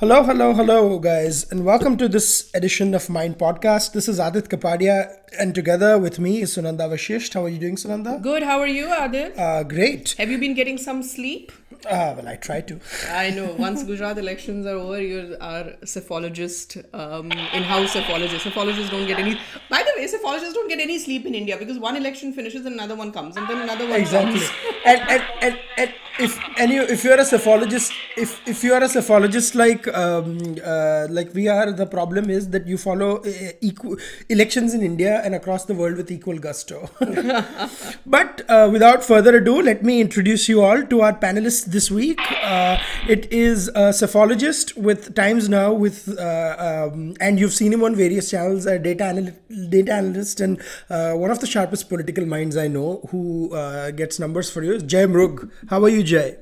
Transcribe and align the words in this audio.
Hello, 0.00 0.22
hello, 0.22 0.54
hello, 0.54 0.98
guys, 0.98 1.50
and 1.52 1.62
welcome 1.66 1.96
to 1.98 2.08
this 2.08 2.50
edition 2.54 2.94
of 2.94 3.10
Mind 3.10 3.36
Podcast. 3.36 3.92
This 3.92 4.08
is 4.08 4.18
Aadit 4.18 4.48
Kapadia, 4.48 5.14
and 5.38 5.54
together 5.54 5.98
with 5.98 6.18
me 6.18 6.40
is 6.40 6.56
Sunanda 6.56 6.88
Vashisht. 6.92 7.34
How 7.34 7.44
are 7.44 7.50
you 7.50 7.58
doing, 7.58 7.76
Sunanda? 7.76 8.20
Good. 8.22 8.42
How 8.42 8.58
are 8.60 8.66
you, 8.66 8.86
Aadit? 8.86 9.38
Uh, 9.38 9.62
great. 9.62 10.12
Have 10.16 10.30
you 10.30 10.38
been 10.38 10.54
getting 10.54 10.78
some 10.78 11.02
sleep? 11.02 11.52
Uh, 11.86 12.14
well, 12.16 12.28
I 12.28 12.36
try 12.36 12.62
to. 12.62 12.80
I 13.10 13.28
know. 13.30 13.52
Once 13.58 13.82
Gujarat 13.84 14.16
elections 14.16 14.64
are 14.64 14.76
over, 14.76 15.02
you're 15.02 15.36
our 15.42 15.64
psephologist, 15.84 16.82
um, 16.94 17.30
in-house 17.30 17.92
psephologist. 17.94 18.40
Psephologists 18.40 18.90
don't 18.90 19.06
get 19.06 19.18
any. 19.18 19.38
By 19.68 19.82
the 19.82 19.92
way, 19.98 20.06
psephologists 20.06 20.54
don't 20.54 20.68
get 20.68 20.80
any 20.80 20.98
sleep 20.98 21.26
in 21.26 21.34
India 21.34 21.58
because 21.58 21.78
one 21.78 21.96
election 21.96 22.32
finishes 22.32 22.64
and 22.64 22.74
another 22.74 22.96
one 22.96 23.12
comes, 23.12 23.36
and 23.36 23.46
then 23.48 23.60
another 23.60 23.86
one 23.86 24.00
Exactly. 24.00 24.40
comes. 24.40 24.50
and, 24.86 25.00
and, 25.10 25.22
and, 25.42 25.58
and 25.76 25.92
if 26.20 26.38
and 26.58 26.70
you, 26.70 26.82
if 26.82 27.04
you're 27.04 27.14
a 27.14 27.28
psephologist, 27.30 27.92
if 28.16 28.40
if 28.46 28.62
you 28.62 28.74
are 28.74 28.82
a 28.82 28.88
psephologist 28.88 29.54
like 29.54 29.86
um, 29.88 30.56
uh, 30.64 31.06
like 31.10 31.32
we 31.34 31.48
are, 31.48 31.72
the 31.72 31.86
problem 31.86 32.30
is 32.30 32.50
that 32.50 32.66
you 32.66 32.76
follow 32.78 33.22
uh, 33.22 33.52
equal 33.60 33.96
elections 34.28 34.74
in 34.74 34.82
India 34.82 35.20
and 35.24 35.34
across 35.34 35.64
the 35.64 35.74
world 35.74 35.96
with 35.96 36.10
equal 36.10 36.38
gusto. 36.38 36.90
but 38.06 38.42
uh, 38.48 38.68
without 38.70 39.04
further 39.04 39.36
ado, 39.36 39.62
let 39.62 39.82
me 39.82 40.00
introduce 40.00 40.48
you 40.48 40.62
all 40.62 40.82
to 40.82 41.00
our 41.00 41.12
panelists 41.12 41.64
this 41.64 41.90
week. 41.90 42.20
Uh, 42.42 42.78
it 43.08 43.30
is 43.32 43.68
a 43.68 43.90
psephologist 44.00 44.76
with 44.76 45.14
Times 45.14 45.48
Now, 45.48 45.72
with 45.72 46.18
uh, 46.18 46.90
um, 46.92 47.14
and 47.20 47.40
you've 47.40 47.54
seen 47.54 47.72
him 47.72 47.82
on 47.82 47.94
various 47.94 48.30
channels, 48.30 48.66
a 48.66 48.78
data 48.78 49.04
anal- 49.04 49.68
data 49.70 49.92
analyst 49.92 50.40
and 50.40 50.60
uh, 50.90 51.12
one 51.14 51.30
of 51.30 51.40
the 51.40 51.46
sharpest 51.46 51.88
political 51.88 52.26
minds 52.26 52.56
I 52.56 52.68
know 52.68 53.06
who 53.10 53.54
uh, 53.54 53.90
gets 53.90 54.18
numbers 54.18 54.50
for 54.50 54.62
you. 54.62 54.78
Jai 54.80 55.04
Mrug. 55.06 55.50
How 55.68 55.82
are 55.84 55.88
you, 55.88 56.02
Jai? 56.10 56.36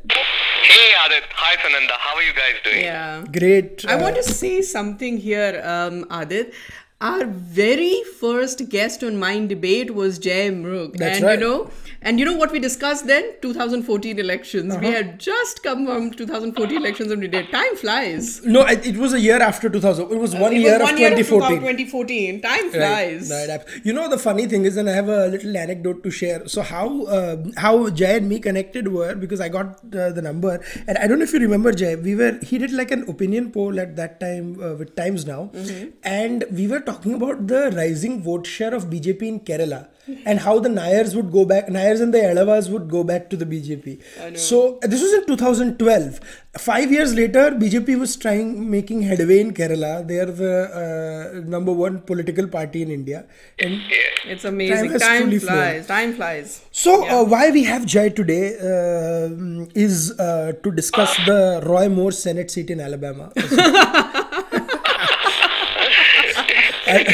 Hey 0.67 0.85
Aadit, 0.99 1.25
hi 1.39 1.57
Sunanda, 1.63 1.97
how 2.05 2.17
are 2.17 2.23
you 2.23 2.33
guys 2.33 2.55
doing? 2.65 2.81
Yeah. 2.85 3.25
Great. 3.31 3.85
I 3.87 3.97
uh, 3.97 4.03
want 4.03 4.17
to 4.17 4.23
say 4.23 4.63
something 4.63 5.19
here, 5.19 5.61
um, 5.63 6.05
Aadit. 6.05 6.55
Our 7.03 7.27
very 7.27 8.03
first 8.19 8.67
guest 8.71 9.05
on 9.05 9.19
Mind 9.19 9.51
Debate 9.51 9.95
was 9.95 10.19
Jai 10.19 10.49
Mrug. 10.61 10.97
That's 10.97 11.19
and 11.19 11.27
right. 11.27 11.39
you 11.39 11.45
know, 11.45 11.71
and 12.03 12.19
you 12.21 12.25
know 12.25 12.37
what 12.37 12.53
we 12.53 12.59
discussed 12.61 13.07
then? 13.07 13.25
2014 13.43 14.19
elections. 14.19 14.73
Uh-huh. 14.73 14.81
We 14.81 14.93
had 14.93 15.19
just 15.19 15.63
come 15.63 15.85
from 15.87 16.11
2014 16.13 16.77
elections 16.77 17.11
and 17.11 17.21
we 17.21 17.29
did. 17.29 17.51
Time 17.51 17.77
flies. 17.77 18.45
no, 18.45 18.65
it, 18.67 18.97
was 18.97 19.13
a 19.15 19.21
year 19.21 19.41
after 19.41 19.69
2000. 19.69 20.11
It 20.13 20.19
was 20.19 20.35
one 20.35 20.53
It 20.53 20.57
was 20.57 20.63
year 20.65 20.79
one 20.81 20.95
of 20.95 21.01
year 21.01 21.13
of 21.13 21.19
2014. 21.19 21.59
2014. 21.61 22.41
Time 22.43 22.71
flies. 22.71 23.31
right, 23.31 23.51
ab- 23.51 23.67
You 23.85 23.93
know 23.93 24.09
the 24.09 24.19
funny 24.19 24.47
thing 24.47 24.65
is, 24.65 24.77
and 24.77 24.89
I 24.89 24.93
have 24.93 25.09
a 25.09 25.27
little 25.29 25.57
anecdote 25.57 26.03
to 26.05 26.11
share. 26.11 26.47
So 26.49 26.63
how 26.63 27.05
uh, 27.05 27.37
how 27.57 27.91
Jai 27.91 28.13
and 28.21 28.29
me 28.29 28.39
connected 28.39 28.89
were 28.89 29.15
because 29.15 29.41
I 29.41 29.49
got 29.49 29.79
uh, 29.95 30.11
the 30.11 30.23
number, 30.23 30.61
and 30.87 30.99
I 30.99 31.07
don't 31.07 31.19
know 31.19 31.25
if 31.25 31.33
you 31.33 31.41
remember 31.41 31.73
Jai. 31.73 31.95
We 31.97 32.15
were 32.15 32.39
he 32.43 32.59
did 32.59 32.73
like 32.73 32.91
an 32.91 33.09
opinion 33.09 33.51
poll 33.53 33.79
at 33.81 33.97
that 33.97 34.21
time 34.21 34.63
uh, 34.63 34.75
with 34.75 34.95
Times 34.97 35.27
Now, 35.27 35.51
Mm-hmm. 35.55 35.89
and 36.05 36.45
we 36.53 36.67
were 36.69 36.81
talking 36.81 37.15
about 37.15 37.47
the 37.49 37.71
rising 37.75 38.23
vote 38.23 38.47
share 38.47 38.75
of 38.75 38.87
BJP 38.91 39.23
in 39.23 39.41
Kerala 39.41 39.89
and 40.25 40.41
how 40.41 40.59
the 40.59 40.69
Nayars 40.69 41.15
would 41.15 41.31
go 41.33 41.45
back, 41.45 41.67
Nayars 41.69 42.01
and 42.01 42.13
the 42.13 42.19
Elavas 42.19 42.71
would 42.71 42.89
go 42.91 43.05
back 43.05 43.29
to 43.31 43.37
the 43.37 43.47
BJP. 43.47 44.39
So 44.39 44.79
this 44.83 45.03
was 45.03 45.13
in 45.15 45.27
2012. 45.27 46.21
Five 46.59 46.91
years 46.91 47.15
later, 47.15 47.51
BJP 47.53 47.99
was 47.99 48.17
trying 48.17 48.71
making 48.71 49.03
headway 49.03 49.41
in 49.41 49.53
Kerala. 49.55 50.07
They 50.07 50.19
are 50.19 50.27
the 50.27 50.55
uh, 50.83 51.41
number 51.49 51.73
one 51.73 52.01
political 52.01 52.49
party 52.49 52.83
in 52.83 52.91
India, 52.91 53.27
and 53.61 53.81
It's 54.25 54.45
amazing. 54.45 54.99
Time, 54.99 55.23
truly 55.23 55.39
flies. 55.39 55.87
Time 55.87 56.15
flies. 56.15 56.61
so, 56.73 57.07
uh, 57.09 57.25
why 57.25 57.51
we 57.51 57.65
have 57.65 57.87
Jai 57.87 58.09
today 58.09 58.57
uh, 58.59 59.67
is 59.75 60.19
uh, 60.19 60.53
to 60.63 60.73
discuss 60.73 61.15
the 61.27 61.63
Roy 61.65 61.89
Moore 61.89 62.13
Senate 62.13 62.51
seat 62.51 62.71
in 62.71 62.81
Alabama. 62.81 63.33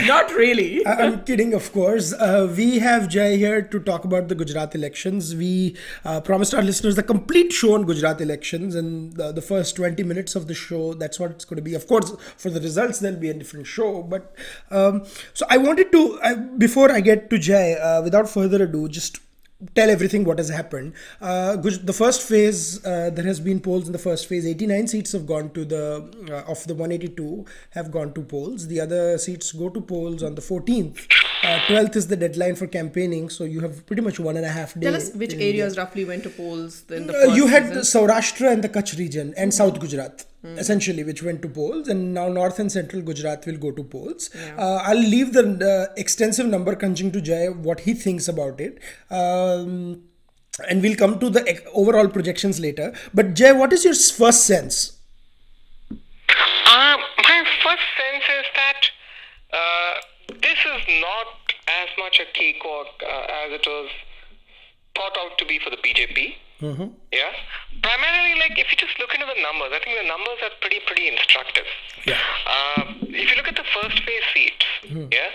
Not 0.07 0.33
really. 0.33 0.87
I'm 0.87 1.25
kidding, 1.25 1.55
of 1.55 1.73
course. 1.73 2.13
Uh, 2.13 2.53
we 2.57 2.79
have 2.79 3.09
Jai 3.09 3.37
here 3.37 3.62
to 3.62 3.81
talk 3.81 4.05
about 4.05 4.28
the 4.28 4.34
Gujarat 4.34 4.75
elections. 4.75 5.34
We 5.34 5.77
uh, 6.05 6.21
promised 6.21 6.55
our 6.55 6.62
listeners 6.62 6.97
the 6.97 7.03
complete 7.03 7.53
show 7.53 7.75
on 7.75 7.84
Gujarat 7.84 8.21
elections, 8.21 8.75
and 8.75 9.12
the, 9.15 9.33
the 9.33 9.43
first 9.43 9.77
20 9.77 10.03
minutes 10.03 10.34
of 10.34 10.47
the 10.47 10.55
show, 10.55 10.94
that's 10.94 11.19
what 11.19 11.31
it's 11.31 11.44
going 11.44 11.56
to 11.56 11.62
be. 11.62 11.75
Of 11.75 11.87
course, 11.87 12.12
for 12.37 12.50
the 12.50 12.61
results, 12.61 13.00
there'll 13.00 13.19
be 13.19 13.31
a 13.31 13.34
different 13.34 13.67
show. 13.67 14.03
But 14.03 14.34
um, 14.71 15.05
so 15.33 15.47
I 15.49 15.59
wanted 15.59 15.93
to, 15.93 16.19
I, 16.23 16.34
before 16.34 16.91
I 16.91 17.00
get 17.00 17.31
to 17.31 17.39
Jai, 17.39 17.73
uh, 17.73 18.03
without 18.03 18.28
further 18.28 18.65
ado, 18.65 18.89
just 18.89 19.19
tell 19.75 19.91
everything 19.91 20.25
what 20.25 20.38
has 20.38 20.48
happened. 20.48 20.94
Uh, 21.20 21.56
the 21.56 21.92
first 21.92 22.22
phase, 22.22 22.84
uh, 22.84 23.10
there 23.10 23.25
has 23.25 23.41
been 23.41 23.60
polls 23.60 23.86
in 23.86 23.92
the 23.92 23.98
first 23.98 24.26
phase. 24.26 24.47
89 24.47 24.88
seats 24.88 25.12
have 25.12 25.26
gone 25.26 25.50
to 25.50 25.64
the 25.64 25.84
uh, 26.30 26.50
of 26.50 26.64
the 26.66 26.75
182 26.75 27.44
have 27.70 27.91
gone 27.91 28.12
to 28.14 28.22
polls. 28.22 28.69
The 28.69 28.80
other 28.80 29.19
seats 29.19 29.52
go 29.52 29.69
to 29.69 29.80
polls 29.80 30.22
on 30.22 30.34
the 30.34 30.42
14th. 30.42 31.06
Uh, 31.44 31.59
12th 31.69 31.97
is 31.97 32.06
the 32.09 32.16
deadline 32.16 32.55
for 32.56 32.66
campaigning, 32.66 33.28
so 33.28 33.44
you 33.44 33.60
have 33.60 33.84
pretty 33.87 34.00
much 34.03 34.19
one 34.19 34.37
and 34.37 34.47
a 34.47 34.49
half 34.49 34.75
days. 34.75 34.84
Tell 34.84 34.97
us 34.97 35.15
which 35.15 35.34
areas 35.34 35.77
roughly 35.77 36.05
went 36.05 36.22
to 36.22 36.31
polls 36.31 36.84
in 36.91 37.06
the 37.06 37.16
Uh, 37.16 37.34
you 37.34 37.47
had 37.49 37.69
the 37.75 37.84
season. 37.84 38.09
Saurashtra 38.09 38.53
and 38.53 38.65
the 38.65 38.69
Kutch 38.69 38.97
region 38.99 39.34
and 39.37 39.53
South 39.53 39.78
Gujarat. 39.81 40.25
Essentially, 40.62 41.03
which 41.05 41.22
went 41.22 41.41
to 41.41 41.49
polls, 41.49 41.88
and 41.88 42.12
now 42.12 42.28
North 42.28 42.59
and 42.59 42.71
Central 42.71 43.00
Gujarat 43.00 43.47
will 43.47 43.56
go 43.56 43.71
to 43.71 43.82
polls. 43.82 44.28
Uh, 44.59 44.75
I'll 44.88 44.99
leave 44.99 45.32
the 45.32 45.44
uh, 45.69 45.94
extensive 45.97 46.44
number 46.44 46.75
crunching 46.77 47.10
to 47.12 47.22
Jai 47.22 47.47
what 47.49 47.81
he 47.81 47.94
thinks 47.94 48.28
about 48.28 48.61
it, 48.61 48.78
um, 49.11 50.03
and 50.69 50.82
we'll 50.82 50.97
come 50.97 51.19
to 51.21 51.31
the 51.31 51.43
ec- 51.49 51.65
overall 51.72 52.09
projections 52.09 52.61
later. 52.61 52.93
But 53.15 53.32
Jai, 53.32 53.53
what 53.53 53.72
is 53.72 53.87
your 53.87 53.94
first 53.94 54.44
sense? 54.47 54.99
Uh, 55.91 56.97
my 57.31 57.44
first 57.65 57.88
sense 57.97 58.25
is 58.41 58.47
that 58.61 58.81
uh, 59.55 59.94
this 60.44 60.60
is 60.60 60.82
not 61.00 61.28
as 61.66 61.88
much 61.99 62.21
a 62.21 62.28
cakewalk 62.37 63.00
uh, 63.00 63.49
as 63.49 63.56
it 63.56 63.65
was 63.66 63.88
thought 64.94 65.16
out 65.19 65.38
to 65.38 65.44
be 65.47 65.59
for 65.59 65.71
the 65.71 65.81
BJP. 65.81 66.37
Mm-hmm. 66.60 66.88
Yeah. 67.10 67.32
Primarily, 67.82 68.38
like 68.38 68.56
if 68.60 68.71
you 68.71 68.77
just 68.77 68.99
look 69.00 69.12
into 69.12 69.27
the 69.27 69.41
numbers, 69.43 69.72
I 69.72 69.81
think 69.82 69.99
the 69.99 70.06
numbers 70.06 70.38
are 70.44 70.55
pretty 70.60 70.81
pretty 70.87 71.09
instructive. 71.09 71.66
Yeah. 72.06 72.21
Uh, 72.47 72.94
if 73.10 73.27
you 73.28 73.37
look 73.37 73.49
at 73.49 73.56
the 73.56 73.66
first 73.75 73.99
phase 74.05 74.27
seats, 74.32 74.66
mm-hmm. 74.84 75.09
yeah, 75.10 75.32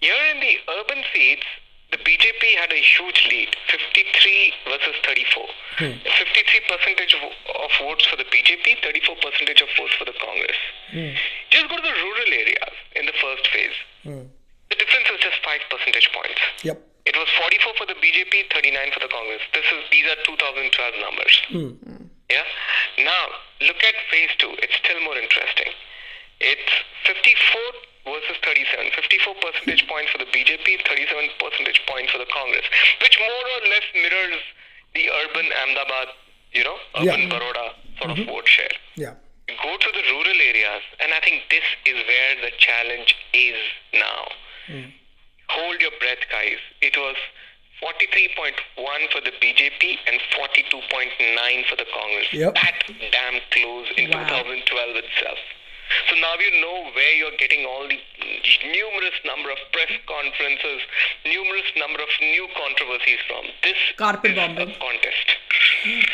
here 0.00 0.18
in 0.34 0.40
the 0.40 0.54
urban 0.80 1.04
seats, 1.12 1.46
the 1.90 1.98
BJP 1.98 2.42
had 2.60 2.72
a 2.72 2.82
huge 2.82 3.26
lead, 3.30 3.48
53 3.70 4.52
versus 4.68 4.96
34. 5.04 5.46
Hmm. 5.78 5.96
53 6.04 6.60
percentage 6.68 7.16
of, 7.16 7.22
of 7.32 7.70
votes 7.80 8.04
for 8.04 8.16
the 8.16 8.24
BJP, 8.28 8.82
34 8.82 9.16
percentage 9.24 9.62
of 9.62 9.68
votes 9.78 9.94
for 9.96 10.04
the 10.04 10.12
Congress. 10.20 10.58
Hmm. 10.92 11.16
Just 11.48 11.68
go 11.70 11.76
to 11.76 11.82
the 11.82 11.96
rural 11.96 12.28
areas 12.28 12.74
in 12.96 13.06
the 13.06 13.16
first 13.16 13.48
phase. 13.48 13.78
Hmm. 14.04 14.28
The 14.70 14.76
difference 14.76 15.08
is 15.10 15.20
just 15.20 15.38
five 15.44 15.60
percentage 15.70 16.08
points. 16.12 16.40
Yep. 16.62 16.78
It 17.08 17.16
was 17.16 17.28
44 17.40 17.72
for 17.80 17.86
the 17.88 17.96
BJP, 17.96 18.52
39 18.52 18.92
for 18.92 19.00
the 19.00 19.08
Congress. 19.08 19.40
This 19.56 19.64
is 19.64 19.80
these 19.90 20.04
are 20.12 20.20
2012 20.28 21.00
numbers. 21.00 21.34
Hmm. 21.48 21.72
Hmm. 21.80 22.04
Yeah. 22.28 22.44
Now 23.00 23.24
look 23.64 23.80
at 23.80 23.96
phase 24.12 24.30
two. 24.36 24.52
It's 24.60 24.76
still 24.76 25.00
more 25.00 25.16
interesting. 25.16 25.72
It's 26.40 26.72
54 27.08 28.12
versus 28.12 28.36
37. 28.44 28.92
54 28.94 29.34
percentage 29.40 29.88
points 29.88 30.12
for 30.12 30.18
the 30.18 30.28
BJP, 30.30 30.84
37 30.84 31.40
percentage 31.40 31.80
points 31.88 32.12
for 32.12 32.18
the 32.18 32.28
Congress, 32.28 32.64
which 33.00 33.16
more 33.18 33.44
or 33.56 33.62
less 33.72 33.86
mirrors 33.96 34.40
the 34.94 35.08
urban 35.24 35.46
Ahmedabad, 35.64 36.08
you 36.52 36.64
know, 36.64 36.76
urban 36.96 37.28
Yeah. 37.28 37.32
Baroda 37.32 37.66
sort 37.98 38.10
of 38.12 38.16
mm-hmm. 38.18 38.30
vote 38.30 38.48
share 38.48 38.74
Yeah. 38.96 39.14
go 39.48 39.76
to 39.76 39.88
the 39.92 40.04
rural 40.12 40.38
areas, 40.40 40.82
and 41.00 41.12
I 41.12 41.20
think 41.20 41.48
this 41.50 41.64
is 41.84 41.96
where 42.06 42.32
the 42.44 42.52
challenge 42.58 43.16
is 43.32 43.58
now. 43.92 44.28
Mm. 44.68 44.92
Hold 45.48 45.80
your 45.80 45.92
breath, 45.98 46.22
guys. 46.30 46.58
It 46.82 46.96
was 46.96 47.16
43.1 47.82 48.52
for 49.12 49.20
the 49.20 49.32
BJP 49.40 49.96
and 50.06 50.20
42.9 50.36 51.64
for 51.70 51.76
the 51.76 51.86
Congress. 51.94 52.28
Yep. 52.32 52.54
That 52.54 52.82
damn 53.12 53.40
close 53.52 53.86
in 53.96 54.10
Wow. 54.10 54.28
2012 54.28 54.96
itself. 54.96 55.38
So 56.10 56.16
now 56.20 56.34
you 56.36 56.60
know 56.60 56.90
where 56.92 57.14
you're 57.16 57.36
getting 57.38 57.64
all 57.64 57.88
the 57.88 57.96
numerous 57.96 59.16
number 59.24 59.50
of 59.50 59.56
press 59.72 59.88
conferences, 60.04 60.82
numerous 61.24 61.70
number 61.78 62.00
of 62.02 62.08
new 62.20 62.46
controversies 62.52 63.20
from. 63.26 63.44
This 63.62 63.76
Carpet 63.96 64.32
is 64.32 64.36
bombing. 64.36 64.68
a 64.68 64.78
contest. 64.78 65.26
Mm. 65.84 66.04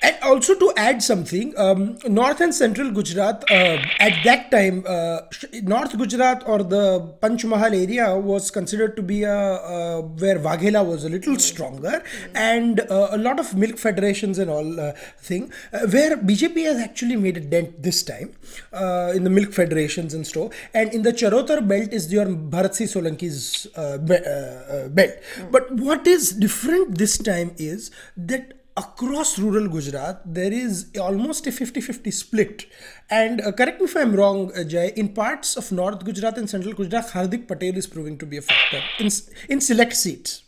And 0.00 0.16
also 0.22 0.54
to 0.54 0.72
add 0.76 1.02
something, 1.02 1.54
um, 1.58 1.98
North 2.06 2.40
and 2.40 2.54
Central 2.54 2.90
Gujarat 2.92 3.44
uh, 3.50 3.78
at 3.98 4.22
that 4.24 4.50
time, 4.50 4.84
uh, 4.86 5.22
North 5.62 5.96
Gujarat 5.98 6.44
or 6.46 6.62
the 6.62 7.14
Panchmahal 7.20 7.74
area 7.74 8.16
was 8.16 8.50
considered 8.50 8.94
to 8.96 9.02
be 9.02 9.24
a, 9.24 9.34
uh, 9.34 10.00
where 10.02 10.38
Waghela 10.38 10.86
was 10.86 11.04
a 11.04 11.08
little 11.08 11.36
stronger, 11.38 12.02
and 12.34 12.80
uh, 12.80 13.08
a 13.10 13.18
lot 13.18 13.40
of 13.40 13.56
milk 13.56 13.76
federations 13.76 14.38
and 14.38 14.50
all 14.50 14.80
uh, 14.80 14.92
thing, 15.18 15.52
uh, 15.72 15.86
where 15.88 16.16
BJP 16.16 16.64
has 16.64 16.78
actually 16.78 17.16
made 17.16 17.36
a 17.36 17.40
dent 17.40 17.82
this 17.82 18.02
time 18.02 18.34
uh, 18.72 19.12
in 19.14 19.24
the 19.24 19.30
milk 19.30 19.52
federations 19.52 20.14
and 20.14 20.26
so. 20.26 20.50
And 20.74 20.92
in 20.92 21.02
the 21.02 21.12
Charotar 21.12 21.66
belt 21.66 21.92
is 21.92 22.12
your 22.12 22.26
Bharat 22.26 22.78
Solanki's 22.78 23.66
uh, 23.74 23.98
be- 23.98 24.14
uh, 24.14 24.28
uh, 24.28 24.88
belt. 24.88 25.14
But 25.50 25.72
what 25.72 26.06
is 26.06 26.32
different 26.32 26.98
this 26.98 27.18
time 27.18 27.54
is 27.58 27.90
that 28.16 28.52
across 28.82 29.38
rural 29.38 29.68
Gujarat, 29.68 30.20
there 30.38 30.52
is 30.52 30.90
almost 31.00 31.46
a 31.46 31.52
50 31.52 31.80
50 31.80 32.10
split. 32.10 32.66
And 33.10 33.40
uh, 33.40 33.52
correct 33.52 33.80
me 33.80 33.86
if 33.86 33.96
I'm 33.96 34.14
wrong, 34.14 34.52
uh, 34.56 34.64
Jai, 34.64 34.92
in 34.96 35.08
parts 35.14 35.56
of 35.56 35.70
North 35.72 36.04
Gujarat 36.04 36.38
and 36.38 36.48
Central 36.48 36.74
Gujarat, 36.74 37.08
Hardik 37.16 37.48
Patel 37.48 37.76
is 37.76 37.86
proving 37.86 38.18
to 38.18 38.26
be 38.26 38.36
a 38.36 38.42
factor 38.42 38.80
in, 38.98 39.08
in 39.48 39.60
select 39.60 39.94
seats. 40.04 40.42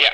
Yeah. 0.00 0.08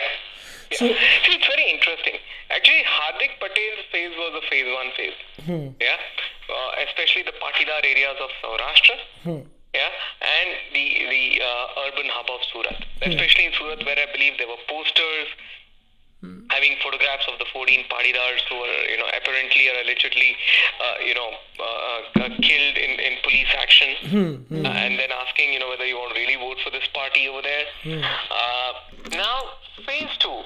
yeah. 0.70 0.78
So- 0.78 0.86
See, 0.88 1.34
it's 1.38 1.46
very 1.54 1.70
interesting. 1.76 2.16
Actually, 2.50 2.82
Hardik 2.96 3.32
Patel's 3.40 3.84
phase 3.90 4.12
was 4.22 4.32
a 4.42 4.44
phase 4.50 4.68
one 4.80 4.90
phase. 4.98 5.18
Yeah. 5.80 5.96
Uh, 6.52 6.70
especially 6.86 7.22
the 7.22 7.32
Patidar 7.40 7.80
areas 7.82 8.18
of 8.20 8.30
Saurashtra. 8.44 8.96
Yeah. 9.72 9.88
And 10.36 10.48
the 10.76 10.86
the 11.14 11.24
uh, 11.40 11.84
urban 11.88 12.08
hub 12.12 12.28
of 12.28 12.40
Surat. 12.52 12.84
Especially 13.08 13.46
in 13.48 13.52
Surat, 13.58 13.80
where 13.86 13.96
I 13.96 14.04
believe 14.12 14.36
there 14.36 14.48
were 14.48 14.60
posters 14.68 15.28
having 16.50 16.76
photographs 16.82 17.26
of 17.32 17.38
the 17.38 17.46
14 17.52 17.84
Patidars 17.90 18.42
who 18.48 18.56
were, 18.58 18.82
you 18.90 18.98
know, 18.98 19.10
apparently 19.16 19.68
or 19.68 19.74
allegedly, 19.82 20.36
uh, 20.80 21.04
you 21.04 21.14
know, 21.14 21.30
uh, 21.58 22.22
uh, 22.22 22.28
killed 22.40 22.76
in, 22.76 23.00
in 23.00 23.18
police 23.22 23.50
action. 23.58 23.96
Uh, 24.64 24.68
and 24.68 24.98
then 24.98 25.10
asking, 25.10 25.52
you 25.52 25.58
know, 25.58 25.68
whether 25.68 25.84
you 25.84 25.96
want 25.96 26.14
to 26.14 26.20
really 26.20 26.36
vote 26.36 26.58
for 26.62 26.70
this 26.70 26.86
party 26.94 27.28
over 27.28 27.42
there. 27.42 27.66
Uh, 28.30 28.72
now, 29.16 29.58
phase 29.86 30.16
two 30.18 30.42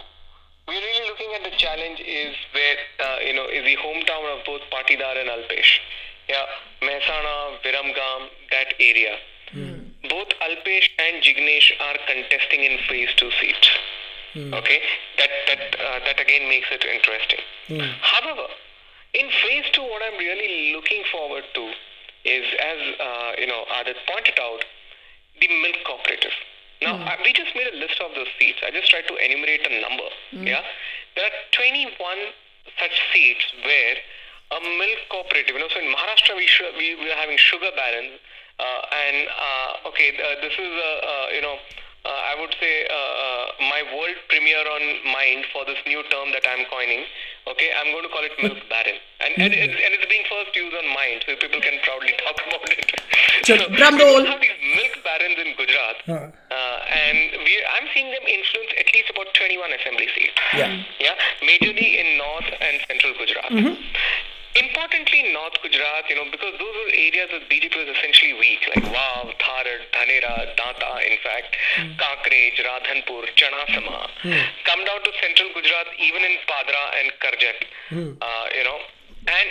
we're 0.69 0.81
really 0.81 1.09
looking 1.09 1.31
at 1.37 1.45
the 1.45 1.57
challenge 1.57 2.01
is 2.01 2.35
where 2.53 2.77
uh, 2.99 3.19
you 3.25 3.33
know 3.33 3.47
is 3.47 3.65
the 3.65 3.77
hometown 3.77 4.27
of 4.35 4.45
both 4.45 4.63
Patidar 4.73 5.15
and 5.15 5.31
Alpesh. 5.31 5.79
Yeah, 6.29 6.43
Mehsana, 6.83 7.63
Viramgam, 7.63 8.29
that 8.51 8.75
area. 8.81 9.17
Both 10.11 10.29
Alpesh 10.43 10.89
and 10.99 11.23
Jignesh 11.23 11.71
are 11.81 11.97
contesting 12.07 12.65
in 12.65 12.79
phase 12.89 13.11
two 13.17 13.31
seats. 13.41 13.71
Okay, 14.37 14.81
that 15.19 15.31
that 15.49 15.63
uh, 15.81 15.99
that 16.05 16.21
again 16.21 16.49
makes 16.49 16.69
it 16.71 16.85
interesting. 16.85 17.41
However, 18.03 18.47
in 19.15 19.27
phase 19.31 19.65
two, 19.73 19.81
what 19.83 20.03
I'm 20.05 20.19
really 20.19 20.73
looking 20.77 21.05
forward 21.11 21.45
to 21.55 21.73
is, 22.25 22.45
as 22.61 22.81
uh, 23.01 23.33
you 23.39 23.47
know, 23.47 23.65
Aadit 23.73 23.97
pointed 24.07 24.39
out, 24.39 24.61
the 25.41 25.49
milk 25.63 25.77
cooperative. 25.87 26.33
Now, 26.83 26.97
I, 27.01 27.17
we 27.25 27.33
just 27.33 27.55
made 27.57 27.73
a 27.73 27.77
list 27.81 27.97
of 28.05 28.13
those 28.15 28.29
seats. 28.39 28.59
I 28.61 28.71
just 28.71 28.91
tried 28.91 29.09
to 29.09 29.17
enumerate 29.17 29.65
a 29.65 29.81
number. 29.81 30.05
Yeah, 30.33 30.61
there 31.17 31.25
are 31.25 31.37
21 31.57 31.97
such 32.79 32.97
seats 33.15 33.45
where 33.65 33.97
a 34.53 34.61
milk 34.61 35.01
cooperative. 35.09 35.55
You 35.57 35.61
know, 35.65 35.73
so 35.73 35.81
in 35.81 35.89
Maharashtra 35.89 36.37
we 36.37 36.47
sh- 36.47 36.77
we, 36.77 36.95
we 37.01 37.09
are 37.11 37.17
having 37.17 37.39
sugar 37.39 37.71
barons, 37.75 38.21
uh, 38.61 38.81
and 38.93 39.17
uh, 39.33 39.89
okay, 39.89 40.13
uh, 40.13 40.41
this 40.45 40.53
is 40.53 40.73
a 40.77 40.93
uh, 41.01 41.27
you 41.33 41.41
know. 41.41 41.57
Uh, 42.07 42.31
I 42.31 42.35
would 42.39 42.55
say 42.63 42.87
uh, 42.87 42.95
uh, 42.95 43.45
my 43.67 43.83
world 43.91 44.15
premiere 44.31 44.63
on 44.63 44.83
mind 45.11 45.43
for 45.53 45.65
this 45.67 45.79
new 45.91 46.03
term 46.07 46.31
that 46.31 46.47
I'm 46.47 46.63
coining. 46.71 47.03
Okay, 47.51 47.71
I'm 47.79 47.91
going 47.91 48.03
to 48.07 48.11
call 48.15 48.23
it 48.23 48.31
milk 48.43 48.59
baron, 48.71 48.99
and 49.23 49.33
and, 49.39 49.51
it's, 49.55 49.75
and 49.75 49.91
it's 49.95 50.07
being 50.07 50.23
first 50.31 50.55
used 50.55 50.75
on 50.75 50.87
mind, 50.95 51.23
so 51.27 51.35
people 51.39 51.59
can 51.63 51.79
proudly 51.83 52.15
talk 52.27 52.39
about 52.47 52.63
it. 52.71 52.87
Sure. 53.47 53.59
so, 53.59 53.67
Drum 53.75 53.99
we 53.99 54.03
roll. 54.07 54.23
have 54.27 54.39
these 54.43 54.59
milk 54.75 54.95
barons 55.07 55.39
in 55.39 55.51
Gujarat, 55.59 55.99
Huh. 56.07 56.31
uh, 56.31 56.79
and 57.11 57.19
we 57.43 57.53
I'm 57.75 57.87
seeing 57.95 58.11
them 58.11 58.23
influence 58.27 58.71
at 58.79 58.87
least 58.95 59.11
about 59.15 59.31
21 59.35 59.63
assembly 59.79 60.07
seats. 60.15 60.39
Yeah. 60.55 60.75
Yeah, 61.03 61.15
majorly 61.43 61.91
in 62.03 62.19
North 62.19 62.51
and 62.51 62.75
Central 62.87 63.15
Gujarat. 63.19 63.51
Importantly, 64.57 65.33
North 65.33 65.61
Gujarat, 65.63 66.09
you 66.09 66.17
know, 66.17 66.25
because 66.31 66.57
those 66.57 66.75
were 66.81 66.93
areas 66.93 67.29
that 67.29 67.45
BJP 67.53 67.77
was 67.77 67.93
essentially 67.93 68.33
weak, 68.41 68.65
like 68.75 68.85
Vav, 68.89 69.37
Tharad, 69.37 69.83
Dhanera, 69.93 70.57
Danta, 70.57 70.93
in 71.05 71.19
fact, 71.21 71.57
hmm. 71.77 71.93
Kakrej, 72.01 72.57
Radhanpur, 72.65 73.29
Chanasma. 73.37 74.09
Hmm. 74.25 74.41
Come 74.65 74.85
down 74.85 75.05
to 75.05 75.11
Central 75.21 75.53
Gujarat, 75.53 75.93
even 76.01 76.23
in 76.25 76.41
Padra 76.49 76.85
and 77.01 77.09
Karjan, 77.21 77.59
hmm. 77.93 78.13
uh, 78.23 78.47
you 78.57 78.65
know, 78.65 78.79
and 79.29 79.49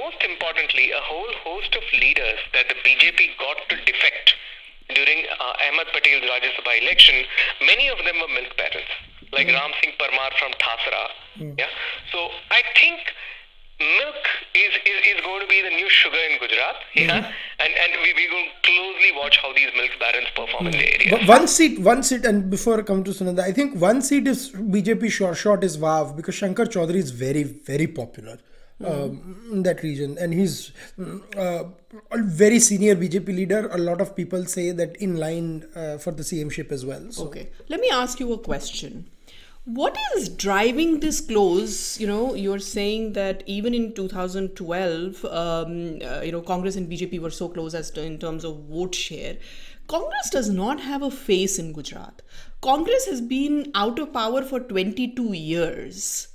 most 0.00 0.22
importantly, 0.24 0.90
a 0.92 1.00
whole 1.00 1.32
host 1.44 1.76
of 1.76 1.84
leaders 2.00 2.40
that 2.52 2.68
the 2.68 2.76
BJP 2.80 3.36
got 3.38 3.56
to 3.68 3.76
defect 3.84 4.34
during 4.94 5.26
uh, 5.38 5.68
Ahmad 5.68 5.86
Patel's 5.92 6.22
Rajya 6.22 6.50
Sabha 6.54 6.80
election, 6.80 7.24
many 7.60 7.88
of 7.88 7.98
them 8.04 8.20
were 8.20 8.32
milk 8.32 8.56
barons, 8.56 8.88
like 9.32 9.48
Ram 9.48 9.72
Singh 9.82 9.94
Parmar 9.98 10.30
from 10.38 10.52
Thasra. 10.62 11.58
Yeah. 11.58 11.66
So 12.12 12.30
I 12.50 12.62
think 12.78 13.00
milk 13.80 14.16
is, 14.54 14.72
is, 14.84 15.16
is 15.16 15.20
going 15.22 15.40
to 15.40 15.46
be 15.46 15.62
the 15.62 15.70
new 15.70 15.88
sugar 15.90 16.16
in 16.30 16.38
Gujarat. 16.38 16.76
Yeah. 16.94 17.32
And 17.58 17.72
and 17.82 17.92
we, 18.02 18.12
we're 18.14 18.30
going 18.30 18.48
to 18.48 18.70
closely 18.70 19.12
watch 19.16 19.38
how 19.38 19.52
these 19.52 19.70
milk 19.76 19.90
barons 20.00 20.28
perform 20.34 20.66
in 20.66 20.72
the 20.72 20.94
area. 20.94 21.08
But 21.10 21.28
one 21.28 21.48
seat, 21.48 21.78
one 21.80 22.02
seat, 22.02 22.24
and 22.24 22.50
before 22.50 22.78
I 22.78 22.82
come 22.82 23.04
to 23.04 23.10
Sunanda, 23.10 23.40
I 23.40 23.52
think 23.52 23.80
one 23.80 24.02
seat 24.02 24.26
is 24.26 24.50
BJP 24.52 25.10
short 25.10 25.36
short 25.36 25.64
is 25.64 25.76
Vav 25.76 26.16
because 26.16 26.34
Shankar 26.34 26.66
Chaudhary 26.66 26.96
is 26.96 27.10
very 27.10 27.42
very 27.42 27.86
popular 27.86 28.38
um, 28.84 29.48
in 29.52 29.62
that 29.62 29.82
region, 29.82 30.16
and 30.18 30.34
he's 30.34 30.72
uh, 31.36 31.64
a 32.10 32.18
very 32.22 32.58
senior 32.60 32.94
BJP 32.94 33.26
leader. 33.28 33.68
A 33.68 33.78
lot 33.78 34.00
of 34.00 34.14
people 34.14 34.44
say 34.44 34.70
that 34.72 34.96
in 34.96 35.16
line 35.16 35.64
uh, 35.74 35.98
for 35.98 36.12
the 36.12 36.22
CM 36.22 36.50
ship 36.52 36.72
as 36.72 36.84
well. 36.84 37.10
So 37.10 37.26
Okay. 37.26 37.48
Let 37.68 37.80
me 37.80 37.90
ask 37.90 38.20
you 38.20 38.32
a 38.32 38.38
question. 38.38 39.10
What 39.66 39.98
is 40.16 40.28
driving 40.28 41.00
this 41.00 41.20
close? 41.20 41.98
You 41.98 42.06
know, 42.06 42.34
you're 42.34 42.60
saying 42.60 43.14
that 43.14 43.42
even 43.46 43.74
in 43.74 43.94
2012, 43.94 45.24
um, 45.24 45.98
uh, 46.04 46.20
you 46.20 46.30
know, 46.30 46.40
Congress 46.40 46.76
and 46.76 46.88
BJP 46.88 47.18
were 47.20 47.30
so 47.30 47.48
close 47.48 47.74
as 47.74 47.90
to, 47.90 48.02
in 48.02 48.18
terms 48.18 48.44
of 48.44 48.64
vote 48.66 48.94
share. 48.94 49.36
Congress 49.88 50.30
does 50.30 50.48
not 50.50 50.80
have 50.80 51.02
a 51.02 51.10
face 51.10 51.58
in 51.58 51.72
Gujarat. 51.72 52.22
Congress 52.60 53.06
has 53.06 53.20
been 53.20 53.72
out 53.74 53.98
of 53.98 54.12
power 54.12 54.42
for 54.42 54.60
22 54.60 55.32
years. 55.32 56.28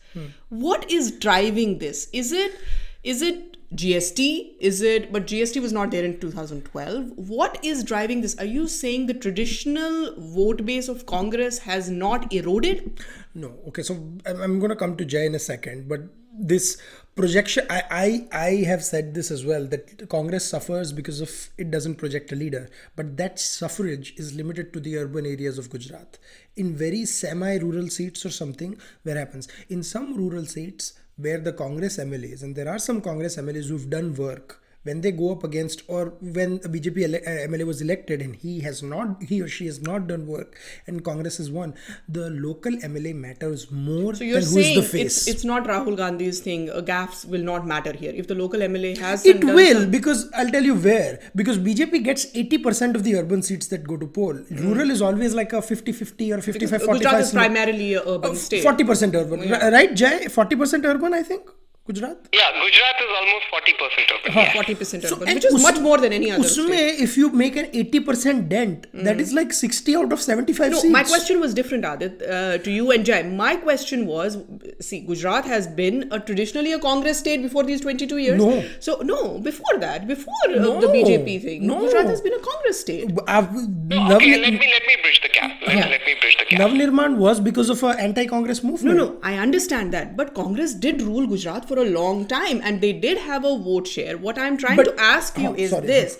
What 0.50 0.92
is 0.92 1.12
driving 1.12 1.80
this? 1.80 2.10
Is 2.12 2.34
it 2.34 2.60
is 3.04 3.22
it 3.22 3.58
GST? 3.74 4.56
Is 4.60 4.82
it 4.82 5.12
but 5.14 5.26
GST 5.26 5.62
was 5.62 5.72
not 5.72 5.92
there 5.92 6.04
in 6.04 6.20
2012. 6.20 7.12
What 7.16 7.64
is 7.64 7.84
driving 7.84 8.22
this? 8.22 8.38
Are 8.38 8.46
you 8.46 8.68
saying 8.68 9.08
the 9.08 9.14
traditional 9.14 10.14
vote 10.18 10.66
base 10.66 10.90
of 10.90 11.06
Congress 11.06 11.60
has 11.60 11.90
not 11.90 12.32
eroded? 12.34 13.00
No. 13.34 13.60
Okay. 13.68 13.84
So 13.84 13.94
I'm, 14.26 14.60
going 14.60 14.70
to 14.70 14.76
come 14.76 14.98
to 14.98 15.06
Jai 15.06 15.26
in 15.26 15.36
a 15.36 15.40
second, 15.40 15.88
but 15.88 16.02
this 16.38 16.78
projection, 17.16 17.66
I, 17.70 18.28
I, 18.34 18.38
I 18.38 18.50
have 18.64 18.84
said 18.84 19.14
this 19.14 19.32
as 19.32 19.46
well 19.46 19.66
that 19.68 20.10
Congress 20.10 20.50
suffers 20.50 20.92
because 20.92 21.22
of 21.22 21.50
it 21.58 21.72
doesn't 21.72 21.96
project 21.96 22.32
a 22.32 22.36
leader, 22.36 22.70
but 22.96 23.18
that 23.18 23.40
suffrage 23.40 24.14
is 24.18 24.34
limited 24.34 24.74
to 24.74 24.80
the 24.80 24.98
urban 24.98 25.26
areas 25.26 25.58
of 25.58 25.70
Gujarat. 25.70 26.18
In 26.56 26.76
very 26.76 27.06
semi-rural 27.06 27.90
seats 27.90 28.26
or 28.26 28.30
something, 28.30 28.78
where 29.04 29.18
happens 29.18 29.48
in 29.70 29.84
some 29.84 30.16
rural 30.16 30.46
seats 30.46 30.94
where 31.18 31.40
the 31.40 31.54
Congress 31.54 31.98
MLAs 31.98 32.44
and 32.44 32.56
there 32.56 32.70
are 32.70 32.80
some 32.80 33.02
Congress 33.02 33.38
MLAs 33.38 33.68
who've 33.68 33.90
done 33.90 34.16
work 34.16 34.61
when 34.84 35.02
they 35.02 35.12
go 35.12 35.32
up 35.32 35.44
against 35.44 35.84
or 35.88 36.14
when 36.38 36.54
a 36.66 36.70
BJP 36.76 37.04
ele- 37.08 37.16
uh, 37.32 37.48
MLA 37.48 37.66
was 37.68 37.82
elected 37.82 38.22
and 38.22 38.36
he 38.36 38.62
has 38.62 38.82
not 38.82 39.22
he 39.32 39.40
or 39.42 39.48
she 39.48 39.68
has 39.68 39.80
not 39.82 40.08
done 40.08 40.26
work 40.26 40.58
and 40.88 41.04
Congress 41.04 41.38
has 41.38 41.52
won, 41.52 41.74
the 42.10 42.30
local 42.32 42.72
MLA 42.88 43.14
matters 43.16 43.70
more 43.72 44.16
So 44.16 44.24
you're 44.24 44.42
saying 44.42 44.76
the 44.80 44.84
face. 44.84 45.04
it's 45.20 45.28
it's 45.34 45.46
not 45.46 45.66
Rahul 45.74 45.96
Gandhi's 46.02 46.40
thing. 46.40 46.70
Uh, 46.72 46.82
gaffs 46.82 47.24
will 47.26 47.44
not 47.52 47.68
matter 47.68 47.94
here. 47.94 48.12
If 48.24 48.28
the 48.28 48.36
local 48.36 48.60
MLA 48.70 48.98
has 48.98 49.26
it 49.26 49.44
will 49.44 49.82
some- 49.84 49.92
because 49.92 50.26
I'll 50.34 50.50
tell 50.58 50.64
you 50.64 50.76
where 50.90 51.20
because 51.36 51.60
BJP 51.60 52.04
gets 52.10 52.26
80% 52.34 52.96
of 52.96 53.04
the 53.04 53.16
urban 53.18 53.42
seats 53.44 53.68
that 53.68 53.88
go 53.88 53.98
to 53.98 54.08
poll. 54.08 54.40
Rural 54.50 54.90
is 54.90 55.02
always 55.02 55.36
like 55.36 55.54
a 55.54 55.62
50-50 55.62 56.32
or 56.32 56.42
55-45. 56.42 56.94
Gujarat 56.98 57.22
is 57.22 57.32
primarily 57.32 57.94
a 57.94 58.02
urban 58.16 58.36
state. 58.36 58.64
40% 58.66 59.16
urban, 59.16 59.44
Yeah. 59.48 59.70
Right? 59.70 59.94
Jai, 59.96 60.26
40% 60.26 60.86
urban, 60.86 61.14
I 61.14 61.22
think. 61.24 61.50
Gujarat? 61.88 62.28
Yeah, 62.32 62.52
Gujarat 62.62 62.98
is 63.02 63.10
almost 63.20 63.46
40% 63.52 64.12
urban. 64.14 64.32
40% 64.54 65.12
urban, 65.12 65.34
which 65.34 65.46
is 65.46 65.56
us- 65.56 65.64
much 65.64 65.80
more 65.80 65.98
than 65.98 66.14
any 66.14 66.30
other 66.30 66.44
usme, 66.44 66.68
state. 66.68 67.00
if 67.00 67.18
you 67.18 67.30
make 67.32 67.56
an 67.56 67.66
80% 67.72 68.50
dent, 68.50 68.86
mm. 68.94 69.04
that 69.04 69.16
hmm. 69.16 69.20
is 69.20 69.34
like 69.34 69.52
60 69.52 69.96
out 69.96 70.14
of 70.14 70.22
75 70.22 70.72
no, 70.72 70.78
seats. 70.78 70.92
my 70.92 71.04
question 71.04 71.40
was 71.40 71.56
different, 71.56 71.84
Aadit, 71.84 72.22
uh, 72.30 72.60
to 72.60 72.70
you 72.70 72.92
and 72.92 73.04
Jai. 73.04 73.24
My 73.24 73.56
question 73.56 74.06
was, 74.06 74.38
see, 74.80 75.00
Gujarat 75.00 75.46
has 75.46 75.66
been 75.66 76.08
traditionally 76.28 76.72
a 76.72 76.78
Congress 76.78 77.18
state 77.18 77.42
before 77.42 77.64
these 77.64 77.82
22 77.82 78.18
years. 78.18 78.38
No. 78.38 78.64
So, 78.80 79.02
no, 79.02 79.40
before 79.40 79.80
that, 79.80 80.08
before 80.08 80.36
uh, 80.50 80.60
no. 80.60 80.78
uh, 80.78 80.82
the 80.82 80.88
BJP 80.88 81.42
thing, 81.42 81.66
no. 81.66 81.80
Gujarat 81.80 82.06
has 82.06 82.22
been 82.22 82.34
a 82.34 82.40
Congress 82.40 82.80
state. 82.80 83.12
I've, 83.28 83.50
uh, 83.50 83.66
no, 83.88 84.16
okay, 84.18 84.32
Nav- 84.32 84.42
let, 84.42 84.54
me, 84.54 84.68
let 84.78 84.86
me 84.86 84.98
bridge 85.02 85.22
the 85.24 85.30
gap. 85.30 85.60
Let, 85.66 85.76
yeah. 85.78 85.88
let 85.88 86.06
me 86.06 86.14
bridge 86.22 86.38
the 86.38 86.46
gap. 86.46 86.60
Nav 86.60 86.72
Nirman 86.72 87.18
was 87.18 87.40
because 87.40 87.72
of 87.72 87.82
an 87.82 88.00
anti-Congress 88.00 88.64
movement. 88.64 88.98
No, 88.98 89.06
no, 89.06 89.20
I 89.24 89.40
understand 89.40 89.92
that. 89.96 90.16
But 90.16 90.36
Congress 90.36 90.76
did 90.76 91.02
rule 91.02 91.26
Gujarat 91.26 91.71
for 91.72 91.80
a 91.82 91.90
long 91.90 92.28
time 92.28 92.62
and 92.64 92.82
they 92.82 92.92
did 93.08 93.18
have 93.30 93.46
a 93.46 93.58
vote 93.58 93.88
share. 93.88 94.18
What 94.28 94.38
I'm 94.46 94.58
trying 94.58 94.78
But- 94.84 94.92
to 94.92 95.02
ask 95.16 95.38
you 95.38 95.50
Oh, 95.50 95.56
is 95.66 95.70
sorry. 95.72 95.88
this. 95.88 96.18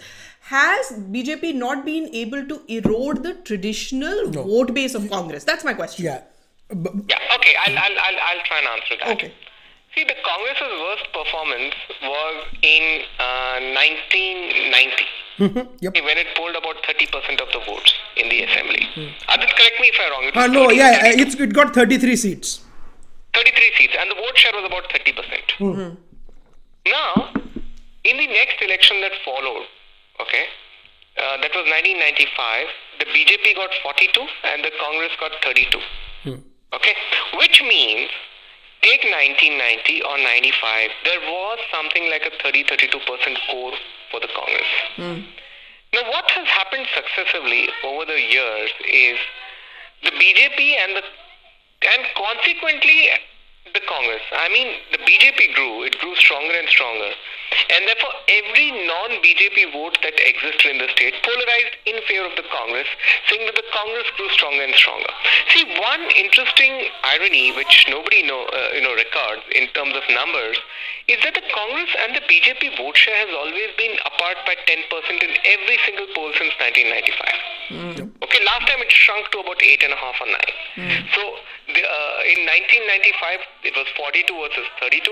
Has 0.52 0.92
BJP 1.16 1.54
not 1.56 1.86
been 1.86 2.10
able 2.22 2.46
to 2.52 2.62
erode 2.78 3.24
the 3.24 3.34
traditional 3.50 4.22
vote 4.38 4.74
base 4.78 4.96
of 5.00 5.10
Congress? 5.10 5.44
That's 5.50 5.64
my 5.70 5.74
question. 5.82 6.06
Yeah. 6.06 6.22
B- 6.84 6.90
Yeah, 7.12 7.36
okay, 7.38 7.54
I'll, 7.66 7.78
I'll, 7.86 7.98
I'll, 8.08 8.20
I'll 8.30 8.44
try 8.50 8.58
and 8.64 8.68
answer 8.76 8.96
that. 9.02 9.12
Okay. 9.18 9.32
See, 9.96 10.04
the 10.12 10.16
Congress's 10.26 10.74
worst 10.86 11.06
performance 11.20 11.76
was 12.02 12.36
in 12.74 12.84
uh, 13.20 13.60
1990. 13.76 15.06
Yep. 15.86 15.94
When 16.10 16.18
it 16.24 16.28
polled 16.36 16.56
about 16.56 16.82
30% 16.84 17.42
of 17.46 17.52
the 17.56 17.62
votes 17.70 17.94
in 18.18 18.30
the 18.30 18.44
assembly. 18.44 18.84
Aadit, 19.30 19.52
correct 19.60 19.80
me 19.84 19.88
if 19.94 20.00
I'm 20.04 20.12
wrong. 20.12 20.24
It 20.32 20.38
Ah, 20.44 20.48
no, 20.48 20.66
30 20.68 20.76
yeah, 20.78 20.98
or 20.98 21.02
32. 21.12 21.22
it's, 21.24 21.36
it 21.48 21.54
got 21.54 21.74
33 21.74 22.16
seats. 22.16 22.62
33 23.34 23.72
seats, 23.78 23.96
and 24.00 24.12
the 24.12 24.16
vote 24.16 24.38
share 24.38 24.52
was 24.54 24.66
about 24.66 24.90
30%. 24.90 25.16
Hmm. 25.58 25.72
Hmm. 25.72 25.96
Now, 26.86 27.34
in 28.04 28.18
the 28.18 28.28
next 28.28 28.62
election 28.62 29.02
that 29.02 29.12
followed, 29.24 29.66
okay, 30.20 30.46
uh, 31.18 31.38
that 31.42 31.52
was 31.54 31.66
1995, 31.70 32.68
the 33.00 33.06
BJP 33.06 33.56
got 33.56 33.70
42 33.84 34.28
and 34.44 34.64
the 34.64 34.72
Congress 34.80 35.12
got 35.20 35.32
32. 35.44 35.80
Hmm. 36.24 36.42
Okay, 36.74 36.96
which 37.38 37.62
means 37.62 38.10
take 38.82 39.04
1990 39.04 40.02
or 40.04 40.18
95, 40.18 40.90
there 41.06 41.20
was 41.20 41.60
something 41.70 42.10
like 42.10 42.26
a 42.26 42.32
30 42.42 42.64
32% 42.64 42.90
score 43.46 43.74
for 44.10 44.20
the 44.20 44.30
Congress. 44.34 44.72
Now, 45.94 46.08
what 46.10 46.32
has 46.32 46.48
happened 46.48 46.88
successively 46.96 47.68
over 47.84 48.06
the 48.06 48.20
years 48.20 48.72
is 48.88 49.20
the 50.04 50.12
BJP 50.12 50.60
and 50.80 50.96
the 50.96 51.04
and 51.82 52.02
consequently 52.16 53.10
the 53.74 53.82
Congress. 53.88 54.22
I 54.34 54.50
mean, 54.50 54.68
the 54.92 54.98
BJP 54.98 55.56
grew; 55.56 55.84
it 55.84 55.98
grew 56.00 56.16
stronger 56.16 56.54
and 56.54 56.68
stronger, 56.68 57.12
and 57.72 57.88
therefore 57.88 58.12
every 58.28 58.74
non-BJP 58.88 59.72
vote 59.72 59.98
that 60.02 60.18
existed 60.18 60.72
in 60.72 60.78
the 60.82 60.90
state 60.92 61.14
polarized 61.24 61.76
in 61.86 62.02
favor 62.10 62.26
of 62.26 62.36
the 62.36 62.48
Congress, 62.52 62.90
saying 63.30 63.46
that 63.46 63.56
the 63.56 63.68
Congress 63.72 64.08
grew 64.18 64.30
stronger 64.34 64.64
and 64.66 64.76
stronger. 64.76 65.14
See, 65.54 65.64
one 65.80 66.04
interesting 66.18 66.90
irony 67.04 67.54
which 67.54 67.86
nobody 67.88 68.24
know 68.24 68.44
uh, 68.50 68.76
you 68.76 68.82
know 68.82 68.96
records 68.98 69.46
in 69.54 69.70
terms 69.78 69.96
of 69.96 70.04
numbers 70.10 70.58
is 71.08 71.22
that 71.24 71.38
the 71.38 71.46
Congress 71.54 71.92
and 72.02 72.16
the 72.18 72.24
BJP 72.28 72.78
vote 72.78 72.98
share 72.98 73.16
has 73.16 73.32
always 73.36 73.72
been 73.78 73.94
apart 74.06 74.38
by 74.46 74.56
10% 74.68 75.22
in 75.22 75.32
every 75.46 75.78
single 75.86 76.08
poll 76.16 76.32
since 76.38 76.54
1995. 76.60 78.10
Okay, 78.26 78.42
last 78.46 78.68
time 78.68 78.80
it 78.80 78.92
shrunk 78.92 79.30
to 79.32 79.40
about 79.40 79.60
eight 79.64 79.84
and 79.84 79.94
a 79.94 80.00
half 80.00 80.16
or 80.22 80.28
nine. 80.28 80.54
So 81.16 81.22
the, 81.74 81.84
uh, 81.84 82.32
in 82.32 82.46
1995 82.48 83.40
it 83.64 83.76
was 83.76 83.88
42 83.98 84.28
versus 84.34 84.68
32. 84.80 85.12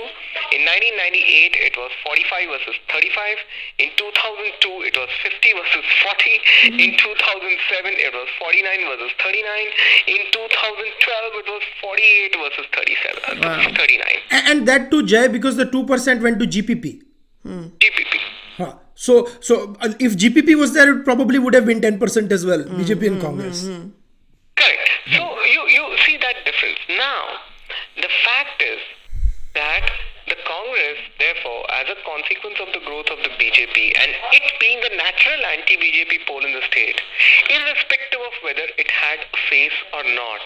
In 0.56 0.62
1998 0.66 1.56
it 1.70 1.76
was 1.78 1.92
45 2.06 2.50
versus 2.54 2.78
35. 2.90 3.38
In 3.84 3.90
2002 3.98 4.88
it 4.90 4.96
was 4.98 5.10
50 5.24 5.54
versus 5.60 5.86
40. 6.06 6.80
In 6.84 6.92
2007 6.98 7.94
it 7.96 8.14
was 8.14 8.30
49 8.40 8.90
versus 8.92 9.12
39. 9.20 9.68
In 10.16 10.22
2012 10.32 11.42
it 11.44 11.48
was 11.50 11.64
48 11.82 12.36
versus 12.44 12.68
37. 12.74 13.44
uh, 13.44 13.74
39. 13.76 14.04
A- 14.32 14.46
And 14.50 14.68
that 14.68 14.90
too, 14.92 15.04
Jai, 15.06 15.28
because 15.28 15.56
the 15.56 15.66
2% 15.66 16.22
went 16.22 16.40
to 16.40 16.46
GPP. 16.48 17.02
GPP. 17.46 18.16
Huh. 18.58 18.74
So, 18.96 19.30
so 19.40 19.76
uh, 19.82 19.94
if 20.00 20.18
GPP 20.18 20.56
was 20.58 20.74
there, 20.74 20.92
it 21.00 21.06
probably 21.06 21.40
would 21.40 21.54
have 21.54 21.66
been 21.66 21.80
10% 21.80 22.32
as 22.32 22.46
well, 22.46 22.64
BJP 22.64 23.08
and 23.08 23.22
Congress. 23.22 23.64
Correct. 23.66 24.90
So 25.16 25.22
you, 25.46 25.62
you 25.70 25.98
see 26.06 26.18
that 26.18 26.36
difference. 26.46 26.78
Now, 26.90 27.46
the 27.96 28.10
fact 28.26 28.62
is 28.62 28.82
that 29.54 29.86
the 30.28 30.38
Congress, 30.46 31.00
therefore, 31.18 31.66
as 31.74 31.90
a 31.90 31.98
consequence 32.06 32.58
of 32.62 32.70
the 32.74 32.82
growth 32.86 33.10
of 33.10 33.18
the 33.26 33.34
BJP 33.38 33.98
and 33.98 34.10
it 34.34 34.46
being 34.60 34.82
the 34.82 34.94
natural 34.98 35.42
anti-BJP 35.58 36.26
pole 36.26 36.46
in 36.46 36.54
the 36.54 36.62
state, 36.70 37.02
irrespective 37.50 38.22
of 38.22 38.34
whether 38.44 38.66
it 38.78 38.90
had 38.90 39.20
face 39.50 39.78
or 39.94 40.04
not, 40.04 40.44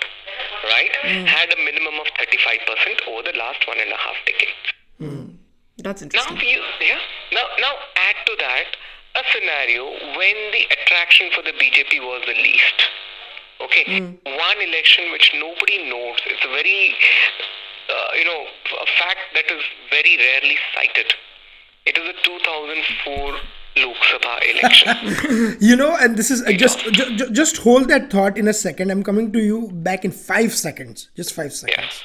right, 0.72 0.92
mm. 1.04 1.26
had 1.28 1.52
a 1.52 1.60
minimum 1.64 2.00
of 2.00 2.08
35% 2.16 3.08
over 3.08 3.24
the 3.24 3.38
last 3.38 3.68
one 3.68 3.80
and 3.80 3.92
a 3.92 4.00
half 4.00 4.16
decades. 4.26 4.64
Mm. 5.00 5.36
That's 5.80 6.02
Now 6.02 6.06
interesting. 6.06 6.38
you 6.48 6.62
yeah. 6.80 7.00
Now 7.34 7.44
now 7.60 7.74
add 7.98 8.16
to 8.28 8.34
that 8.40 8.78
a 9.16 9.24
scenario 9.34 9.90
when 10.16 10.38
the 10.54 10.64
attraction 10.70 11.30
for 11.36 11.42
the 11.42 11.52
BJP 11.52 12.00
was 12.00 12.24
the 12.28 12.40
least. 12.40 12.80
Okay, 13.62 14.02
one 14.26 14.58
election 14.62 15.12
which 15.12 15.32
nobody 15.36 15.90
knows. 15.90 16.18
It's 16.26 16.44
a 16.44 16.50
very 16.50 16.96
uh, 17.90 18.18
you 18.18 18.26
know 18.26 18.42
a 18.82 18.86
fact 19.00 19.20
that 19.36 19.46
is 19.52 19.64
very 19.90 20.18
rarely 20.18 20.58
cited. 20.76 21.14
It 21.86 21.98
is 21.98 22.04
the 22.08 22.14
2004 22.24 23.34
Lok 23.76 23.96
Sabha 23.98 24.34
election. 24.54 25.58
You 25.60 25.76
know, 25.76 25.96
and 25.98 26.16
this 26.18 26.30
is 26.32 26.42
uh, 26.44 26.52
just 26.52 26.80
ju- 26.94 27.16
ju- 27.18 27.30
just 27.32 27.58
hold 27.58 27.88
that 27.90 28.10
thought 28.12 28.38
in 28.38 28.48
a 28.48 28.54
second. 28.54 28.92
I'm 28.92 29.04
coming 29.04 29.32
to 29.34 29.40
you 29.40 29.70
back 29.72 30.06
in 30.06 30.12
five 30.12 30.54
seconds. 30.54 31.10
Just 31.16 31.34
five 31.34 31.54
seconds. 31.54 32.04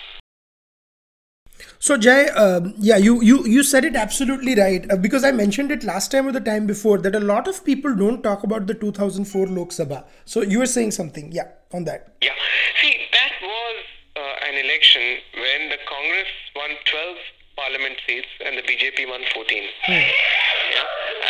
So 1.81 1.97
Jai, 1.97 2.27
um, 2.27 2.75
yeah, 2.77 2.97
you, 2.97 3.23
you 3.23 3.47
you 3.47 3.63
said 3.63 3.85
it 3.85 3.95
absolutely 3.95 4.57
right 4.57 4.91
uh, 4.91 4.97
because 4.97 5.23
I 5.23 5.31
mentioned 5.31 5.71
it 5.71 5.85
last 5.85 6.11
time 6.11 6.27
or 6.27 6.33
the 6.33 6.41
time 6.41 6.67
before 6.67 6.99
that 6.99 7.15
a 7.15 7.21
lot 7.21 7.47
of 7.47 7.65
people 7.65 7.95
don't 7.95 8.21
talk 8.23 8.43
about 8.43 8.67
the 8.67 8.75
2004 8.75 9.47
Lok 9.47 9.69
Sabha. 9.69 10.05
So 10.25 10.43
you 10.43 10.59
were 10.59 10.67
saying 10.67 10.91
something, 10.91 11.31
yeah, 11.31 11.49
on 11.73 11.85
that. 11.85 12.15
Yeah. 12.21 12.35
See, 12.83 12.95
that 13.13 13.33
was 13.41 13.77
uh, 14.17 14.49
an 14.49 14.55
election 14.65 15.03
when 15.35 15.69
the 15.71 15.79
Congress 15.87 16.29
won 16.57 16.71
12 16.85 17.17
parliament 17.57 17.97
seats 18.07 18.29
and 18.45 18.59
the 18.59 18.63
BJP 18.63 19.09
won 19.09 19.23
14. 19.35 19.63
Yeah. 19.89 20.11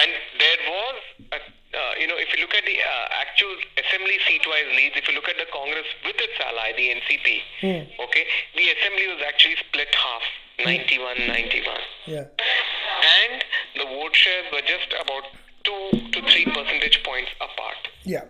And 0.01 0.11
there 0.39 0.61
was, 0.69 0.97
a, 1.33 1.39
uh, 1.79 1.93
you 2.01 2.07
know, 2.11 2.19
if 2.19 2.27
you 2.35 2.43
look 2.43 2.55
at 2.55 2.65
the 2.67 2.75
uh, 2.83 3.23
actual 3.23 3.55
assembly 3.79 4.19
seat-wise 4.27 4.67
leads, 4.75 4.97
if 4.99 5.07
you 5.09 5.15
look 5.15 5.29
at 5.29 5.39
the 5.39 5.47
Congress 5.55 5.87
with 6.05 6.17
its 6.19 6.35
ally, 6.43 6.73
the 6.75 6.91
NCP, 6.99 7.27
okay, 8.03 8.25
the 8.59 8.67
assembly 8.75 9.07
was 9.15 9.23
actually 9.27 9.57
split 9.63 9.89
half, 9.95 10.25
91-91 10.59 11.63
Yeah. 12.07 12.27
and 13.23 13.45
the 13.79 13.85
vote 13.87 14.15
shares 14.17 14.47
were 14.53 14.63
just 14.67 14.91
about 14.99 15.23
two 15.63 16.11
to 16.11 16.19
three 16.27 16.47
percentage 16.51 16.99
points 17.05 17.31
apart. 17.39 17.79
Yeah. 18.03 18.25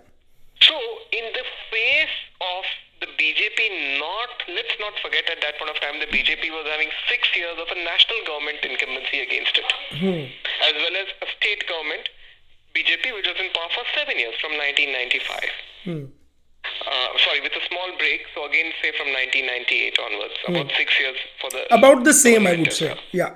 So, 0.60 0.74
in 1.12 1.24
the 1.32 1.44
face 1.72 2.16
of 2.42 2.64
the 3.00 3.06
BJP 3.16 3.98
not, 4.02 4.30
let's 4.52 4.74
not 4.80 4.92
forget 5.00 5.24
at 5.30 5.40
that 5.40 5.56
point 5.56 5.70
of 5.70 5.80
time, 5.80 6.00
the 6.00 6.10
BJP 6.10 6.50
was 6.50 6.66
having 6.68 6.90
six 7.08 7.30
years 7.34 7.56
of 7.56 7.68
a 7.70 7.78
national 7.80 8.18
government 8.26 8.58
incumbency 8.66 9.20
against 9.22 9.56
it, 9.56 9.68
as 10.66 10.74
well 10.82 10.96
as 10.98 11.06
a 11.22 11.26
state 11.38 11.62
government, 11.70 12.10
BJP, 12.78 13.14
which 13.14 13.26
was 13.26 13.36
in 13.42 13.50
power 13.50 13.70
for 13.74 13.84
seven 13.98 14.18
years 14.18 14.34
from 14.40 14.54
1995. 14.54 15.42
Hmm. 15.82 16.04
Uh, 16.86 17.08
sorry, 17.24 17.40
with 17.40 17.52
a 17.52 17.64
small 17.66 17.90
break, 17.98 18.22
so 18.34 18.46
again, 18.46 18.70
say 18.82 18.92
from 18.94 19.10
1998 19.10 19.98
onwards, 19.98 20.38
about 20.46 20.70
six 20.76 20.94
years 21.00 21.16
for 21.40 21.50
the. 21.50 21.66
About 21.74 22.04
the 22.04 22.14
same, 22.14 22.46
I 22.46 22.54
would 22.54 22.72
say. 22.72 22.94
Yeah. 23.10 23.34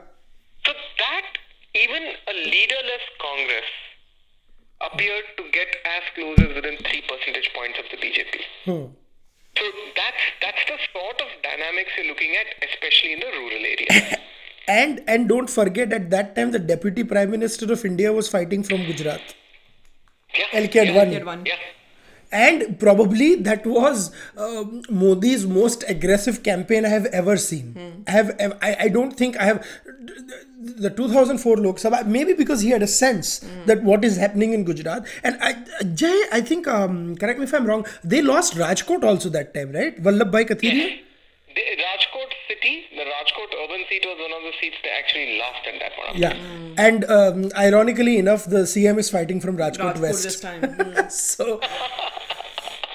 So 0.66 0.72
that 0.72 1.26
even 1.75 2.02
a 2.02 2.34
leaderless 2.46 3.04
Congress 3.18 3.70
appeared 4.80 5.25
to 5.38 5.44
get 5.50 5.70
as 5.84 6.02
close 6.14 6.38
as 6.38 6.54
within 6.54 6.76
three 6.87 7.02
percentage 7.02 7.50
points 7.54 7.78
of 7.78 7.87
the 7.90 7.99
BJP. 7.99 8.34
Hmm. 8.66 8.87
So 9.58 9.64
that's 9.96 10.25
that's 10.40 10.62
the 10.66 10.78
sort 10.92 11.18
of 11.20 11.28
dynamics 11.42 11.90
you're 11.96 12.06
looking 12.06 12.34
at, 12.37 12.46
especially 12.62 13.14
in 13.14 13.20
the 13.20 13.32
rural 13.32 13.64
areas. 13.75 14.18
And 14.69 15.02
and 15.09 15.28
don't 15.28 15.50
forget 15.50 15.92
at 15.92 16.11
that 16.11 16.35
time 16.37 16.52
the 16.52 16.59
deputy 16.59 17.04
prime 17.04 17.31
minister 17.31 17.73
of 17.73 17.85
India 17.85 18.12
was 18.12 18.28
fighting 18.28 18.62
from 18.62 18.85
Gujarat. 18.85 19.21
yeah. 20.38 20.61
LK 20.61 20.75
yeah. 20.75 20.85
Advani. 20.85 21.11
Get 21.11 21.26
one. 21.26 21.47
Yeah. 21.47 21.54
And 22.31 22.78
probably 22.81 23.35
that 23.35 23.66
was 23.66 24.11
um, 24.38 24.83
Modi's 24.88 25.47
most 25.47 25.85
aggressive 25.87 26.42
campaign 26.42 26.87
I 26.87 26.88
have 26.88 27.04
ever 27.07 27.37
seen. 27.37 28.04
I 28.07 28.11
have, 28.11 28.31
I, 28.62 28.76
I 28.81 28.88
don't 28.88 29.12
think 29.19 29.37
I 29.37 29.45
have 29.45 29.66
the 30.59 30.88
2004 30.88 31.59
Lok 31.59 31.76
Sabha. 31.76 32.07
Maybe 32.07 32.33
because 32.33 32.62
he 32.62 32.71
had 32.71 32.83
a 32.83 32.87
sense 32.87 33.40
that 33.66 33.83
what 33.83 34.02
is 34.02 34.16
happening 34.16 34.54
in 34.54 34.64
Gujarat. 34.64 35.07
And 35.23 35.37
I, 35.42 35.52
Jai, 35.95 36.23
I 36.33 36.40
think, 36.40 36.66
um, 36.66 37.16
correct 37.16 37.38
me 37.38 37.45
if 37.45 37.52
I'm 37.52 37.66
wrong. 37.66 37.85
They 38.02 38.23
lost 38.23 38.54
Rajkot 38.54 39.04
also 39.04 39.28
that 39.28 39.52
time, 39.52 39.73
right? 39.73 40.02
Vallabhbhai 40.02 40.49
Kathiria. 40.49 41.00
The 41.54 41.61
Rajkot 41.61 42.30
city, 42.49 42.85
the 42.92 43.04
Rajkot 43.04 43.50
urban 43.64 43.85
seat 43.88 44.04
was 44.06 44.18
one 44.18 44.32
of 44.32 44.42
the 44.42 44.52
seats 44.61 44.76
they 44.82 44.88
actually 44.90 45.38
lost 45.38 45.66
in 45.66 45.78
that 45.80 45.92
point. 45.97 46.09
of 46.11 46.16
Yeah, 46.16 46.32
time. 46.32 46.75
and 46.78 47.04
um, 47.04 47.52
ironically 47.56 48.16
enough, 48.18 48.44
the 48.44 48.62
CM 48.75 48.99
is 48.99 49.11
fighting 49.11 49.40
from 49.40 49.56
Rajkot, 49.59 49.94
Rajkot 49.94 50.00
West. 50.00 50.23
this 50.25 50.40
time. 50.40 50.62
Mm. 50.62 51.11
so 51.11 51.61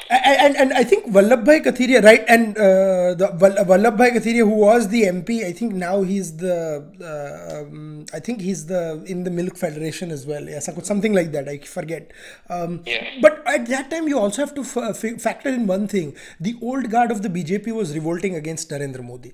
and, 0.09 0.55
and 0.55 0.73
I 0.73 0.83
think 0.83 1.07
Vallabhbhai 1.07 1.63
Kathiria, 1.65 2.01
right? 2.03 2.23
And 2.27 2.57
uh, 2.57 3.13
the 3.15 3.27
Vallabhbhai 3.37 4.11
Kathiria, 4.15 4.39
who 4.49 4.55
was 4.55 4.87
the 4.89 5.03
MP, 5.03 5.43
I 5.45 5.51
think 5.51 5.73
now 5.73 6.01
he's 6.01 6.37
the, 6.37 6.55
uh, 7.01 7.61
um, 7.61 8.05
I 8.13 8.19
think 8.19 8.41
he's 8.41 8.67
the 8.67 9.03
in 9.05 9.23
the 9.23 9.31
Milk 9.31 9.57
Federation 9.57 10.11
as 10.11 10.25
well. 10.25 10.43
Yeah, 10.47 10.59
some- 10.59 10.81
something 10.83 11.13
like 11.13 11.31
that. 11.33 11.49
I 11.49 11.57
forget. 11.59 12.11
Um, 12.49 12.83
Yeah. 12.85 13.05
But 13.21 13.43
at 13.47 13.67
that 13.67 13.89
time, 13.91 14.07
you 14.07 14.17
also 14.19 14.41
have 14.45 14.53
to 14.55 14.61
f- 14.61 15.03
f- 15.03 15.21
factor 15.21 15.49
in 15.49 15.67
one 15.67 15.87
thing: 15.87 16.15
the 16.39 16.55
old 16.61 16.89
guard 16.89 17.11
of 17.11 17.21
the 17.21 17.29
BJP 17.29 17.73
was 17.81 17.93
revolting 17.93 18.35
against 18.35 18.69
Narendra 18.69 19.03
Modi. 19.03 19.33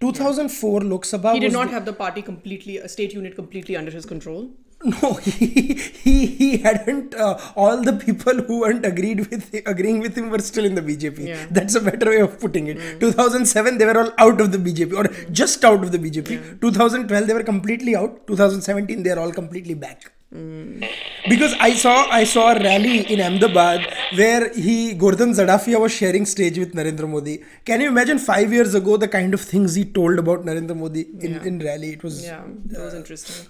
2004 0.00 0.80
Lok 0.82 1.04
Sabha. 1.04 1.34
He 1.34 1.40
did 1.40 1.46
was 1.46 1.52
not 1.54 1.66
the- 1.68 1.72
have 1.74 1.84
the 1.84 1.92
party 1.92 2.22
completely, 2.22 2.78
a 2.78 2.88
state 2.88 3.12
unit 3.12 3.34
completely 3.34 3.76
under 3.76 3.90
his 3.90 4.06
control. 4.06 4.50
No, 4.84 5.12
he 5.14 5.74
he, 6.02 6.26
he 6.26 6.58
hadn't. 6.58 7.14
Uh, 7.14 7.38
all 7.54 7.82
the 7.82 7.92
people 7.92 8.36
who 8.46 8.60
weren't 8.60 8.86
agreed 8.86 9.18
with 9.30 9.54
agreeing 9.66 10.00
with 10.00 10.16
him 10.16 10.30
were 10.30 10.38
still 10.38 10.64
in 10.64 10.74
the 10.74 10.80
BJP. 10.80 11.26
Yeah. 11.26 11.46
That's 11.50 11.74
a 11.74 11.82
better 11.82 12.08
way 12.08 12.20
of 12.20 12.40
putting 12.40 12.68
it. 12.68 12.78
Mm. 12.78 13.00
2007, 13.00 13.76
they 13.76 13.84
were 13.84 13.98
all 14.02 14.12
out 14.16 14.40
of 14.40 14.52
the 14.52 14.58
BJP 14.58 14.96
or 14.96 15.04
mm. 15.04 15.32
just 15.32 15.66
out 15.66 15.84
of 15.84 15.92
the 15.92 15.98
BJP. 15.98 16.62
2012, 16.62 17.26
they 17.26 17.34
were 17.34 17.42
completely 17.42 17.94
out. 17.94 18.26
2017, 18.26 19.02
they 19.02 19.10
are 19.10 19.18
all 19.18 19.32
completely 19.32 19.74
back. 19.74 20.12
Mm. 20.34 20.88
Because 21.28 21.54
I 21.60 21.74
saw 21.74 22.08
I 22.08 22.24
saw 22.24 22.52
a 22.52 22.58
rally 22.58 23.00
in 23.12 23.20
Ahmedabad 23.20 23.86
where 24.14 24.50
he 24.54 24.94
Gordhan 24.94 25.34
Zadafia 25.34 25.78
was 25.78 25.92
sharing 25.92 26.24
stage 26.24 26.56
with 26.58 26.72
Narendra 26.72 27.06
Modi. 27.06 27.42
Can 27.66 27.82
you 27.82 27.88
imagine 27.88 28.18
five 28.18 28.50
years 28.50 28.74
ago 28.74 28.96
the 28.96 29.08
kind 29.08 29.34
of 29.34 29.40
things 29.42 29.74
he 29.74 29.84
told 29.84 30.18
about 30.18 30.46
Narendra 30.46 30.76
Modi 30.76 31.06
in, 31.20 31.32
Yeah. 31.32 31.42
in 31.42 31.58
rally? 31.58 31.90
It 31.94 32.02
was 32.02 32.24
Yeah, 32.24 32.44
that 32.66 32.80
was 32.80 32.94
uh, 32.94 32.98
interesting. 32.98 33.46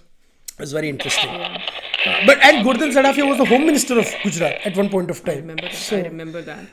It 0.60 0.64
was 0.64 0.72
very 0.72 0.90
interesting. 0.90 1.30
But 2.26 2.38
and 2.44 2.66
Gordhan 2.66 2.92
Zadafia 2.92 3.26
was 3.26 3.38
the 3.38 3.46
home 3.46 3.64
minister 3.64 3.98
of 3.98 4.06
Gujarat 4.22 4.60
at 4.66 4.76
one 4.76 4.90
point 4.90 5.10
of 5.10 5.24
time. 5.24 5.36
I 5.36 5.40
remember 5.40 5.62
that. 5.62 5.74
So, 5.74 5.96
uh, 5.96 6.00
I 6.00 6.02
remember 6.02 6.42
that. 6.42 6.66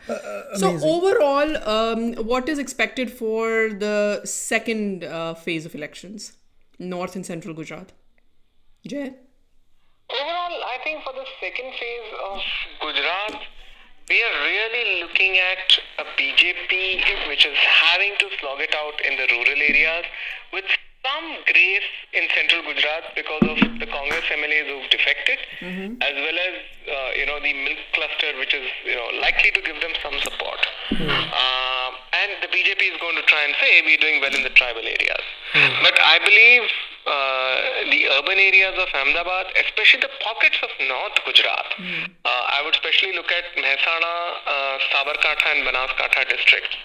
so 0.55 0.77
overall, 0.83 1.55
um, 1.75 2.15
what 2.15 2.49
is 2.49 2.59
expected 2.59 3.09
for 3.09 3.69
the 3.69 4.19
second 4.25 5.05
uh, 5.05 5.35
phase 5.35 5.65
of 5.65 5.73
elections, 5.73 6.33
North 6.79 7.15
and 7.15 7.25
Central 7.25 7.53
Gujarat? 7.53 7.93
Jai? 8.85 9.13
Overall, 10.09 10.57
I 10.73 10.79
think 10.83 11.05
for 11.05 11.13
the 11.13 11.25
second 11.39 11.71
phase 11.79 12.11
of 12.29 12.41
Gujarat, 12.81 13.41
we 14.09 14.21
are 14.21 14.35
really 14.43 15.01
looking 15.01 15.37
at 15.37 15.79
a 15.99 16.05
BJP 16.19 17.29
which 17.29 17.45
is 17.45 17.55
having 17.55 18.15
to 18.19 18.27
slog 18.41 18.59
it 18.59 18.75
out 18.75 18.99
in 19.09 19.15
the 19.15 19.27
rural 19.31 19.61
areas 19.69 20.03
with 20.51 20.65
some 21.07 21.39
grace 21.47 21.87
in 22.13 22.27
central 22.35 22.61
Gujarat 22.67 23.15
because 23.15 23.43
of 23.47 23.57
the 23.79 23.87
Congress 23.87 24.25
MLAs 24.27 24.67
who've 24.67 24.89
defected, 24.91 25.39
as 26.03 26.15
well 26.19 26.37
as 26.51 26.53
uh, 26.91 27.09
you 27.15 27.25
know 27.25 27.39
the 27.39 27.53
milk 27.53 27.79
cluster, 27.95 28.35
which 28.39 28.53
is 28.53 28.67
you 28.85 28.95
know 28.95 29.07
likely 29.23 29.51
to 29.51 29.61
give 29.63 29.79
them 29.79 29.95
some 30.03 30.19
support. 30.19 30.59
Um, 30.91 31.91
and 32.11 32.31
the 32.43 32.49
BJP 32.51 32.81
is 32.91 32.97
going 32.99 33.15
to 33.15 33.23
try 33.23 33.43
and 33.43 33.53
say 33.61 33.81
we're 33.85 34.01
doing 34.03 34.19
well 34.21 34.33
in 34.33 34.43
the 34.43 34.51
tribal 34.51 34.83
areas. 34.83 35.23
But 35.83 35.95
I 36.01 36.19
believe 36.19 36.63
uh, 37.07 37.55
the 37.91 38.01
urban 38.19 38.39
areas 38.39 38.75
of 38.79 38.87
Ahmedabad, 38.93 39.47
especially 39.63 40.01
the 40.01 40.11
pockets 40.23 40.59
of 40.63 40.69
North 40.87 41.15
Gujarat, 41.23 41.69
uh, 41.79 42.55
I 42.57 42.61
would 42.65 42.73
especially 42.75 43.15
look 43.15 43.31
at 43.31 43.45
Mehsana, 43.55 44.15
uh, 44.43 44.77
Sabarkantha, 44.91 45.47
and 45.55 45.67
Banaskantha 45.67 46.27
districts. 46.27 46.75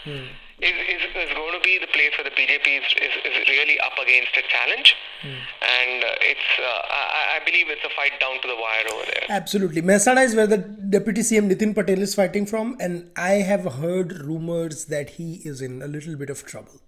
Is, 0.63 0.77
is, 0.95 1.03
is 1.03 1.35
going 1.35 1.55
to 1.59 1.61
be 1.65 1.79
the 1.81 1.89
place 1.89 2.13
where 2.17 2.23
the 2.23 2.31
BJP 2.31 2.79
is, 2.79 2.87
is, 3.03 3.15
is 3.25 3.49
really 3.49 3.81
up 3.81 3.99
against 4.01 4.31
a 4.37 4.43
challenge, 4.49 4.95
and 5.25 6.05
uh, 6.05 6.31
it's 6.31 6.49
uh, 6.61 6.83
I, 6.89 7.41
I 7.41 7.45
believe 7.45 7.67
it's 7.69 7.83
a 7.85 7.91
fight 7.97 8.21
down 8.21 8.41
to 8.43 8.47
the 8.47 8.55
wire 8.55 8.85
over 8.93 9.05
there. 9.07 9.25
Absolutely. 9.29 9.83
Mehsana 9.83 10.25
is 10.25 10.37
where 10.37 10.47
the 10.47 10.59
Deputy 10.59 11.23
CM 11.23 11.51
Nitin 11.51 11.75
Patel 11.75 11.99
is 11.99 12.15
fighting 12.15 12.47
from, 12.47 12.77
and 12.79 13.11
I 13.17 13.43
have 13.51 13.65
heard 13.75 14.13
rumors 14.23 14.85
that 14.85 15.11
he 15.11 15.41
is 15.45 15.61
in 15.61 15.83
a 15.83 15.89
little 15.89 16.15
bit 16.15 16.31
of 16.31 16.45
trouble. 16.45 16.81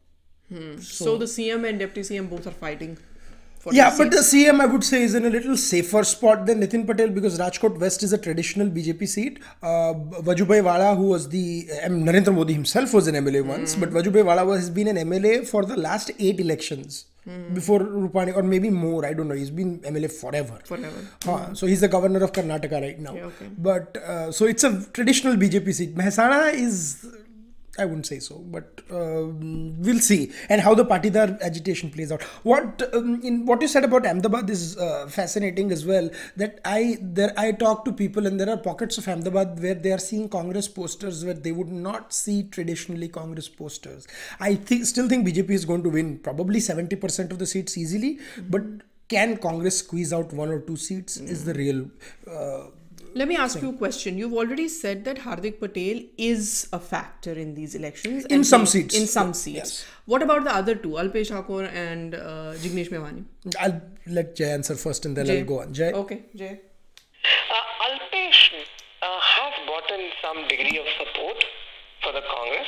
So, 0.79 1.17
the 1.17 1.25
CM 1.25 1.69
and 1.69 1.81
Deputy 1.81 2.03
CM 2.03 2.31
both 2.31 2.47
are 2.47 2.53
fighting. 2.53 2.99
Yeah, 3.73 3.95
but 3.97 4.11
the. 4.11 4.19
CM 4.19 4.61
I 4.61 4.67
would 4.67 4.85
say 4.85 5.03
is 5.03 5.15
in 5.15 5.25
a 5.25 5.31
little 5.31 5.57
safer 5.57 6.03
spot 6.05 6.47
than 6.47 6.61
Nitin 6.61 6.87
Patel 6.87 7.09
because 7.09 7.39
Rajkot 7.39 7.79
West 7.79 8.03
is 8.03 8.13
a 8.13 8.19
traditional 8.19 8.69
BJP 8.69 9.07
seat. 9.09 9.39
Uh, 9.63 9.95
Vajubhai 10.29 10.63
Wala, 10.65 10.95
who 10.97 11.09
was 11.09 11.29
the 11.29 11.69
um, 11.85 12.05
Narendra 12.05 12.35
Modi 12.35 12.53
himself 12.55 12.93
was 12.93 13.07
an 13.07 13.15
MLA 13.15 13.45
once, 13.45 13.75
but 13.77 13.91
Vajubhai 13.91 14.25
Wala 14.25 14.57
has 14.57 14.71
been 14.71 14.89
an 14.89 14.97
MLA 14.97 15.47
for 15.47 15.65
the 15.65 15.77
last 15.77 16.11
eight 16.19 16.41
elections 16.41 17.07
before 17.55 17.81
Rupani, 17.81 18.37
or 18.37 18.43
maybe 18.43 18.69
more. 18.69 19.07
I 19.07 19.15
don't 19.15 19.29
know. 19.29 19.35
He's 19.35 19.51
been 19.51 19.79
MLA 19.81 20.13
forever. 20.13 20.59
Forever. 20.65 21.09
Huh, 21.25 21.55
so 21.55 21.67
he's 21.67 21.81
the 21.81 21.89
governor 21.89 22.23
of 22.23 22.33
Karnataka 22.33 22.81
right 22.83 22.99
now. 23.01 23.15
Yeah, 23.15 23.25
okay. 23.25 23.49
But 23.57 23.97
uh, 23.97 24.31
so 24.31 24.45
it's 24.45 24.63
a 24.63 24.85
traditional 24.93 25.35
BJP 25.37 25.73
seat. 25.73 25.95
Mehsana 25.95 26.53
is, 26.53 27.07
I 27.77 27.85
wouldn't 27.85 28.07
say 28.07 28.21
so, 28.21 28.39
but 28.39 28.83
um, 28.91 29.81
we'll 29.83 30.01
see. 30.01 30.31
And 30.49 30.61
how 30.61 30.75
the 30.75 30.85
Patidar 30.85 31.41
agitation 31.41 31.91
plays 31.91 32.13
out. 32.13 32.23
What 32.43 32.83
um, 32.95 33.21
in 33.23 33.47
what 33.47 33.61
you 33.63 33.69
said 33.69 33.85
about 33.85 34.07
Ahmedabad 34.07 34.49
is 34.49 34.77
uh, 34.79 35.07
fascinating 35.09 35.73
as 35.73 35.85
well. 35.85 36.09
That 36.37 36.61
I 36.65 36.99
there 37.01 37.33
I 37.37 37.51
talk 37.53 37.85
to 37.87 37.93
people 37.93 38.27
and 38.27 38.39
there 38.39 38.49
are 38.49 38.57
pockets 38.57 38.99
of 38.99 39.09
Ahmedabad 39.09 39.61
where 39.61 39.75
they 39.75 39.91
are 39.91 39.99
seeing 39.99 40.29
Congress 40.29 40.69
posters 40.69 41.25
where 41.25 41.35
they 41.35 41.53
would 41.53 41.73
not 41.73 42.13
see 42.13 42.45
traditionally 42.45 43.09
Congress 43.09 43.49
posters. 43.49 44.07
I 44.39 44.55
think 44.55 44.87
still 44.87 45.09
think 45.09 45.27
BJP 45.27 45.51
is 45.51 45.65
going 45.65 45.83
to 45.83 45.91
win 45.91 46.19
probably 46.19 46.61
seventy 46.61 46.97
percent 46.97 47.33
of 47.33 47.39
the 47.41 47.47
seats 47.47 47.77
easily, 47.77 48.19
but 48.49 48.63
can 49.09 49.37
Congress 49.37 49.79
squeeze 49.79 50.13
out 50.13 50.33
one 50.33 50.49
or 50.49 50.61
two 50.61 50.77
seats? 50.77 51.17
Is 51.17 51.45
the 51.45 51.55
real 51.55 51.91
uh, 52.31 52.69
Let 53.17 53.29
me 53.29 53.37
ask 53.37 53.61
you 53.63 53.71
a 53.71 53.73
question. 53.73 54.19
You've 54.19 54.33
already 54.33 54.69
said 54.69 55.05
that 55.05 55.19
Hardik 55.19 55.61
Patel 55.61 56.01
is 56.19 56.69
a 56.73 56.81
factor 56.81 57.33
in 57.33 57.55
these 57.55 57.75
elections. 57.77 58.25
In 58.27 58.43
some 58.43 58.63
he- 58.63 58.67
seats. 58.67 58.95
In 59.01 59.07
some 59.07 59.29
Yeah, 59.29 59.33
seats. 59.33 59.57
yes. 59.57 59.85
What 60.07 60.23
about 60.23 60.45
the 60.45 60.55
other 60.55 60.75
two, 60.75 60.91
Alpesh 61.03 61.31
Thakor 61.35 61.69
and 61.73 62.15
uh, 62.17 62.55
Jignesh 62.65 62.91
Mewani? 62.91 63.25
I'll 63.61 63.81
let 64.07 64.35
Jai 64.35 64.47
answer 64.57 64.75
first 64.75 65.07
and 65.07 65.17
then 65.17 65.27
Jai. 65.27 65.39
I'll 65.39 65.45
go 65.45 65.61
on. 65.61 65.73
Jai. 65.73 65.93
Okay, 65.93 66.23
Jai. 66.35 66.59
Uh, 67.59 67.87
Alpesh 67.89 68.43
uh, 69.03 69.21
has 69.37 69.55
gotten 69.69 70.03
some 70.21 70.49
degree 70.49 70.79
of 70.79 70.87
support 70.99 71.45
for 72.03 72.13
the 72.13 72.23
Congress. 72.35 72.67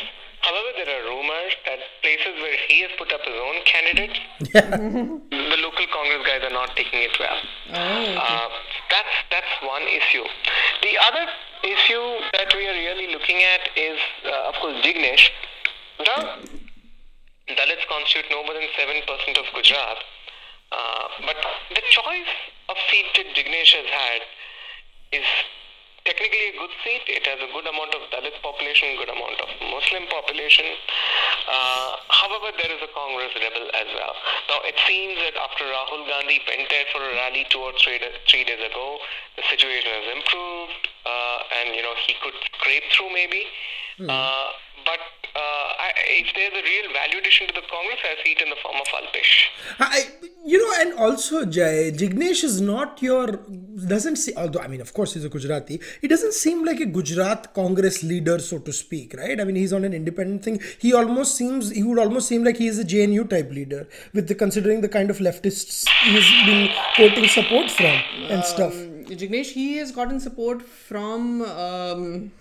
There 0.77 0.93
are 0.93 1.09
rumors 1.09 1.57
that 1.65 1.79
places 2.03 2.37
where 2.37 2.57
he 2.69 2.83
has 2.83 2.91
put 2.99 3.11
up 3.13 3.25
his 3.25 3.33
own 3.33 3.65
candidates, 3.65 4.21
the 4.53 5.59
local 5.65 5.87
Congress 5.89 6.21
guys 6.27 6.45
are 6.45 6.53
not 6.53 6.77
taking 6.77 7.01
it 7.01 7.17
well. 7.19 7.39
Uh, 7.73 8.49
that's 8.91 9.15
that's 9.31 9.53
one 9.65 9.83
issue. 9.89 10.25
The 10.83 10.95
other 11.01 11.25
issue 11.65 12.07
that 12.37 12.53
we 12.55 12.69
are 12.69 12.77
really 12.77 13.09
looking 13.13 13.41
at 13.41 13.73
is, 13.75 13.99
uh, 14.27 14.49
of 14.53 14.55
course, 14.61 14.77
Jignesh. 14.85 15.31
Now, 16.05 16.45
Dalits 17.49 17.87
constitute 17.89 18.27
no 18.31 18.45
more 18.45 18.55
than 18.55 18.69
7% 18.77 19.01
of 19.39 19.45
Gujarat. 19.55 19.99
Uh, 20.73 21.09
but 21.25 21.37
the 21.71 21.83
choice 21.89 22.33
of 22.69 22.77
seat 22.91 23.07
that 23.17 23.27
Jignesh 23.35 23.73
has 23.81 23.87
had 23.87 24.21
is 25.13 25.27
technically 26.07 26.55
a 26.55 26.57
good 26.57 26.75
seat. 26.87 27.05
It 27.11 27.27
has 27.27 27.43
a 27.43 27.51
good 27.51 27.67
amount 27.67 27.93
of 27.93 28.07
Dalit 28.15 28.39
population, 28.41 28.95
good 28.97 29.11
amount 29.11 29.43
of 29.43 29.51
Muslim 29.67 30.07
population. 30.07 30.65
Uh, 31.51 31.99
however, 32.09 32.55
there 32.55 32.71
is 32.71 32.81
a 32.81 32.91
Congress 32.95 33.35
rebel 33.35 33.67
as 33.75 33.91
well. 33.93 34.15
Now, 34.49 34.63
it 34.63 34.79
seems 34.87 35.19
that 35.27 35.35
after 35.37 35.67
Rahul 35.67 36.07
Gandhi 36.07 36.39
went 36.47 36.71
there 36.71 36.87
for 36.95 37.03
a 37.03 37.11
rally 37.19 37.45
two 37.51 37.59
or 37.59 37.75
three, 37.83 37.99
three 38.31 38.45
days 38.47 38.63
ago, 38.63 39.03
the 39.35 39.45
situation 39.51 39.91
has 39.91 40.07
improved, 40.15 40.83
uh, 41.05 41.59
and 41.61 41.75
you 41.75 41.83
know 41.83 41.95
he 42.07 42.15
could 42.23 42.39
scrape 42.55 42.87
through 42.95 43.11
maybe. 43.13 43.45
Uh, 44.09 44.49
but 44.87 45.01
uh, 45.35 45.85
I, 45.85 45.93
if 46.23 46.29
there's 46.35 46.55
a 46.55 46.65
real 46.65 46.93
value 46.93 47.19
addition 47.19 47.49
to 47.49 47.53
the 47.53 47.67
Congress, 47.69 48.01
I 48.03 48.15
see 48.25 48.33
it 48.33 48.41
in 48.41 48.49
the 48.49 48.57
form 48.63 48.77
of 48.77 48.87
Alpesh. 48.99 49.33
I, 49.81 50.09
you 50.47 50.59
know, 50.59 50.73
and 50.81 50.99
also 50.99 51.45
Jai, 51.45 51.91
Jignesh 51.91 52.45
is 52.45 52.61
not 52.61 53.03
your 53.03 53.41
doesn't 53.89 54.17
see. 54.17 54.33
Although 54.37 54.61
I 54.61 54.69
mean, 54.69 54.81
of 54.81 54.95
course, 54.95 55.15
he's 55.15 55.25
a 55.25 55.29
Gujarati. 55.29 55.81
He 56.01 56.09
doesn't 56.09 56.33
seem 56.33 56.65
like 56.65 56.81
a 56.81 56.87
Gujarat 56.87 57.53
Congress 57.53 58.03
leader, 58.03 58.39
so 58.39 58.59
to 58.61 58.73
speak, 58.73 59.15
right? 59.19 59.39
I 59.41 59.45
mean, 59.45 59.57
he's 59.57 59.73
on 59.73 59.85
an 59.85 59.93
independent 59.93 60.45
thing. 60.45 60.61
He 60.79 60.95
almost 60.95 61.35
seems 61.35 61.71
he 61.71 61.83
would 61.83 61.99
almost 61.99 62.29
seem 62.29 62.45
like 62.45 62.57
he 62.57 62.69
is 62.69 62.79
a 62.79 62.85
JNU 62.85 63.29
type 63.29 63.51
leader, 63.51 63.89
with 64.15 64.29
the 64.29 64.35
considering 64.35 64.81
the 64.81 64.89
kind 64.89 65.11
of 65.11 65.19
leftists 65.19 65.87
he's 66.05 66.31
been 66.47 66.71
quoting 66.95 67.29
support 67.29 67.71
from 67.71 68.01
and 68.31 68.45
stuff. 68.45 68.75
Jignesh, 69.09 69.53
he 69.53 69.77
has 69.79 69.93
gotten 69.93 70.19
support 70.21 70.63
from 70.63 71.43
um, 71.43 72.33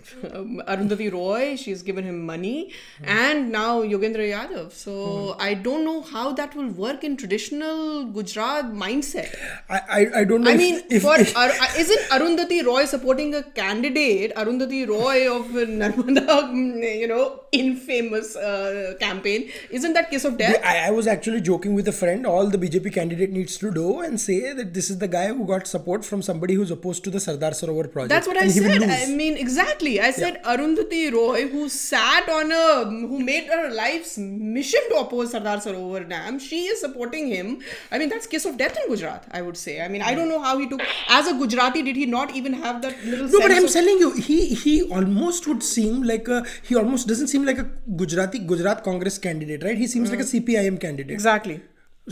Arundhati 0.68 1.12
Roy. 1.12 1.56
She's 1.56 1.82
given 1.82 2.04
him 2.04 2.24
money, 2.26 2.72
and 3.04 3.52
now 3.52 3.82
Yogendra 3.82 4.26
Yadav. 4.32 4.72
So 4.72 5.36
I 5.38 5.54
don't 5.54 5.84
know 5.84 6.02
how 6.02 6.32
that 6.32 6.54
will 6.56 6.68
work 6.68 7.04
in 7.04 7.16
traditional 7.16 8.04
Gujarat 8.06 8.66
mindset. 8.72 9.34
I, 9.68 9.80
I, 9.88 10.06
I 10.20 10.24
don't 10.24 10.42
know. 10.42 10.50
I 10.50 10.54
if- 10.54 10.58
mean, 10.58 10.82
if, 10.90 11.02
for 11.02 11.18
if- 11.18 11.36
Ar- 11.36 11.52
isn't 11.78 12.00
Arundhati 12.10 12.64
Roy 12.64 12.84
supporting 12.84 13.34
a 13.34 13.42
candidate, 13.42 14.34
Arundhati 14.34 14.88
Roy 14.88 15.32
of 15.34 15.46
Narmada, 15.46 16.26
mm, 16.50 16.98
you 16.98 17.06
know, 17.06 17.42
infamous 17.52 18.34
uh, 18.36 18.94
campaign? 18.98 19.50
Isn't 19.70 19.92
that 19.92 20.10
kiss 20.10 20.24
of 20.24 20.36
death? 20.36 20.60
I, 20.64 20.88
I 20.88 20.90
was 20.90 21.06
actually 21.06 21.40
joking 21.42 21.74
with 21.74 21.86
a 21.86 21.92
friend. 21.92 22.26
All 22.26 22.48
the 22.48 22.58
BJP 22.58 22.92
candidate 22.92 23.30
needs 23.30 23.56
to 23.58 23.70
do 23.70 24.00
and 24.00 24.20
say 24.20 24.52
that 24.52 24.74
this 24.74 24.90
is 24.90 24.98
the 24.98 25.08
guy 25.08 25.28
who 25.28 25.46
got 25.46 25.66
support 25.66 26.04
from 26.04 26.22
somebody 26.22 26.54
who's 26.56 26.70
opposed 26.70 27.04
to 27.04 27.10
the 27.10 27.20
Sardar 27.20 27.50
Sarovar 27.52 27.90
project. 27.92 28.08
That's 28.08 28.26
what 28.26 28.36
I 28.36 28.42
and 28.42 28.50
he 28.50 28.60
will 28.60 28.80
said. 28.80 29.08
I 29.08 29.12
mean, 29.12 29.36
exactly. 29.36 30.00
I 30.00 30.10
said 30.10 30.42
Arundhati 30.42 31.12
Roy, 31.12 31.48
who 31.48 31.68
sat 31.68 32.28
on 32.28 32.52
a, 32.52 32.84
who 32.84 33.20
made 33.20 33.46
her 33.46 33.70
life's 33.70 34.18
mission 34.18 34.80
to 34.90 34.96
oppose 34.96 35.30
Sardar 35.32 35.58
Sarovar 35.58 36.08
Dam, 36.08 36.38
she 36.38 36.64
is 36.66 36.80
supporting 36.80 37.28
him. 37.28 37.60
I 37.92 37.98
mean, 37.98 38.08
that's 38.08 38.26
kiss 38.26 38.44
of 38.44 38.56
death 38.56 38.76
in 38.82 38.88
Gujarat, 38.88 39.26
I 39.30 39.42
would 39.42 39.56
say. 39.56 39.80
I 39.82 39.88
mean, 39.88 40.02
I 40.02 40.14
don't 40.14 40.28
know 40.28 40.40
how 40.40 40.58
he 40.58 40.68
took, 40.68 40.80
as 41.08 41.28
a 41.28 41.34
Gujarati, 41.34 41.82
did 41.82 41.96
he 41.96 42.06
not 42.06 42.34
even 42.34 42.52
have 42.54 42.82
that 42.82 43.04
little 43.04 43.28
No, 43.28 43.40
but 43.40 43.52
I'm 43.52 43.64
of- 43.64 43.72
telling 43.72 43.98
you, 43.98 44.12
he 44.12 44.54
he 44.54 44.82
almost 44.98 45.46
would 45.46 45.62
seem 45.62 46.02
like 46.02 46.28
a 46.28 46.44
he 46.62 46.76
almost 46.76 47.08
doesn't 47.08 47.28
seem 47.28 47.44
like 47.44 47.58
a 47.58 47.64
Gujarati 48.02 48.38
Gujarat 48.38 48.84
Congress 48.84 49.18
candidate, 49.18 49.62
right? 49.62 49.76
He 49.76 49.86
seems 49.86 50.10
mm-hmm. 50.10 50.18
like 50.18 50.26
a 50.26 50.30
CPIM 50.40 50.80
candidate. 50.80 51.12
Exactly. 51.12 51.60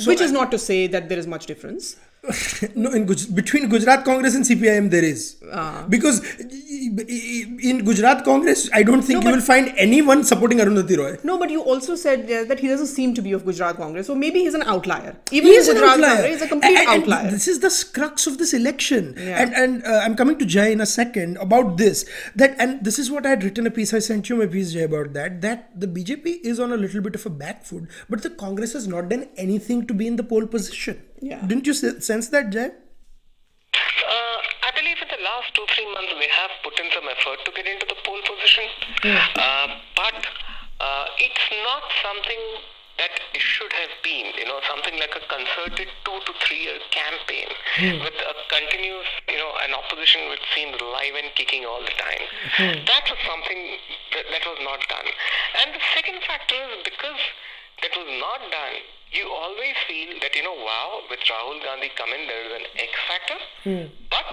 Which 0.06 0.20
is 0.20 0.32
not 0.32 0.50
to 0.50 0.58
say 0.58 0.86
that 0.88 1.08
there 1.08 1.18
is 1.18 1.26
much 1.26 1.46
difference. 1.46 1.96
no, 2.74 2.90
in 2.92 3.06
Guj- 3.06 3.34
between 3.34 3.68
Gujarat 3.68 4.04
Congress 4.04 4.34
and 4.34 4.44
CPIM 4.44 4.90
there 4.90 5.04
is 5.04 5.36
Ah. 5.52 5.84
because 5.88 6.20
in 7.70 7.84
Gujarat 7.84 8.24
Congress 8.24 8.68
I 8.72 8.82
don't 8.82 9.02
think 9.02 9.24
you 9.24 9.30
will 9.30 9.40
find 9.40 9.72
anyone 9.76 10.24
supporting 10.24 10.58
Arundhati 10.58 10.96
Roy. 10.96 11.18
No, 11.22 11.38
but 11.38 11.50
you 11.50 11.60
also 11.62 11.94
said 11.94 12.30
uh, 12.30 12.44
that 12.44 12.60
he 12.60 12.68
doesn't 12.68 12.86
seem 12.86 13.14
to 13.14 13.22
be 13.22 13.32
of 13.32 13.44
Gujarat 13.44 13.76
Congress, 13.76 14.06
so 14.06 14.14
maybe 14.14 14.40
he's 14.40 14.54
an 14.54 14.62
outlier. 14.62 15.16
Even 15.30 15.50
He 15.50 15.56
is 15.56 15.68
an 15.68 15.74
Gujarat 15.76 15.92
outlier. 15.94 16.14
Congress, 16.14 16.32
he's 16.32 16.42
a 16.42 16.48
complete 16.48 16.78
And- 16.78 16.88
and 16.88 17.02
outlier. 17.02 17.30
This 17.30 17.48
is 17.48 17.60
the 17.60 17.72
crux 17.98 18.26
of 18.26 18.38
this 18.38 18.54
election. 18.54 19.14
Yeah. 19.18 19.42
And 19.42 19.54
and 19.54 19.84
uh, 19.84 20.00
I'm 20.04 20.16
coming 20.16 20.38
to 20.38 20.46
Jai 20.46 20.68
in 20.68 20.80
a 20.80 20.86
second 20.86 21.36
about 21.38 21.76
this. 21.76 22.04
That 22.36 22.56
and 22.58 22.84
this 22.84 22.98
is 22.98 23.10
what 23.10 23.26
I 23.26 23.30
had 23.36 23.44
written 23.44 23.66
a 23.66 23.70
piece. 23.70 23.92
I 23.92 23.98
sent 23.98 24.28
you 24.28 24.36
my 24.36 24.46
piece, 24.46 24.72
Jai, 24.72 24.80
about 24.92 25.12
that. 25.14 25.40
That 25.42 25.68
the 25.78 25.86
BJP 25.86 26.36
is 26.52 26.60
on 26.60 26.72
a 26.72 26.76
little 26.76 27.00
bit 27.02 27.14
of 27.14 27.26
a 27.26 27.30
back 27.44 27.64
foot, 27.64 27.84
but 28.08 28.22
the 28.22 28.30
Congress 28.30 28.72
has 28.72 28.88
not 28.88 29.08
done 29.08 29.28
anything 29.36 29.86
to 29.88 29.94
be 29.94 30.06
in 30.06 30.16
the 30.16 30.22
pole 30.34 30.46
position. 30.46 31.02
Yeah. 31.24 31.40
Didn't 31.40 31.66
you 31.66 31.72
sense 31.72 32.28
that, 32.28 32.52
Jai? 32.52 32.68
Uh, 32.68 34.38
I 34.68 34.70
believe 34.76 35.00
in 35.00 35.08
the 35.08 35.22
last 35.24 35.56
two, 35.56 35.64
three 35.72 35.88
months 35.96 36.12
we 36.20 36.28
have 36.28 36.52
put 36.60 36.76
in 36.76 36.92
some 36.92 37.08
effort 37.08 37.40
to 37.48 37.50
get 37.56 37.64
into 37.64 37.86
the 37.88 37.96
pole 38.04 38.20
position. 38.28 38.68
Uh, 39.40 39.80
but 39.96 40.20
uh, 40.84 41.06
it's 41.16 41.46
not 41.64 41.84
something 42.04 42.44
that 43.00 43.10
it 43.32 43.40
should 43.40 43.72
have 43.72 43.90
been, 44.04 44.36
you 44.36 44.44
know, 44.44 44.60
something 44.68 44.94
like 45.00 45.16
a 45.16 45.24
concerted 45.32 45.88
two 46.04 46.18
to 46.28 46.32
three 46.44 46.60
year 46.68 46.76
campaign 46.92 47.48
with 48.04 48.14
a 48.20 48.34
continuous, 48.52 49.08
you 49.26 49.40
know, 49.40 49.50
an 49.64 49.72
opposition 49.72 50.28
which 50.28 50.44
seems 50.54 50.76
live 50.78 51.16
and 51.18 51.32
kicking 51.40 51.64
all 51.64 51.80
the 51.80 51.96
time. 51.96 52.22
That 52.84 53.08
was 53.08 53.18
something 53.24 53.60
that, 54.12 54.28
that 54.28 54.44
was 54.44 54.60
not 54.60 54.78
done. 54.92 55.08
And 55.64 55.72
the 55.72 55.82
second 55.96 56.20
factor 56.28 56.60
is 56.76 56.84
because 56.84 57.18
that 57.82 57.96
was 57.96 58.06
not 58.20 58.44
done, 58.52 58.76
you 59.14 59.30
always 59.30 59.76
feel 59.88 60.18
that, 60.20 60.34
you 60.34 60.42
know, 60.42 60.54
wow, 60.54 61.00
with 61.10 61.20
Rahul 61.20 61.62
Gandhi 61.62 61.90
coming, 61.96 62.26
there 62.26 62.42
is 62.46 62.52
an 62.60 62.66
X 62.76 62.92
factor, 63.08 63.38
but 64.10 64.26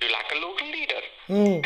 you 0.00 0.08
lack 0.12 0.28
a 0.30 0.38
local 0.38 0.68
leader. 0.68 1.02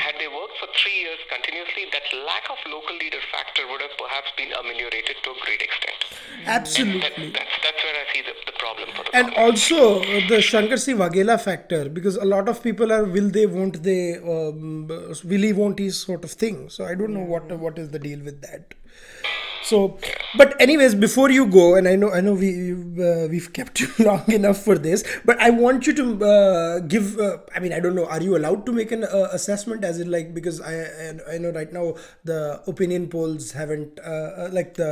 Had 0.01 0.15
they 0.19 0.29
worked 0.29 0.57
for 0.59 0.69
three 0.81 0.99
years 1.03 1.19
continuously, 1.29 1.87
that 1.93 2.07
lack 2.25 2.49
of 2.49 2.57
local 2.71 2.97
leader 2.97 3.19
factor 3.31 3.67
would 3.69 3.83
have 3.83 3.91
perhaps 3.99 4.31
been 4.37 4.53
ameliorated 4.53 5.17
to 5.25 5.31
a 5.31 5.39
great 5.45 5.61
extent. 5.61 5.99
That, 6.47 6.63
Absolutely. 6.63 7.31
that's, 7.33 7.55
that's 7.63 7.83
where 7.85 7.97
I 8.01 8.15
see 8.15 8.23
the, 8.23 8.35
the 8.47 8.57
problem 8.59 8.89
for 8.95 9.03
the 9.05 9.17
And 9.17 9.35
Congress. 9.35 9.73
also 9.73 10.01
uh, 10.01 10.05
the 10.29 10.39
Shankersinh 10.39 10.97
Waghela 10.97 11.41
factor, 11.41 11.89
because 11.89 12.17
a 12.17 12.25
lot 12.25 12.49
of 12.49 12.63
people 12.63 12.93
are 12.93 13.05
will 13.05 13.31
they, 13.31 13.47
won't 13.47 13.83
they, 13.83 14.17
um, 14.17 14.87
will 14.89 15.43
he, 15.43 15.53
won't 15.53 15.79
he 15.79 15.91
sort 15.91 16.25
of 16.25 16.31
thing. 16.31 16.71
So 16.71 16.85
I 16.85 16.95
don't 16.95 17.13
know 17.13 17.25
what 17.35 17.51
what 17.59 17.79
is 17.79 17.91
the 17.91 17.99
deal 17.99 18.21
with 18.21 18.41
that. 18.43 18.75
So, 19.71 19.99
but 20.37 20.61
anyways, 20.61 20.97
before 20.97 21.31
you 21.31 21.47
go, 21.47 21.77
and 21.77 21.87
I 21.87 21.95
know 21.95 22.11
I 22.11 22.21
know 22.21 22.35
we 22.35 22.73
uh, 22.75 23.29
we've 23.31 23.53
kept 23.53 23.79
you 23.79 23.89
long 24.09 24.27
enough 24.39 24.59
for 24.69 24.77
this, 24.77 25.05
but 25.25 25.41
I 25.41 25.51
want 25.51 25.87
you 25.87 25.93
to 25.95 26.07
uh, 26.31 26.79
give. 26.81 27.17
Uh, 27.27 27.39
I 27.55 27.61
mean, 27.61 27.73
I 27.73 27.79
don't 27.79 27.95
know. 27.95 28.07
Are 28.07 28.21
you 28.21 28.37
allowed 28.37 28.67
to 28.67 28.73
make 28.73 28.91
an 28.91 29.05
uh, 29.05 29.29
assessment? 29.31 29.85
As 29.85 30.01
in, 30.01 30.11
like, 30.11 30.35
because 30.35 30.61
I 30.61 30.75
I 30.75 31.35
I 31.35 31.39
know 31.39 31.53
right 31.59 31.73
now 31.73 31.95
the 32.25 32.41
opinion 32.67 33.07
polls 33.15 33.53
haven't 33.53 34.01
uh, 34.01 34.11
uh, 34.11 34.49
like 34.51 34.75
the, 34.75 34.91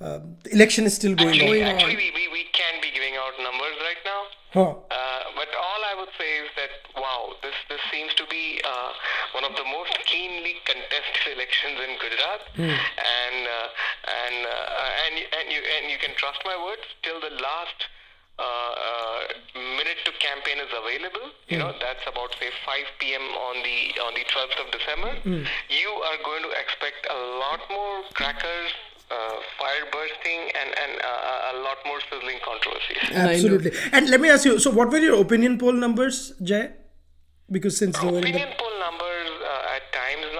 uh, 0.00 0.18
the 0.42 0.54
election 0.58 0.90
is 0.90 0.98
still 0.98 1.14
going 1.14 1.38
Actually, 1.38 1.62
on. 1.62 1.76
actually 1.76 1.96
we, 2.02 2.10
we, 2.18 2.26
we 2.32 2.44
can 2.52 2.82
be 2.82 2.90
giving 2.98 3.14
out 3.22 3.38
numbers 3.48 3.78
right 3.88 4.02
now. 4.10 4.20
Huh. 4.58 4.74
But 5.36 5.52
all 5.52 5.80
I 5.84 5.94
would 6.00 6.08
say 6.16 6.30
is 6.40 6.48
that 6.56 6.72
wow, 6.96 7.36
this 7.44 7.54
this 7.68 7.80
seems 7.92 8.12
to 8.16 8.24
be 8.26 8.60
uh, 8.64 8.90
one 9.36 9.44
of 9.44 9.52
the 9.54 9.64
most 9.64 9.92
keenly 10.08 10.56
contested 10.64 11.24
elections 11.36 11.76
in 11.76 11.90
Gujarat, 12.00 12.42
and 12.56 13.38
uh, 13.44 13.68
and 14.24 14.36
uh, 14.48 15.04
and 15.04 15.14
and 15.20 15.46
you 15.52 15.60
and 15.60 15.92
you 15.92 15.98
can 16.00 16.16
trust 16.16 16.40
my 16.44 16.56
words. 16.56 16.82
Till 17.04 17.20
the 17.20 17.36
last 17.36 17.78
uh, 18.40 18.42
uh, 18.42 19.20
minute 19.76 20.00
to 20.08 20.12
campaign 20.24 20.56
is 20.56 20.72
available, 20.72 21.28
you 21.52 21.58
know 21.60 21.72
that's 21.80 22.04
about 22.08 22.32
say 22.40 22.48
5 22.64 22.84
p.m. 22.98 23.20
on 23.20 23.60
the 23.60 23.78
on 24.08 24.12
the 24.16 24.24
12th 24.24 24.58
of 24.64 24.68
December. 24.72 25.12
You 25.68 25.90
are 26.08 26.18
going 26.24 26.42
to 26.48 26.52
expect 26.56 27.04
a 27.12 27.18
lot 27.44 27.60
more 27.70 28.08
crackers. 28.16 28.72
Uh, 29.08 29.36
fire 29.58 29.86
bursting 29.92 30.50
and, 30.60 30.70
and 30.82 30.92
uh, 31.00 31.52
a 31.54 31.62
lot 31.62 31.78
more 31.86 32.00
sizzling 32.10 32.38
controversies. 32.44 32.98
Absolutely. 33.12 33.70
And 33.92 34.10
let 34.10 34.20
me 34.20 34.28
ask 34.28 34.44
you 34.44 34.58
so, 34.58 34.70
what 34.70 34.90
were 34.90 34.98
your 34.98 35.20
opinion 35.20 35.58
poll 35.58 35.72
numbers, 35.72 36.32
Jai? 36.42 36.70
Because 37.50 37.76
since 37.76 37.96
they 37.98 38.06
were 38.06 38.18
in 38.18 38.24
Opinion 38.24 38.50
the. 38.50 38.56
poll 38.58 38.74
numbers 38.82 39.30
uh, 39.46 39.74
at 39.76 39.92
times 39.94 40.26
now 40.34 40.34
were 40.34 40.34
106 40.34 40.35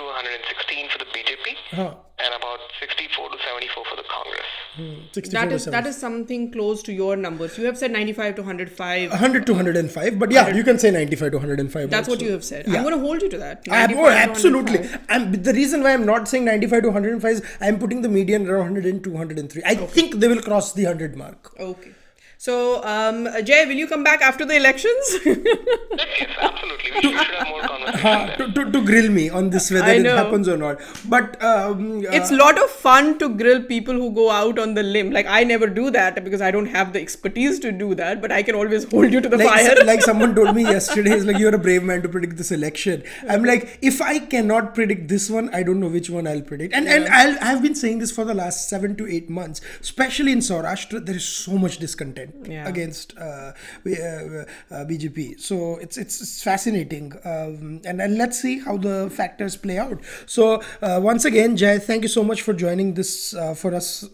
to 0.00 0.06
116 0.06 0.88
for 0.92 0.98
the 1.02 1.08
BJP 1.14 1.54
Huh. 1.70 1.94
and 2.24 2.34
about 2.38 2.60
64 2.80 3.28
to 3.32 3.38
74 3.46 3.84
for 3.90 3.96
the 4.00 4.06
Congress. 4.16 4.50
Hmm, 4.76 4.98
64 5.12 5.40
That 5.40 5.48
to 5.50 5.54
is 5.58 5.64
that 5.76 5.86
is 5.90 5.98
something 6.06 6.50
close 6.56 6.82
to 6.88 6.92
your 7.00 7.16
numbers. 7.26 7.58
You 7.58 7.66
have 7.66 7.78
said 7.82 7.92
95 7.92 8.36
to 8.36 8.42
105. 8.42 9.10
100 9.10 9.46
to 9.46 9.52
105, 9.52 10.18
but 10.18 10.32
yeah, 10.38 10.48
you 10.58 10.64
can 10.70 10.78
say 10.84 10.90
95 10.90 11.32
to 11.32 11.38
105. 11.38 11.90
That's 11.90 12.08
what 12.14 12.26
you 12.26 12.32
have 12.32 12.44
said. 12.50 12.66
Yeah. 12.66 12.76
I'm 12.76 12.88
going 12.88 12.98
to 12.98 13.04
hold 13.06 13.22
you 13.22 13.30
to 13.36 13.38
that. 13.44 13.70
I 13.70 13.80
have, 13.82 13.90
95 13.90 14.04
oh, 14.04 14.30
absolutely. 14.30 14.78
105. 14.78 15.06
I'm, 15.08 15.42
the 15.50 15.54
reason 15.60 15.82
why 15.82 15.92
I'm 15.92 16.06
not 16.06 16.28
saying 16.28 16.44
95 16.44 16.82
to 16.82 16.88
105 16.88 17.32
is 17.32 17.42
I'm 17.60 17.78
putting 17.78 18.02
the 18.08 18.12
median 18.18 18.48
around 18.48 18.74
100 18.74 19.04
to 19.04 19.10
103. 19.10 19.62
I 19.66 19.74
think 19.98 20.20
they 20.20 20.28
will 20.28 20.42
cross 20.50 20.72
the 20.72 20.84
100 20.84 21.16
mark. 21.16 21.54
Okay. 21.70 21.92
So, 22.40 22.82
um, 22.84 23.28
Jai, 23.44 23.66
will 23.66 23.76
you 23.76 23.86
come 23.86 24.02
back 24.02 24.22
after 24.22 24.46
the 24.46 24.56
elections? 24.56 25.18
Yes, 25.26 26.08
yes, 26.20 26.36
absolutely. 26.40 26.90
We 26.94 27.02
should, 27.02 27.26
have 27.32 27.48
more 27.48 27.60
conversation 27.60 28.06
Uh, 28.06 28.36
to, 28.36 28.52
to, 28.52 28.72
to 28.72 28.84
grill 28.86 29.10
me 29.10 29.28
on 29.28 29.50
this 29.50 29.70
whether 29.70 29.92
it 29.92 30.06
happens 30.06 30.48
or 30.48 30.56
not. 30.56 30.80
But 31.06 31.42
um, 31.42 31.98
uh, 31.98 32.12
it's 32.18 32.30
a 32.30 32.36
lot 32.36 32.56
of 32.56 32.70
fun 32.70 33.18
to 33.18 33.28
grill 33.28 33.62
people 33.64 33.92
who 33.92 34.10
go 34.12 34.30
out 34.30 34.58
on 34.58 34.72
the 34.72 34.82
limb. 34.82 35.10
Like 35.10 35.26
I 35.26 35.44
never 35.44 35.66
do 35.66 35.90
that 35.90 36.24
because 36.24 36.40
I 36.40 36.50
don't 36.50 36.70
have 36.76 36.94
the 36.94 37.00
expertise 37.02 37.58
to 37.60 37.72
do 37.72 37.94
that, 37.96 38.22
but 38.22 38.32
I 38.32 38.42
can 38.42 38.54
always 38.54 38.90
hold 38.90 39.12
you 39.12 39.20
to 39.20 39.28
the 39.28 39.36
like, 39.36 39.48
fire. 39.48 39.84
like 39.84 40.00
someone 40.00 40.34
told 40.34 40.56
me 40.56 40.62
yesterday, 40.62 41.10
it's 41.10 41.26
like 41.26 41.36
you're 41.44 41.54
a 41.54 41.58
brave 41.58 41.82
man 41.82 42.00
to 42.02 42.08
predict 42.08 42.38
this 42.38 42.50
election. 42.50 43.02
I'm 43.28 43.44
like, 43.44 43.78
if 43.82 44.00
I 44.00 44.18
cannot 44.18 44.74
predict 44.74 45.08
this 45.08 45.28
one, 45.28 45.54
I 45.54 45.62
don't 45.62 45.78
know 45.78 45.88
which 45.88 46.08
one 46.08 46.26
I'll 46.26 46.40
predict. 46.40 46.72
And 46.72 46.88
and 46.88 47.06
I'll, 47.08 47.36
I've 47.42 47.62
been 47.62 47.74
saying 47.74 47.98
this 47.98 48.10
for 48.10 48.24
the 48.24 48.34
last 48.42 48.66
seven 48.70 48.96
to 48.96 49.06
eight 49.06 49.28
months, 49.28 49.60
especially 49.82 50.32
in 50.32 50.38
Saurashtra. 50.38 51.04
There 51.04 51.16
is 51.16 51.28
so 51.28 51.58
much 51.58 51.76
discontent 51.76 52.29
Yeah. 52.44 52.68
against 52.68 53.16
uh, 53.18 53.20
uh, 53.20 53.52
uh, 53.86 54.44
BJP. 54.70 55.40
So 55.40 55.76
it's 55.76 55.96
it's, 55.96 56.20
it's 56.20 56.42
fascinating, 56.42 57.12
um, 57.24 57.80
and 57.84 58.00
and 58.00 58.18
let's 58.18 58.40
see 58.40 58.58
how 58.58 58.76
the 58.76 59.10
factors 59.10 59.56
play 59.56 59.78
out. 59.78 60.00
So 60.26 60.62
uh, 60.82 61.00
once 61.02 61.24
again, 61.24 61.56
Jai, 61.56 61.78
thank 61.78 62.02
you 62.02 62.08
so 62.08 62.22
much 62.24 62.42
for 62.42 62.52
joining 62.52 62.94
this 62.94 63.34
uh, 63.34 63.54
for 63.54 63.74
us. 63.74 64.04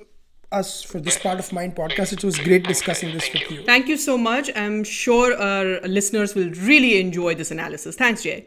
Us 0.53 0.81
for 0.81 1.01
this 1.01 1.19
part 1.19 1.41
of 1.41 1.53
Mind 1.53 1.75
podcast. 1.75 2.13
It 2.13 2.23
was 2.23 2.39
great 2.39 2.63
discussing 2.63 3.13
this 3.13 3.29
with 3.33 3.51
you. 3.51 3.65
Thank 3.65 3.89
you 3.89 3.97
so 3.97 4.17
much. 4.17 4.49
I'm 4.55 4.85
sure 4.85 5.37
our 5.37 5.81
listeners 5.81 6.37
will 6.37 6.51
really 6.51 7.01
enjoy 7.01 7.35
this 7.35 7.51
analysis. 7.51 7.97
Thanks, 7.97 8.23
Jai. 8.23 8.47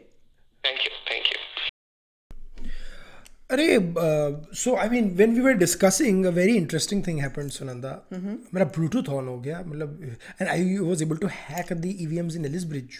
Thank 0.64 0.84
you. 0.84 0.90
Thank 3.49 3.59
you. 3.59 3.95
अरे 3.99 4.55
so 4.57 4.75
I 4.75 4.89
mean 4.89 5.09
when 5.15 5.33
we 5.33 5.41
were 5.41 5.53
discussing 5.57 6.25
a 6.25 6.29
very 6.37 6.55
interesting 6.57 7.03
thing 7.07 7.19
happened 7.21 7.49
Sunanda 7.57 7.91
मेरा 8.13 8.65
Bluetooth 8.77 9.09
on 9.17 9.27
हो 9.27 9.37
गया 9.41 9.59
मतलब 9.67 9.99
and 10.41 10.47
I 10.49 10.77
was 10.77 11.01
able 11.03 11.17
to 11.17 11.27
hack 11.33 11.73
the 11.73 11.93
EVMs 11.99 12.35
in 12.35 12.45
Alice 12.45 12.63
bridge 12.73 12.97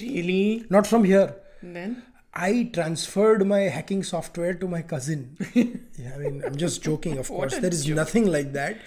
Really? 0.00 0.70
Not 0.72 0.86
from 0.86 1.04
here 1.04 1.34
Then? 1.76 1.96
I 2.38 2.48
transferred 2.74 3.42
my 3.50 3.58
hacking 3.76 4.02
software 4.08 4.56
to 4.58 4.66
my 4.72 4.80
cousin. 4.90 5.22
yeah, 5.54 6.10
I 6.10 6.18
mean, 6.18 6.36
I'm 6.48 6.58
just 6.62 6.84
joking, 6.88 7.14
of 7.22 7.30
course. 7.36 7.56
a 7.56 7.62
There 7.64 7.76
is 7.76 7.80
nothing 7.98 8.28
like 8.34 8.50
that. 8.56 8.84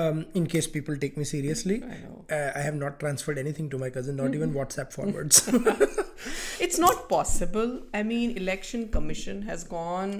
Um, 0.00 0.20
in 0.40 0.46
case 0.52 0.68
people 0.74 0.98
take 1.04 1.16
me 1.22 1.26
seriously, 1.30 1.78
I, 1.94 1.96
know. 2.02 2.18
uh, 2.38 2.50
I 2.60 2.62
have 2.66 2.76
not 2.82 3.00
transferred 3.00 3.40
anything 3.44 3.70
to 3.72 3.80
my 3.84 3.88
cousin, 3.96 4.20
not 4.22 4.36
even 4.40 4.54
WhatsApp 4.58 4.92
forwards. 4.98 5.40
It's 6.60 6.78
not 6.84 7.02
possible. 7.08 7.72
I 8.00 8.04
mean, 8.12 8.36
election 8.44 8.86
commission 8.98 9.42
has 9.50 9.64
gone 9.72 10.14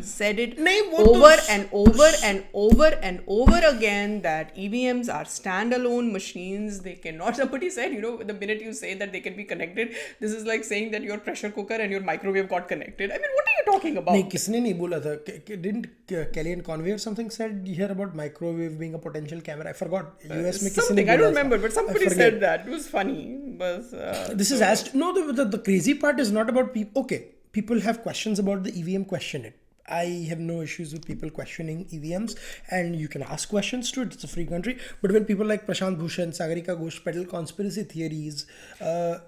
said 0.00 0.38
it 0.38 0.58
over 0.96 1.36
and 1.50 1.68
over 1.72 2.10
and 2.22 2.44
over 2.52 2.86
and 3.08 3.22
over 3.26 3.60
again 3.66 4.22
that 4.22 4.54
EVMs 4.56 5.12
are 5.12 5.24
standalone 5.24 6.12
machines. 6.12 6.80
They 6.80 6.94
cannot. 6.94 7.36
Somebody 7.42 7.70
said, 7.70 7.92
you 7.92 8.00
know, 8.00 8.16
the 8.16 8.34
minute 8.34 8.60
you 8.60 8.72
say 8.72 8.94
that 8.94 9.12
they 9.12 9.20
can 9.20 9.36
be 9.36 9.44
connected, 9.44 9.94
this 10.20 10.32
is 10.32 10.44
like 10.44 10.64
saying 10.64 10.90
that 10.92 11.02
your 11.02 11.18
pressure 11.18 11.50
cooker 11.50 11.74
and 11.74 11.90
your 11.90 12.00
microwave 12.00 12.48
got 12.48 12.68
connected. 12.68 13.10
I 13.10 13.18
mean, 13.18 13.32
what 13.34 13.44
are 13.46 13.56
you 13.58 13.72
talking 13.72 13.96
about? 13.96 14.14
नहीं 14.14 14.24
किसने 14.34 14.60
नहीं 14.60 14.74
बोला 14.78 14.98
didn't 15.62 15.86
Kellyanne 16.08 16.64
Conway 16.64 16.92
or 16.92 16.98
something 16.98 17.30
said 17.30 17.66
here 17.66 17.90
about 17.90 18.14
microwave 18.14 18.78
being 18.78 18.94
a 18.94 18.98
potential 18.98 19.40
camera 19.40 19.68
I 19.68 19.72
forgot 19.72 20.12
uh, 20.30 20.34
US 20.34 20.60
something 20.74 21.10
I 21.10 21.16
don't 21.16 21.34
remember 21.34 21.58
but 21.58 21.72
somebody 21.72 22.08
said 22.08 22.40
that 22.40 22.66
it 22.66 22.70
was 22.70 22.88
funny 22.88 23.56
uh, 23.60 24.34
this 24.34 24.50
is 24.50 24.60
asked. 24.60 24.94
no 24.94 25.12
the, 25.12 25.32
the 25.32 25.44
the 25.56 25.58
crazy 25.58 25.94
part 25.94 26.20
is 26.20 26.32
not 26.32 26.48
about 26.48 26.72
people 26.74 27.02
okay 27.02 27.20
people 27.52 27.80
have 27.80 28.02
questions 28.02 28.38
about 28.38 28.62
the 28.64 28.72
EVM 28.80 29.04
question 29.14 29.44
it 29.44 29.56
i 29.88 30.26
have 30.28 30.38
no 30.38 30.60
issues 30.60 30.92
with 30.92 31.06
people 31.06 31.30
questioning 31.30 31.84
evms 31.92 32.36
and 32.70 32.96
you 32.96 33.08
can 33.08 33.22
ask 33.22 33.48
questions 33.48 33.90
to 33.92 34.02
it. 34.02 34.12
It's 34.12 34.24
a 34.24 34.28
free 34.28 34.46
country. 34.46 34.78
But 35.02 35.12
when 35.12 35.24
people 35.24 35.46
like 35.46 35.66
prashant 35.66 35.98
bhushan 35.98 36.32
sagarika 36.38 36.76
ghosh 36.80 37.02
peddle 37.04 37.24
conspiracy 37.24 37.84
theories 37.84 38.46
uh, 38.80 39.18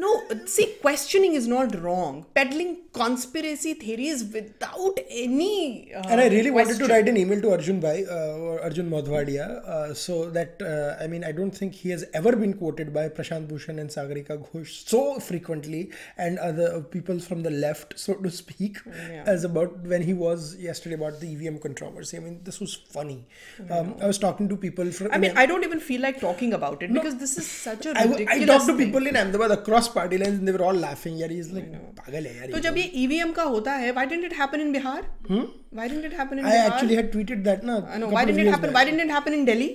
no, 0.00 0.10
see, 0.46 0.66
questioning 0.80 1.34
is 1.34 1.46
not 1.46 1.74
wrong. 1.82 2.26
Peddling 2.34 2.78
conspiracy 2.92 3.74
theories 3.74 4.24
without 4.24 4.98
any. 5.08 5.92
Uh, 5.94 6.02
and 6.08 6.20
I 6.20 6.28
really 6.28 6.50
wanted 6.50 6.78
to 6.78 6.86
write 6.86 7.08
an 7.08 7.16
email 7.16 7.40
to 7.42 7.50
Arjun 7.52 7.80
Bhai 7.80 8.04
uh, 8.06 8.46
or 8.46 8.62
Arjun 8.62 8.88
Modhwadia 8.90 9.46
uh, 9.68 9.94
so 9.94 10.30
that 10.30 10.60
uh, 10.62 11.02
I 11.02 11.06
mean 11.06 11.22
I 11.22 11.32
don't 11.32 11.50
think 11.50 11.74
he 11.74 11.90
has 11.90 12.04
ever 12.14 12.34
been 12.34 12.54
quoted 12.54 12.92
by 12.94 13.08
Prashant 13.08 13.48
Bhushan 13.48 13.78
and 13.78 13.90
Sagarika 13.90 14.38
Ghosh 14.46 14.88
so 14.88 15.20
frequently 15.20 15.90
and 16.16 16.38
other 16.38 16.80
people 16.82 17.20
from 17.20 17.42
the 17.42 17.50
left 17.50 17.98
so 17.98 18.14
to 18.14 18.30
speak 18.30 18.78
as 19.26 19.44
about 19.44 19.78
when 19.80 20.02
he 20.02 20.14
was 20.14 20.56
yesterday 20.56 20.94
about 20.94 21.20
the 21.20 21.32
EVM 21.34 21.58
controversy. 21.58 22.16
I 22.16 22.20
mean 22.20 22.40
this 22.42 22.58
was 22.58 22.74
funny. 22.74 23.26
Um, 23.70 23.94
I 24.00 24.06
was 24.06 24.18
talking 24.18 24.48
to 24.48 24.56
people 24.56 24.90
from 24.90 25.12
I 25.12 25.18
mean, 25.18 25.36
I 25.36 25.46
don't 25.46 25.64
even 25.64 25.80
feel 25.80 26.00
like 26.00 26.20
talking 26.20 26.54
about 26.54 26.82
it 26.82 26.92
because 26.92 27.16
this 27.18 27.36
is 27.38 27.46
such 27.46 27.86
a 27.86 27.90
I, 27.90 28.04
ridiculous 28.04 28.42
I 28.42 28.46
talked 28.46 28.66
to 28.66 28.76
people 28.76 29.06
in 29.06 29.16
Ahmedabad 29.16 29.50
across 29.50 29.89
party 29.94 30.16
line 30.18 30.34
and 30.34 30.42
they 30.42 30.52
were 30.52 30.62
all 30.62 30.78
laughing 30.80 31.20
यार 31.20 31.32
is 31.32 31.52
like 31.54 31.66
पागल 31.98 32.26
है 32.26 32.36
यार 32.36 32.50
तो 32.52 32.58
जब 32.60 32.76
ये 32.76 32.84
EVM 32.96 33.32
का 33.32 33.42
होता 33.50 33.72
है 33.76 33.92
why 33.92 34.06
didn't 34.06 34.24
it 34.24 34.38
happen 34.38 34.60
in 34.60 34.72
Bihar 34.72 35.04
हम 35.28 35.52
why 35.74 35.88
didn't 35.88 36.04
it 36.04 36.18
happen 36.18 36.38
in 36.38 36.44
Bihar 36.44 36.58
I 36.58 36.66
actually 36.66 36.94
had 36.94 37.12
tweeted 37.12 37.44
that 37.44 37.64
ना 37.64 37.76
why 37.76 38.24
didn't 38.24 38.40
it 38.40 38.54
happen 38.54 38.70
why 38.70 38.84
didn't 38.84 39.02
it 39.02 39.12
happen 39.12 39.34
in 39.34 39.44
Delhi 39.44 39.68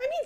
I 0.00 0.08
mean 0.08 0.24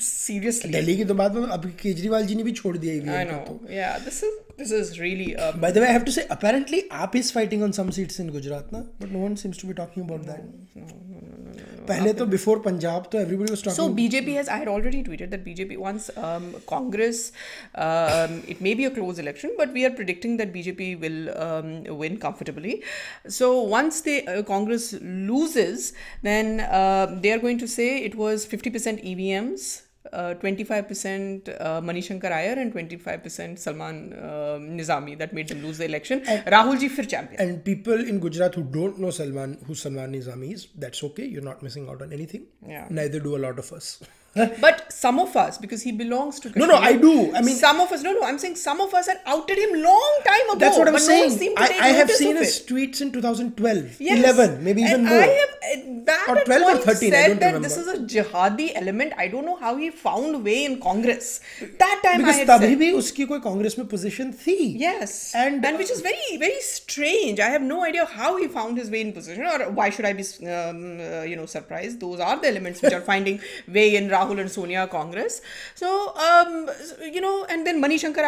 seriously 0.00 0.72
Delhi 0.72 0.96
की 0.96 1.04
तो 1.04 1.14
बात 1.14 1.32
में 1.34 1.46
अब 1.48 1.64
केजरीवाल 1.80 2.26
जी 2.26 2.34
ने 2.34 2.42
भी 2.42 2.52
छोड़ 2.54 2.76
दिया 2.76 2.94
ईवीएम 2.94 3.38
को 3.38 3.54
तो 3.54 3.72
या 3.72 3.96
this 4.00 4.22
is 4.24 4.36
this 4.58 4.72
is 4.74 5.00
really 5.00 5.34
by 5.56 5.72
the 5.72 5.78
way 5.78 5.86
I 5.86 5.92
have 5.92 6.02
to 6.04 6.12
say 6.12 6.22
apparently 6.32 6.82
AAP 6.98 7.16
is 7.16 7.32
fighting 7.32 7.62
on 7.62 7.72
some 7.74 7.90
seats 7.96 8.20
in 8.20 8.30
Gujarat 8.32 8.70
ना 8.72 8.78
but 9.00 9.12
no 9.12 9.18
one 9.20 9.34
seems 9.42 9.60
to 9.62 9.68
be 9.68 9.74
talking 9.74 10.06
about 10.06 10.26
that 10.26 11.67
पहले 11.87 12.13
तो 12.13 12.25
before 12.33 12.57
Punjab, 12.65 13.09
तो 13.11 13.19
everybody 13.21 13.51
was 13.51 13.61
talking. 13.61 13.77
So 13.77 13.87
BJP 13.99 14.35
has. 14.35 14.49
I 14.49 14.57
had 14.63 14.67
already 14.67 15.03
tweeted 15.03 15.31
that 15.35 15.45
BJP 15.45 15.77
once 15.77 16.09
um, 16.17 16.49
Congress. 16.71 17.31
Um, 17.75 18.41
it 18.47 18.61
may 18.61 18.73
be 18.73 18.85
a 18.85 18.91
close 18.91 19.19
election, 19.19 19.55
but 19.57 19.73
we 19.73 19.85
are 19.85 19.91
predicting 19.91 20.37
that 20.37 20.53
BJP 20.53 20.89
will 21.05 21.31
um, 21.47 21.71
win 22.03 22.17
comfortably. 22.17 22.83
So 23.27 23.61
once 23.61 24.01
the 24.01 24.17
uh, 24.27 24.43
Congress 24.43 24.93
loses, 25.01 25.93
then 26.21 26.59
uh, 26.61 27.17
they 27.21 27.31
are 27.31 27.39
going 27.39 27.57
to 27.59 27.67
say 27.67 27.89
it 28.11 28.15
was 28.15 28.45
fifty 28.45 28.69
percent 28.69 29.03
EVMs. 29.03 29.83
uh, 30.12 30.34
25% 30.34 31.48
uh, 31.60 31.80
Manishankar 31.80 32.30
Aiyar 32.32 32.58
and 32.58 32.72
25% 32.72 33.58
Salman 33.58 34.12
uh, 34.12 34.58
Nizami 34.60 35.16
that 35.18 35.32
made 35.32 35.48
them 35.48 35.62
lose 35.62 35.78
the 35.78 35.84
election. 35.84 36.20
Rahul 36.20 36.78
ji 36.78 36.88
fir 36.88 37.04
champion. 37.04 37.40
and 37.40 37.64
people 37.64 37.94
in 37.94 38.20
Gujarat 38.20 38.54
who 38.54 38.62
don't 38.62 38.98
know 38.98 39.10
Salman, 39.10 39.58
who 39.66 39.74
Salman 39.74 40.12
Nizami 40.12 40.52
is, 40.52 40.68
that's 40.76 41.02
okay. 41.04 41.26
You're 41.26 41.42
not 41.42 41.62
missing 41.62 41.88
out 41.88 42.02
on 42.02 42.12
anything. 42.12 42.46
Yeah. 42.66 42.86
Neither 42.90 43.20
do 43.20 43.36
a 43.36 43.42
lot 43.46 43.58
of 43.58 43.72
us 43.72 44.00
But 44.35 44.91
some 44.91 45.19
of 45.19 45.35
us, 45.37 45.59
because 45.59 45.83
he 45.83 45.91
belongs 45.91 46.39
to 46.43 46.49
No, 46.59 46.65
no, 46.65 46.77
Kashmir, 46.79 46.89
I 46.89 47.01
do. 47.01 47.35
I 47.35 47.41
mean- 47.47 47.55
some 47.55 47.79
of 47.79 47.91
us. 47.91 48.01
No, 48.05 48.13
no, 48.13 48.23
I'm 48.23 48.39
saying 48.43 48.55
some 48.55 48.79
of 48.81 48.91
us 48.99 49.05
had 49.11 49.19
outed 49.33 49.59
him 49.59 49.73
long 49.83 50.15
time 50.27 50.49
ago. 50.49 50.57
That's 50.57 50.75
what 50.75 50.87
I'm 50.87 50.95
but 50.95 51.03
saying. 51.03 51.19
No 51.25 51.27
one 51.29 51.37
seemed 51.37 51.57
to 51.57 51.63
I, 51.63 51.67
take 51.67 51.81
I 51.81 51.87
have 51.89 52.07
notice 52.07 52.17
seen 52.17 52.37
of 52.37 52.43
his 52.43 52.55
it. 52.61 52.67
tweets 52.67 53.01
in 53.01 53.11
2012, 53.11 53.97
Yes. 53.99 54.17
11, 54.23 54.63
maybe 54.63 54.81
even 54.81 54.93
and 55.01 55.05
more. 55.05 55.19
I 55.19 55.27
have 55.27 55.49
uh, 55.49 55.83
that 56.07 56.25
Or 56.29 56.37
at 56.39 56.45
12 56.47 56.61
or 56.63 56.71
point 56.71 56.83
13, 56.83 57.13
I 57.13 57.15
said 57.27 57.27
don't 57.27 57.53
that 57.53 57.61
this 57.61 57.77
is 57.77 57.85
remember. 57.85 58.05
a 58.05 58.23
jihadi 58.23 58.71
element. 58.81 59.13
I 59.17 59.27
don't 59.27 59.45
know 59.45 59.55
how 59.57 59.75
he 59.77 59.91
found 59.91 60.43
way 60.43 60.65
in 60.65 60.79
Congress. 60.87 61.39
That 61.83 62.01
time 62.03 62.17
Because 62.23 62.35
I 62.35 62.39
had 62.39 62.47
तभी 62.47 62.69
said. 62.71 62.79
भी 62.79 62.91
उसकी 63.03 63.27
कोई 63.33 63.39
कांग्रेस 63.45 63.77
में 63.79 63.87
position 63.93 64.33
थी. 64.33 64.57
Yes, 64.79 65.31
And, 65.35 65.63
and 65.63 65.77
which 65.77 65.91
is 65.91 66.01
very 66.01 66.37
very 66.45 66.59
strange. 66.71 67.39
I 67.39 67.49
have 67.57 67.61
no 67.61 67.83
idea 67.83 68.05
how 68.17 68.35
he 68.41 68.47
found 68.47 68.79
his 68.79 68.89
way 68.89 69.01
in 69.01 69.13
position, 69.13 69.43
or 69.45 69.69
why 69.69 69.91
should 69.91 70.05
I 70.05 70.13
be, 70.13 70.23
um, 70.57 70.99
uh, 70.99 71.21
you 71.21 71.35
know, 71.35 71.45
surprised? 71.45 71.99
Those 71.99 72.19
are 72.19 72.35
the 72.41 72.47
elements 72.47 72.81
which 72.81 72.93
are 72.93 73.01
finding 73.13 73.39
way 73.79 73.95
in 73.95 74.09
Rahul 74.18 74.40
and 74.40 74.50
Sonia 74.50 74.86
Congress. 74.86 75.40
So, 75.74 76.14
um, 76.16 76.70
you 77.12 77.20
know, 77.20 77.46
and 77.48 77.66
then 77.66 77.80
Mani 77.80 77.98
Shankar 77.98 78.24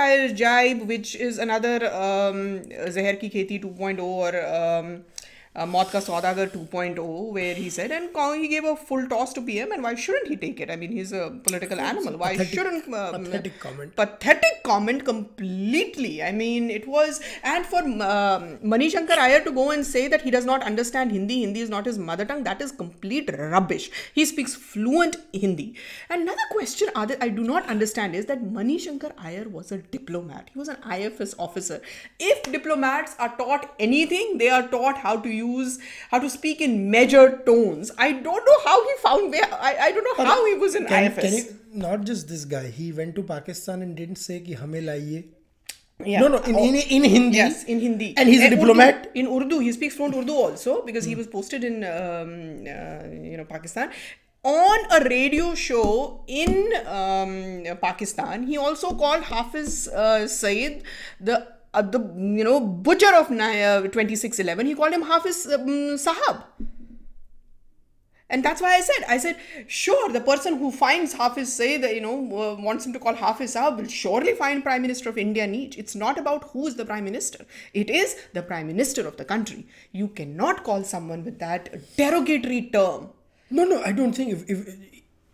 which 0.86 1.16
is 1.16 1.38
another 1.38 1.76
um, 1.94 2.62
Zahar 2.96 3.18
Ki 3.20 3.30
Kheti 3.30 3.62
2.0 3.62 4.02
or. 4.02 4.34
Um, 4.44 5.04
uh, 5.56 5.66
Maut 5.66 5.90
Ka 5.90 5.98
Saudagar 5.98 6.48
2.0, 6.48 7.32
where 7.32 7.54
he 7.54 7.68
said, 7.70 7.90
and 7.90 8.10
he 8.40 8.46
gave 8.46 8.64
a 8.64 8.76
full 8.76 9.08
toss 9.08 9.32
to 9.32 9.42
PM, 9.42 9.72
and 9.72 9.82
why 9.82 9.96
shouldn't 9.96 10.28
he 10.28 10.36
take 10.36 10.60
it? 10.60 10.70
I 10.70 10.76
mean, 10.76 10.92
he's 10.92 11.12
a 11.12 11.32
political 11.42 11.80
animal. 11.80 12.16
Why 12.16 12.36
pathetic- 12.36 12.54
shouldn't 12.54 12.94
um, 12.94 13.24
pathetic 13.24 13.58
comment. 13.58 13.96
pathetic 13.96 14.62
comment 14.62 15.04
completely. 15.04 16.22
I 16.22 16.30
mean, 16.30 16.70
it 16.70 16.86
was, 16.86 17.20
and 17.42 17.66
for 17.66 17.82
um, 17.82 18.58
Mani 18.62 18.88
Shankar 18.90 19.16
Aiyar 19.16 19.42
to 19.44 19.50
go 19.50 19.72
and 19.72 19.84
say 19.84 20.06
that 20.06 20.22
he 20.22 20.30
does 20.30 20.44
not 20.44 20.62
understand 20.62 21.10
Hindi, 21.10 21.40
Hindi 21.40 21.60
is 21.60 21.70
not 21.70 21.84
his 21.84 21.98
mother 21.98 22.24
tongue, 22.24 22.44
that 22.44 22.60
is 22.60 22.70
complete 22.70 23.28
rubbish. 23.36 23.90
He 24.14 24.24
speaks 24.24 24.54
fluent 24.54 25.16
Hindi. 25.32 25.74
Another 26.08 26.46
question 26.52 26.88
I 26.94 27.28
do 27.28 27.42
not 27.42 27.66
understand 27.66 28.14
is 28.14 28.26
that 28.26 28.44
Mani 28.44 28.78
Shankar 28.78 29.10
Aiyar 29.18 29.48
was 29.48 29.72
a 29.72 29.78
diplomat. 29.78 30.50
He 30.52 30.58
was 30.58 30.68
an 30.68 30.76
IFS 30.88 31.34
officer. 31.38 31.82
If 32.20 32.52
diplomats 32.52 33.16
are 33.18 33.36
taught 33.36 33.74
anything, 33.80 34.38
they 34.38 34.48
are 34.48 34.68
taught 34.68 34.98
how 34.98 35.16
to 35.16 35.39
use, 35.40 35.78
how 36.10 36.20
to 36.24 36.30
speak 36.36 36.60
in 36.60 36.90
measured 36.90 37.44
tones. 37.46 37.90
I 38.06 38.12
don't 38.12 38.48
know 38.50 38.58
how 38.68 38.78
he 38.88 38.94
found 39.02 39.30
where. 39.30 39.50
I, 39.70 39.72
I 39.88 39.92
don't 39.92 40.04
know 40.04 40.16
but 40.16 40.26
how 40.26 40.46
he 40.46 40.54
was 40.54 40.74
in 40.74 40.86
can, 40.86 41.10
IFS. 41.10 41.22
Can 41.26 41.34
you, 41.34 41.44
not 41.86 42.04
just 42.12 42.28
this 42.28 42.44
guy. 42.44 42.70
He 42.70 42.92
went 42.92 43.14
to 43.16 43.22
Pakistan 43.34 43.82
and 43.82 43.96
didn't 43.96 44.16
say 44.16 44.40
ki 44.40 44.54
hame 44.62 44.80
laiye. 44.90 45.20
Yeah. 46.04 46.20
No, 46.20 46.28
no, 46.28 46.38
in, 46.38 46.56
in, 46.56 46.76
oh. 46.76 46.96
in 46.96 47.04
Hindi. 47.04 47.36
Yes, 47.36 47.64
in 47.64 47.80
Hindi. 47.80 48.14
And 48.16 48.28
he's 48.28 48.42
and 48.42 48.52
a 48.52 48.56
diplomat. 48.56 49.06
Urdu, 49.06 49.20
in 49.20 49.26
Urdu. 49.26 49.58
He 49.58 49.72
speaks 49.72 49.94
fluent 49.94 50.14
Urdu 50.14 50.32
also 50.32 50.82
because 50.82 51.04
he 51.04 51.12
hmm. 51.12 51.18
was 51.18 51.26
posted 51.26 51.64
in, 51.64 51.84
um, 51.84 52.64
uh, 52.66 53.06
you 53.30 53.36
know, 53.36 53.44
Pakistan. 53.44 53.90
On 54.42 54.78
a 54.90 55.04
radio 55.04 55.54
show 55.54 56.24
in 56.26 56.72
um, 56.86 57.76
Pakistan, 57.82 58.46
he 58.46 58.56
also 58.56 58.94
called 58.94 59.24
Hafiz 59.24 59.86
uh, 59.88 60.26
Saeed 60.26 60.82
the 61.20 61.46
uh, 61.74 61.82
the 61.82 61.98
you 61.98 62.44
know 62.44 62.60
butcher 62.60 63.14
of 63.14 63.30
uh, 63.30 63.80
2611. 63.82 64.66
He 64.66 64.74
called 64.74 64.92
him 64.92 65.02
Hafiz 65.02 65.46
um, 65.52 65.66
Sahab. 65.96 66.44
And 68.30 68.44
that's 68.44 68.62
why 68.62 68.76
I 68.76 68.80
said, 68.80 69.04
I 69.08 69.18
said, 69.18 69.36
sure, 69.66 70.08
the 70.12 70.20
person 70.20 70.56
who 70.56 70.70
finds 70.70 71.12
Hafiz 71.12 71.52
say 71.52 71.76
that, 71.78 71.94
you 71.94 72.00
know, 72.00 72.16
uh, 72.16 72.54
wants 72.62 72.86
him 72.86 72.92
to 72.92 73.00
call 73.00 73.14
Hafiz 73.14 73.56
sahab 73.56 73.78
will 73.78 73.88
surely 73.88 74.34
find 74.34 74.62
Prime 74.62 74.82
Minister 74.82 75.08
of 75.08 75.18
India 75.18 75.48
neat. 75.48 75.76
It's 75.76 75.96
not 75.96 76.16
about 76.16 76.44
who 76.50 76.68
is 76.68 76.76
the 76.76 76.84
Prime 76.84 77.04
Minister. 77.04 77.44
It 77.74 77.90
is 77.90 78.16
the 78.32 78.42
Prime 78.42 78.68
Minister 78.68 79.06
of 79.06 79.16
the 79.16 79.24
country. 79.24 79.66
You 79.90 80.06
cannot 80.08 80.62
call 80.62 80.84
someone 80.84 81.24
with 81.24 81.40
that 81.40 81.96
derogatory 81.96 82.70
term. 82.72 83.10
No, 83.50 83.64
no, 83.64 83.82
I 83.82 83.90
don't 83.90 84.12
think 84.12 84.32
if, 84.32 84.48
if 84.48 84.76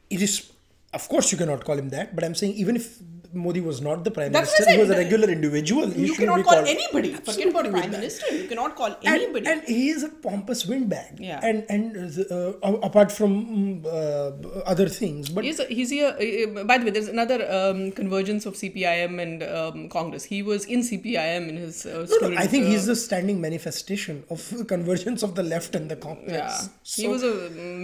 it 0.09 0.22
is. 0.22 0.53
Of 0.94 1.07
course, 1.11 1.31
you 1.31 1.37
cannot 1.37 1.66
call 1.66 1.79
him 1.79 1.90
that. 1.90 2.14
But 2.16 2.25
I'm 2.25 2.35
saying 2.35 2.55
even 2.55 2.77
if 2.77 2.99
Modi 3.37 3.61
was 3.61 3.81
not 3.81 4.03
the 4.05 4.11
prime 4.11 4.33
That's 4.33 4.53
minister, 4.53 4.72
he 4.72 4.79
was 4.79 4.90
a 4.90 4.96
regular 4.96 5.29
individual. 5.29 5.87
He 5.88 6.07
you 6.07 6.14
cannot 6.14 6.44
call 6.44 6.55
called 6.55 6.68
anybody. 6.68 7.12
Forget 7.14 7.49
about 7.49 7.70
Prime. 7.70 7.90
Minister. 7.90 8.35
You 8.35 8.49
cannot 8.49 8.75
call 8.77 8.96
anybody. 9.05 9.46
and 9.46 9.62
he 9.62 9.90
is 9.90 10.03
a 10.03 10.09
pompous 10.09 10.66
windbag. 10.66 11.20
Yeah. 11.20 11.40
And 11.42 11.64
and 11.68 11.96
uh, 12.31 12.53
apart 12.90 13.12
from 13.12 13.33
mm, 13.46 13.87
uh, 13.87 14.62
other 14.72 14.88
things, 14.88 15.29
but 15.29 15.44
He's, 15.44 15.61
a, 15.61 15.64
he's 15.66 15.90
here. 15.90 16.09
uh, 16.09 16.64
by 16.64 16.79
the 16.79 16.85
way, 16.87 16.90
there's 16.90 17.09
another 17.09 17.38
um, 17.59 17.92
convergence 17.92 18.46
of 18.46 18.55
CPIM 18.55 19.20
and 19.27 19.42
um, 19.42 19.88
Congress. 19.88 20.25
He 20.25 20.42
was 20.42 20.64
in 20.64 20.81
CPIM 20.81 21.49
in 21.51 21.57
his 21.57 21.85
uh, 21.87 22.07
no, 22.11 22.29
no, 22.29 22.37
I 22.37 22.46
think 22.46 22.64
uh, 22.66 22.70
he's 22.70 22.87
the 22.87 22.96
standing 22.96 23.40
manifestation 23.40 24.25
of 24.31 24.40
the 24.59 24.64
convergence 24.75 25.22
of 25.22 25.35
the 25.35 25.42
left 25.42 25.75
and 25.75 25.90
the 25.90 25.96
Congress. 25.96 26.33
Yeah, 26.33 26.68
So- 26.83 27.03
he 27.03 27.09
was 27.09 27.22
a 27.22 27.35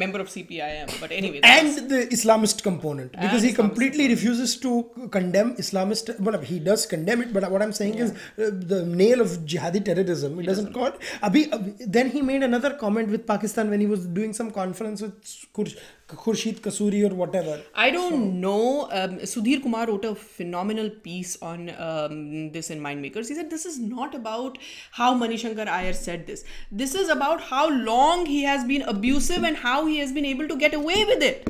member 0.03 0.21
of 0.21 0.29
CPIM, 0.29 1.01
but 1.01 1.13
anyway. 1.13 1.41
and 1.43 1.91
the 1.95 2.01
Islamist 2.17 2.63
component 2.63 3.13
because 3.13 3.43
And 3.43 3.51
he 3.51 3.53
completely 3.53 4.09
refuses 4.09 4.57
to 4.65 4.73
condemn 5.11 5.42
Islamist. 5.57 6.19
Well, 6.21 6.41
he 6.41 6.59
does 6.59 6.87
condemn 6.87 7.23
it, 7.23 7.33
but 7.33 7.51
what 7.51 7.63
I'm 7.63 7.73
saying 7.73 7.95
is 7.97 8.13
uh, 8.13 8.51
the 8.73 8.85
nail 8.87 9.21
of 9.21 9.29
jihadi 9.41 9.85
terrorism. 9.85 10.39
He, 10.39 10.47
doesn't, 10.47 10.73
call 10.73 10.87
it. 10.87 10.99
Abhi, 11.23 11.51
abhi- 11.51 11.77
then 11.87 12.11
he 12.11 12.23
made 12.23 12.43
another 12.43 12.75
comment 12.75 13.09
with 13.11 13.27
Pakistan 13.27 13.71
when 13.71 13.81
he 13.81 13.87
was 13.87 14.07
doing 14.07 14.33
some 14.33 14.51
conference 14.51 15.03
with 15.03 15.23
Khur- 15.55 15.77
Khurshid 16.09 16.61
Kasuri 16.61 17.11
or 17.11 17.15
whatever. 17.15 17.61
I 17.75 17.91
don't 17.91 18.41
know. 18.41 18.89
Um, 18.93 19.19
Sudhir 19.19 19.63
Kumar 19.63 19.87
wrote 19.87 20.05
a 20.05 20.15
phenomenal 20.15 20.91
piece 20.91 21.41
on 21.43 21.71
um, 21.79 22.53
this 22.53 22.71
in 22.71 22.81
Mindmakers. 22.81 23.29
He 23.29 23.35
said 23.35 23.51
this 23.51 23.67
is 23.67 23.79
not 23.79 24.15
about 24.15 24.59
how 24.91 25.15
Manishankar 25.15 25.67
Aiyar 25.67 25.95
said 25.95 26.27
this. 26.27 26.45
This 26.71 26.95
is 26.95 27.09
about 27.09 27.41
how 27.41 27.69
long 27.71 28.27
he 28.27 28.43
has 28.45 28.65
been 28.65 28.83
abusive 28.83 29.43
and 29.43 29.57
how 29.57 29.87
he 29.87 29.99
has 29.99 30.13
been 30.13 30.25
able 30.25 30.49
to 30.49 30.57
get 30.57 30.75
away 30.75 31.05
with 31.05 31.23
it. 31.23 31.49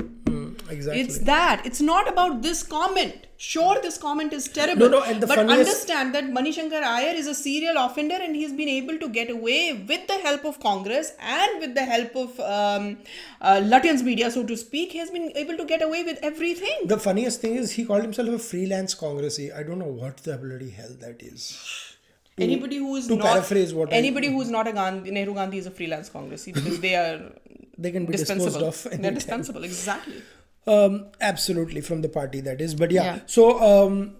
Exactly. 0.73 1.01
It's 1.01 1.19
that. 1.29 1.61
It's 1.69 1.81
not 1.81 2.09
about 2.11 2.41
this 2.41 2.63
comment. 2.63 3.27
Sure, 3.45 3.77
this 3.85 3.97
comment 3.97 4.31
is 4.37 4.47
terrible. 4.57 4.89
No, 4.89 4.99
no, 4.99 5.03
and 5.11 5.21
the 5.21 5.27
but 5.27 5.35
funniest- 5.37 5.59
understand 5.59 6.15
that 6.15 6.25
Manishankar 6.35 6.81
Aiyar 6.89 7.13
is 7.21 7.27
a 7.27 7.35
serial 7.35 7.77
offender 7.85 8.19
and 8.27 8.35
he's 8.41 8.53
been 8.59 8.69
able 8.69 8.97
to 8.99 9.09
get 9.17 9.29
away 9.29 9.73
with 9.91 10.07
the 10.11 10.17
help 10.27 10.45
of 10.51 10.59
Congress 10.61 11.11
and 11.19 11.59
with 11.65 11.73
the 11.79 11.85
help 11.93 12.15
of 12.15 12.39
um, 12.39 12.97
uh, 13.41 13.59
Lutyens 13.73 14.03
media, 14.03 14.31
so 14.31 14.43
to 14.51 14.55
speak. 14.55 14.93
He 14.93 14.99
has 14.99 15.11
been 15.11 15.31
able 15.35 15.57
to 15.57 15.65
get 15.65 15.81
away 15.81 16.03
with 16.03 16.19
everything. 16.31 16.87
the 16.93 16.99
funniest 17.07 17.41
thing 17.41 17.55
is 17.55 17.71
he 17.79 17.85
called 17.85 18.03
himself 18.03 18.29
a 18.29 18.39
freelance 18.39 18.93
congressy. 18.93 19.51
I 19.51 19.63
don't 19.63 19.79
know 19.79 19.93
what 20.03 20.17
the 20.29 20.37
bloody 20.37 20.69
hell 20.81 20.95
that 21.07 21.21
is. 21.33 21.43
anybody 22.43 22.77
who 22.83 22.95
is 22.99 23.07
to 23.07 23.15
not 23.15 23.25
paraphrase 23.31 23.73
what 23.79 23.91
I- 23.91 23.97
anybody 23.97 24.29
who 24.35 24.39
is 24.41 24.49
not 24.49 24.67
a 24.67 24.71
Gandhi, 24.77 25.11
Nehru 25.17 25.33
Gandhi 25.33 25.57
is 25.63 25.67
a 25.67 25.71
freelance 25.79 26.07
Congressy 26.09 26.51
because 26.51 26.79
they 26.85 26.95
are 26.95 27.19
They 27.77 27.91
can 27.91 28.05
be 28.05 28.13
disposed 28.13 28.61
of 28.61 28.87
They're 29.01 29.11
dispensable, 29.11 29.63
exactly. 29.63 30.21
Um, 30.65 31.07
absolutely 31.19 31.81
from 31.81 32.01
the 32.01 32.09
party 32.09 32.39
that 32.41 32.61
is. 32.61 32.73
But 32.75 32.91
yeah, 32.91 33.03
Yeah. 33.03 33.19
so 33.25 33.59
um, 33.61 34.15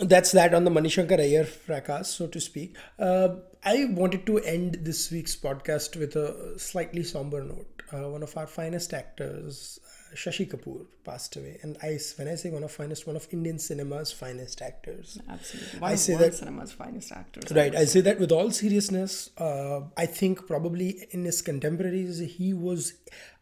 that's 0.00 0.32
that 0.32 0.54
on 0.54 0.64
the 0.64 0.70
Manishankar 0.70 1.18
Aiyar 1.18 1.46
fracas, 1.46 2.08
so 2.08 2.26
to 2.28 2.40
speak. 2.40 2.76
Uh, 2.98 3.36
I 3.64 3.86
wanted 3.90 4.24
to 4.26 4.38
end 4.38 4.78
this 4.82 5.10
week's 5.10 5.34
podcast 5.34 5.96
with 5.96 6.14
a 6.16 6.58
slightly 6.58 7.02
somber 7.02 7.42
note. 7.42 7.82
Uh, 7.92 8.08
one 8.10 8.22
of 8.22 8.36
our 8.36 8.46
finest 8.46 8.92
actors, 8.94 9.80
Shashi 10.14 10.48
Kapoor, 10.48 10.86
passed 11.04 11.36
away, 11.36 11.58
and 11.62 11.76
I, 11.82 11.98
when 12.16 12.28
I 12.28 12.34
say 12.34 12.50
one 12.50 12.62
of 12.64 12.70
finest, 12.72 13.06
one 13.06 13.16
of 13.16 13.28
Indian 13.30 13.58
cinema's 13.58 14.10
finest 14.12 14.62
actors. 14.62 15.18
Absolutely. 15.28 15.80
One 15.80 15.90
I 15.90 15.94
of 15.94 15.98
say 16.00 16.12
world 16.14 16.24
that- 16.24 16.34
cinema's 16.34 16.72
finest 16.72 17.12
actors. 17.12 17.52
Right, 17.52 17.74
I 17.74 17.84
say 17.84 18.00
that 18.02 18.18
with 18.18 18.32
all 18.32 18.50
seriousness. 18.50 19.30
Uh, 19.38 19.80
I 19.96 20.06
think 20.06 20.46
probably 20.46 21.06
in 21.10 21.24
his 21.24 21.42
contemporaries, 21.42 22.18
he 22.18 22.52
was 22.54 22.94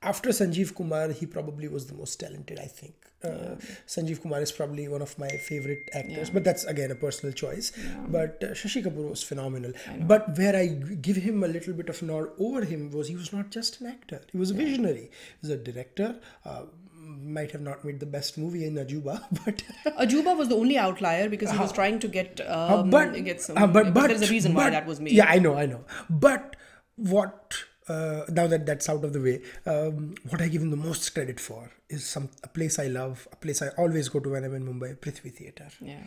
after 0.02 0.31
Sanjeev 0.31 0.74
Kumar, 0.74 1.11
he 1.11 1.26
probably 1.26 1.68
was 1.68 1.87
the 1.87 1.94
most 1.94 2.18
talented. 2.20 2.59
I 2.59 2.66
think 2.66 2.94
uh, 3.26 3.56
Sanjeev 3.86 4.22
Kumar 4.22 4.40
is 4.40 4.52
probably 4.52 4.88
one 4.88 5.02
of 5.02 5.18
my 5.18 5.28
favorite 5.28 5.90
actors, 5.92 6.30
but 6.30 6.44
that's 6.44 6.64
again 6.64 6.90
a 6.90 6.94
personal 6.94 7.32
choice. 7.32 7.72
But 8.08 8.42
uh, 8.42 8.46
Shashi 8.48 8.84
Kapoor 8.84 9.10
was 9.10 9.22
phenomenal. 9.22 9.72
But 10.00 10.36
where 10.38 10.56
I 10.56 10.66
give 11.08 11.16
him 11.16 11.42
a 11.42 11.48
little 11.48 11.74
bit 11.74 11.88
of 11.88 12.02
nod 12.02 12.28
over 12.38 12.64
him 12.64 12.90
was 12.90 13.08
he 13.08 13.16
was 13.16 13.32
not 13.32 13.50
just 13.50 13.80
an 13.80 13.88
actor; 13.88 14.20
he 14.32 14.38
was 14.38 14.50
a 14.50 14.54
visionary. 14.54 15.10
He 15.10 15.46
was 15.46 15.50
a 15.50 15.56
director. 15.56 16.16
Uh, 16.44 16.62
might 17.06 17.52
have 17.52 17.60
not 17.60 17.84
made 17.84 18.00
the 18.00 18.06
best 18.06 18.36
movie 18.36 18.64
in 18.66 18.74
Ajooba, 18.74 19.22
but 19.44 19.62
Ajooba 19.96 20.36
was 20.36 20.48
the 20.48 20.56
only 20.56 20.76
outlier 20.76 21.28
because 21.28 21.50
he 21.50 21.58
was 21.58 21.72
trying 21.72 21.98
to 22.00 22.08
get 22.08 22.40
um, 22.48 22.90
but 22.90 23.12
get 23.24 23.40
some. 23.40 23.56
uh, 23.56 23.66
but, 23.66 23.94
but 23.94 24.08
there's 24.08 24.22
a 24.22 24.30
reason 24.30 24.54
why 24.54 24.70
that 24.70 24.86
was 24.86 25.00
made. 25.00 25.12
Yeah, 25.12 25.26
I 25.28 25.38
know, 25.38 25.54
I 25.56 25.66
know. 25.66 25.84
But 26.10 26.56
what 26.96 27.64
uh, 27.88 28.22
now 28.29 28.46
that 28.46 28.66
that's 28.66 28.88
out 28.88 29.05
of 29.05 29.12
the 29.12 29.20
way, 29.20 29.42
um, 29.66 30.14
what 30.29 30.40
I 30.40 30.49
give 30.49 30.62
him 30.62 30.70
the 30.70 30.77
most 30.77 31.14
credit 31.14 31.38
for 31.38 31.70
is 31.88 32.07
some 32.07 32.31
a 32.42 32.49
place 32.49 32.79
I 32.79 32.87
love, 32.87 33.29
a 33.33 33.37
place 33.37 33.62
I 33.62 33.68
always 33.79 34.09
go 34.09 34.20
to 34.20 34.31
when 34.31 34.44
I'm 34.44 34.55
in 34.55 34.66
Mumbai, 34.66 34.96
Prithvi 34.99 35.33
Theatre. 35.33 35.68
Yeah. 35.81 36.03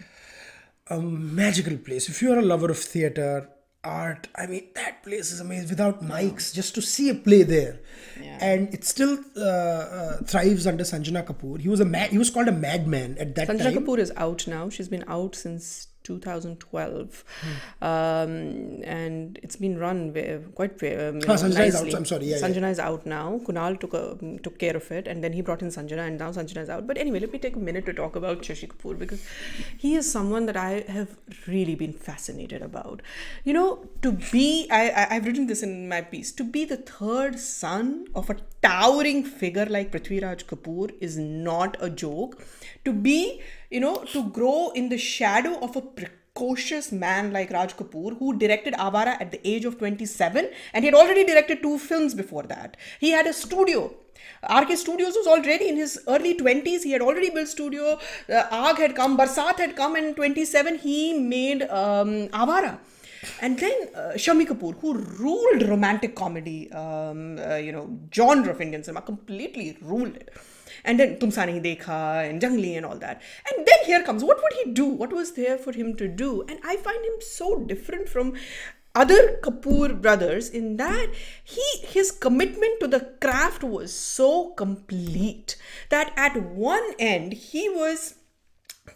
A 0.88 1.00
magical 1.00 1.78
place. 1.78 2.10
If 2.10 2.22
you're 2.22 2.40
a 2.40 2.42
lover 2.42 2.72
of 2.72 2.80
theatre, 2.80 3.48
art, 3.84 4.28
I 4.36 4.48
mean 4.48 4.68
that 4.76 5.04
place 5.04 5.32
is 5.32 5.40
amazing. 5.40 5.70
Without 5.70 6.04
mics, 6.04 6.54
just 6.54 6.76
to 6.76 6.82
see 6.82 7.10
a 7.10 7.16
play 7.16 7.44
there, 7.44 7.80
and 8.40 8.74
it 8.74 8.84
still 8.84 9.20
uh, 9.38 9.42
uh, 9.42 10.18
thrives 10.24 10.66
under 10.68 10.84
Sanjana 10.84 11.26
Kapoor. 11.26 11.62
He 11.62 11.70
was 11.70 11.80
a 11.80 11.86
mad. 11.86 12.10
He 12.10 12.18
was 12.18 12.30
called 12.30 12.48
a 12.48 12.52
madman 12.52 13.18
at 13.20 13.36
that 13.36 13.48
Sanjana 13.48 13.64
time. 13.64 13.74
Sanjana 13.74 13.86
Kapoor 13.86 13.98
is 14.00 14.12
out 14.18 14.48
now. 14.48 14.70
She's 14.70 14.90
been 14.90 15.06
out 15.08 15.36
since 15.36 15.88
2012, 16.10 17.24
Hmm. 17.42 17.56
um, 17.90 18.34
and 18.96 19.40
it's 19.44 19.56
been 19.66 19.78
run 19.84 20.00
quite 20.60 20.84
um, 20.90 21.20
you 21.22 21.28
Ah, 21.34 21.38
Sanjana 21.44 21.68
is 21.72 21.76
out, 21.80 21.84
nicely. 21.84 21.96
I'm 22.00 22.06
sorry, 22.12 22.26
yeah, 22.32 22.38
yeah. 22.38 22.48
Sanjana 22.48 22.72
is 22.78 22.80
out 22.88 23.06
now. 23.14 23.26
Kunal 23.50 23.80
took 23.84 23.94
a, 24.02 24.04
took 24.48 24.58
care 24.66 24.76
of 24.82 24.92
it, 25.00 25.08
and 25.14 25.24
then 25.28 25.34
he 25.40 25.42
brought 25.50 25.62
in 25.68 25.74
Sanjana, 25.78 26.08
and 26.08 26.24
now 26.26 26.32
Sanjana 26.40 26.64
is 26.68 26.70
out. 26.78 26.88
But 26.92 26.98
anyway, 27.06 27.20
let 27.26 27.34
me 27.38 27.40
take 27.48 27.56
a 27.62 27.64
minute 27.70 27.86
to 27.92 27.94
talk 28.02 28.16
about 28.24 28.42
Shashi 28.50 28.70
Kapoor 28.74 28.98
because 29.06 29.26
he 29.86 29.96
is 30.04 30.12
someone 30.18 30.46
that 30.52 30.58
I 30.66 30.72
have 31.00 31.16
really 31.48 31.76
been 31.84 31.94
fascinated 32.10 32.68
about. 32.70 33.02
You 33.52 33.54
know, 33.60 33.68
to 34.08 34.14
be 34.32 34.48
I, 34.82 34.84
I 34.90 35.08
I've 35.16 35.26
written 35.32 35.48
this 35.54 35.64
in 35.70 35.76
my 35.96 36.02
piece 36.16 36.32
to 36.42 36.44
be 36.58 36.66
the 36.74 36.78
third 36.94 37.40
son 37.46 37.88
of 38.24 38.30
a 38.30 38.38
towering 38.68 39.24
figure 39.44 39.66
like 39.78 39.92
Prithviraj 39.96 40.46
Kapoor 40.54 40.92
is 41.10 41.18
not 41.18 41.78
a 41.80 41.90
joke. 41.90 42.42
To 42.86 42.94
be, 42.94 43.42
you 43.70 43.80
know, 43.80 44.04
to 44.14 44.30
grow 44.30 44.72
in 44.72 44.90
the 44.90 44.98
shadow 44.98 45.60
of 45.60 45.76
a 45.76 45.82
precocious 45.82 46.92
man 46.92 47.32
like 47.32 47.52
Raj 47.52 47.76
Kapoor, 47.76 48.18
who 48.18 48.38
directed 48.38 48.74
Avara 48.74 49.20
at 49.22 49.32
the 49.32 49.48
age 49.48 49.66
of 49.66 49.78
27, 49.78 50.50
and 50.74 50.84
he 50.84 50.88
had 50.88 50.96
already 50.96 51.24
directed 51.24 51.62
two 51.62 51.78
films 51.78 52.14
before 52.14 52.44
that. 52.44 52.78
He 53.00 53.12
had 53.12 53.28
a 53.28 53.34
studio. 53.34 53.94
RK 54.44 54.78
Studios 54.78 55.16
was 55.16 55.28
already 55.28 55.68
in 55.68 55.76
his 55.76 56.00
early 56.08 56.36
20s. 56.36 56.84
He 56.84 56.92
had 56.92 57.02
already 57.02 57.30
built 57.30 57.48
studio. 57.48 58.00
Uh, 58.30 58.44
Aag 58.52 58.78
had 58.78 58.96
come, 58.96 59.18
Barsat 59.18 59.58
had 59.58 59.76
come, 59.76 59.96
and 59.96 60.08
in 60.08 60.16
27 60.16 60.80
he 60.80 61.20
made 61.20 61.64
um, 61.64 62.30
Avara. 62.30 62.80
And 63.42 63.60
then 63.60 63.74
uh, 63.94 64.00
Shami 64.16 64.48
Kapoor, 64.48 64.80
who 64.80 64.94
ruled 64.94 65.68
romantic 65.68 66.16
comedy, 66.16 66.72
um, 66.72 67.38
uh, 67.38 67.56
you 67.56 67.74
know, 67.74 68.00
genre 68.14 68.52
of 68.52 68.62
Indian 68.62 68.84
cinema, 68.84 69.02
completely 69.02 69.78
ruled 69.82 70.16
it. 70.16 70.34
And 70.84 71.00
then 71.00 71.18
Tumsa 71.18 71.48
Nahi 71.48 71.64
Dekha 71.64 72.30
and 72.30 72.42
Jangli 72.42 72.78
and 72.78 72.86
all 72.86 72.98
that. 72.98 73.22
And 73.52 73.66
then 73.66 73.78
here 73.86 74.04
comes, 74.04 74.24
what 74.24 74.38
would 74.42 74.54
he 74.64 74.72
do? 74.72 74.86
What 74.86 75.12
was 75.12 75.34
there 75.34 75.58
for 75.58 75.72
him 75.72 75.96
to 75.98 76.08
do? 76.08 76.44
And 76.48 76.60
I 76.64 76.78
find 76.78 77.04
him 77.04 77.20
so 77.20 77.60
different 77.64 78.10
from 78.10 78.34
other 78.96 79.40
Kapoor 79.42 80.02
brothers 80.02 80.50
in 80.50 80.78
that 80.78 81.08
he 81.44 81.64
his 81.84 82.12
commitment 82.12 82.80
to 82.80 82.88
the 82.88 83.02
craft 83.22 83.64
was 83.64 83.94
so 83.94 84.50
complete 84.52 85.56
that 85.90 86.12
at 86.18 86.42
one 86.42 86.94
end 86.98 87.34
he 87.34 87.70
was 87.70 88.16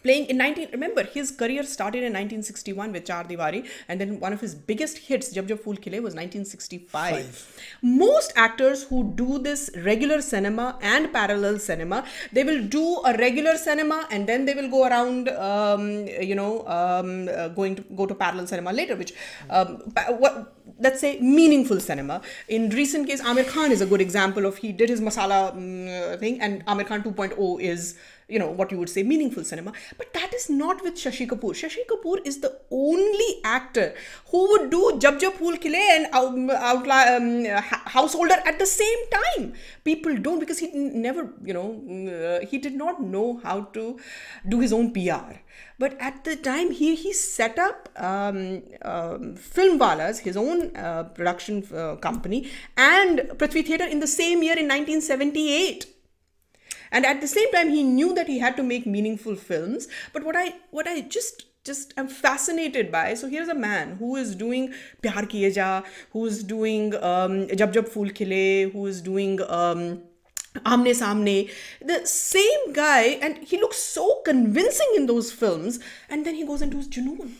playing 0.02 0.26
in 0.26 0.36
19 0.38 0.68
remember 0.72 1.02
his 1.04 1.30
career 1.30 1.62
started 1.62 1.98
in 1.98 2.12
1961 2.12 2.92
with 2.92 3.04
Char 3.06 3.24
Diwari 3.24 3.66
and 3.88 4.00
then 4.00 4.20
one 4.20 4.32
of 4.32 4.40
his 4.40 4.54
biggest 4.54 4.98
hits 4.98 5.30
Jab 5.32 5.48
Jab 5.48 5.60
Phool 5.60 5.76
Khile 5.76 6.02
was 6.02 6.14
1965 6.14 7.78
most 7.82 8.32
actors 8.36 8.84
who 8.84 9.12
do 9.14 9.38
this 9.38 9.70
regular 9.84 10.20
cinema 10.20 10.78
and 10.80 11.12
parallel 11.12 11.58
cinema 11.58 12.04
they 12.32 12.44
will 12.44 12.62
do 12.64 13.02
a 13.04 13.16
regular 13.18 13.56
cinema 13.56 14.06
and 14.10 14.26
then 14.26 14.44
they 14.44 14.54
will 14.54 14.68
go 14.68 14.86
around 14.86 15.28
um, 15.28 16.06
you 16.30 16.34
know 16.34 16.66
um, 16.66 17.28
uh, 17.28 17.48
going 17.48 17.74
to 17.76 17.82
go 17.94 18.06
to 18.06 18.14
parallel 18.14 18.46
cinema 18.46 18.72
later 18.72 18.96
which 18.96 19.12
um, 19.50 19.76
what 20.18 20.54
let's 20.78 21.00
say 21.00 21.18
meaningful 21.20 21.80
cinema. 21.80 22.20
In 22.48 22.70
recent 22.70 23.06
case 23.08 23.22
Aamir 23.22 23.48
Khan 23.48 23.72
is 23.72 23.80
a 23.80 23.86
good 23.86 24.00
example 24.00 24.46
of 24.46 24.56
he 24.56 24.72
did 24.72 24.88
his 24.88 25.00
masala 25.00 25.54
mm, 25.54 26.18
thing 26.18 26.40
and 26.40 26.64
Aamir 26.66 26.86
Khan 26.86 27.02
2.0 27.02 27.60
is 27.60 27.96
you 28.28 28.38
know 28.38 28.50
what 28.50 28.72
you 28.72 28.78
would 28.78 28.88
say 28.88 29.02
meaningful 29.02 29.44
cinema. 29.44 29.72
But 29.98 30.12
that 30.14 30.34
is 30.34 30.48
not 30.50 30.82
with 30.82 30.94
shashi 30.94 31.26
kapoor. 31.26 31.52
Shashi 31.52 31.86
kapoor 31.86 32.18
is 32.24 32.40
the 32.40 32.58
only 32.70 33.40
actor 33.44 33.94
who 34.30 34.48
would 34.50 34.70
do 34.70 34.98
jab 34.98 35.20
jab 35.20 35.34
phool 35.34 35.56
khile 35.56 35.82
and 35.96 36.06
um, 36.14 36.48
outli- 36.48 37.16
um, 37.16 37.62
householder 37.96 38.38
at 38.44 38.58
the 38.58 38.66
same 38.66 39.08
time. 39.10 39.52
People 39.84 40.16
don't 40.16 40.40
because 40.40 40.58
he 40.58 40.70
never 40.74 41.30
you 41.44 41.54
know 41.54 41.68
uh, 42.12 42.46
he 42.46 42.58
did 42.58 42.74
not 42.74 43.02
know 43.02 43.40
how 43.42 43.62
to 43.78 43.98
do 44.48 44.60
his 44.60 44.72
own 44.72 44.92
pr 44.92 45.34
but 45.78 45.96
at 46.00 46.24
the 46.24 46.36
time 46.36 46.70
he 46.70 46.94
he 46.94 47.12
set 47.12 47.58
up 47.58 47.88
um, 47.96 48.62
um, 48.82 49.34
filmwalas 49.54 50.18
his 50.18 50.36
own 50.36 50.74
uh, 50.76 51.04
production 51.04 51.64
uh, 51.74 51.96
company 51.96 52.50
and 52.76 53.20
prithvi 53.40 53.64
theatre 53.66 53.90
in 53.96 54.00
the 54.00 54.06
same 54.06 54.42
year 54.42 54.58
in 54.58 54.68
1978 54.68 55.93
and 56.90 57.06
at 57.06 57.20
the 57.20 57.28
same 57.28 57.50
time 57.52 57.70
he 57.70 57.82
knew 57.82 58.14
that 58.14 58.26
he 58.26 58.38
had 58.38 58.56
to 58.56 58.62
make 58.62 58.86
meaningful 58.86 59.36
films. 59.36 59.88
But 60.12 60.24
what 60.24 60.36
i 60.36 60.54
what 60.70 60.88
i 60.88 61.00
just 61.00 61.46
just 61.64 61.94
am 61.96 62.08
fascinated 62.08 62.92
by 62.92 63.14
so 63.14 63.26
here's 63.26 63.48
a 63.48 63.54
man 63.54 63.96
who 63.98 64.16
is 64.16 64.34
doing 64.34 64.72
pyar 65.02 65.22
kiye 65.34 65.50
ja 65.58 65.68
who 66.12 66.24
is 66.26 66.42
doing 66.54 66.90
um, 67.10 67.38
jab 67.62 67.72
jab 67.76 67.88
phool 67.94 68.10
khile 68.18 68.72
who 68.72 68.86
is 68.86 69.00
doing 69.00 69.40
um, 69.60 69.86
Amne 70.72 70.92
Samne, 70.94 71.50
the 71.84 72.06
same 72.06 72.72
guy, 72.72 73.18
and 73.20 73.38
he 73.38 73.60
looks 73.60 73.76
so 73.76 74.20
convincing 74.24 74.86
in 74.94 75.06
those 75.06 75.32
films, 75.32 75.80
and 76.08 76.24
then 76.24 76.36
he 76.36 76.46
goes 76.46 76.62
into 76.62 76.76
his 76.76 76.86
Junoon. 76.86 77.32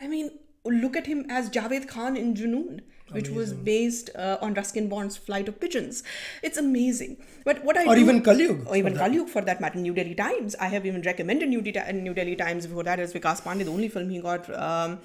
I 0.00 0.06
mean, 0.08 0.30
look 0.64 0.96
at 0.96 1.06
him 1.06 1.26
as 1.28 1.50
Javed 1.50 1.88
Khan 1.88 2.16
in 2.16 2.34
Junoon, 2.34 2.80
which 3.10 3.28
was 3.28 3.52
based 3.52 4.10
uh, 4.14 4.36
on 4.42 4.54
Ruskin 4.54 4.88
Bond's 4.88 5.16
Flight 5.16 5.48
of 5.48 5.58
Pigeons. 5.60 6.02
It's 6.42 6.58
amazing. 6.58 7.16
But 7.44 7.64
what 7.64 7.76
I 7.76 7.86
Or 7.86 7.94
do- 7.94 8.00
even 8.00 8.22
Kalyug, 8.22 8.66
or 8.66 8.76
even 8.76 8.94
Kalyug 8.94 9.28
for 9.28 9.42
that 9.42 9.60
matter, 9.60 9.78
New 9.78 9.94
Delhi 9.94 10.14
Times. 10.14 10.54
I 10.60 10.68
have 10.68 10.84
even 10.86 11.02
recommended 11.02 11.48
New, 11.48 11.62
Delhi, 11.62 11.92
New 12.00 12.14
Delhi 12.14 12.36
Times 12.36 12.66
before 12.66 12.82
that 12.84 13.00
as 13.00 13.12
Vikas 13.14 13.42
Pandey, 13.42 13.64
the 13.64 13.70
only 13.72 13.88
film 13.88 14.10
he 14.10 14.20
got 14.20 14.48
um, 14.54 14.98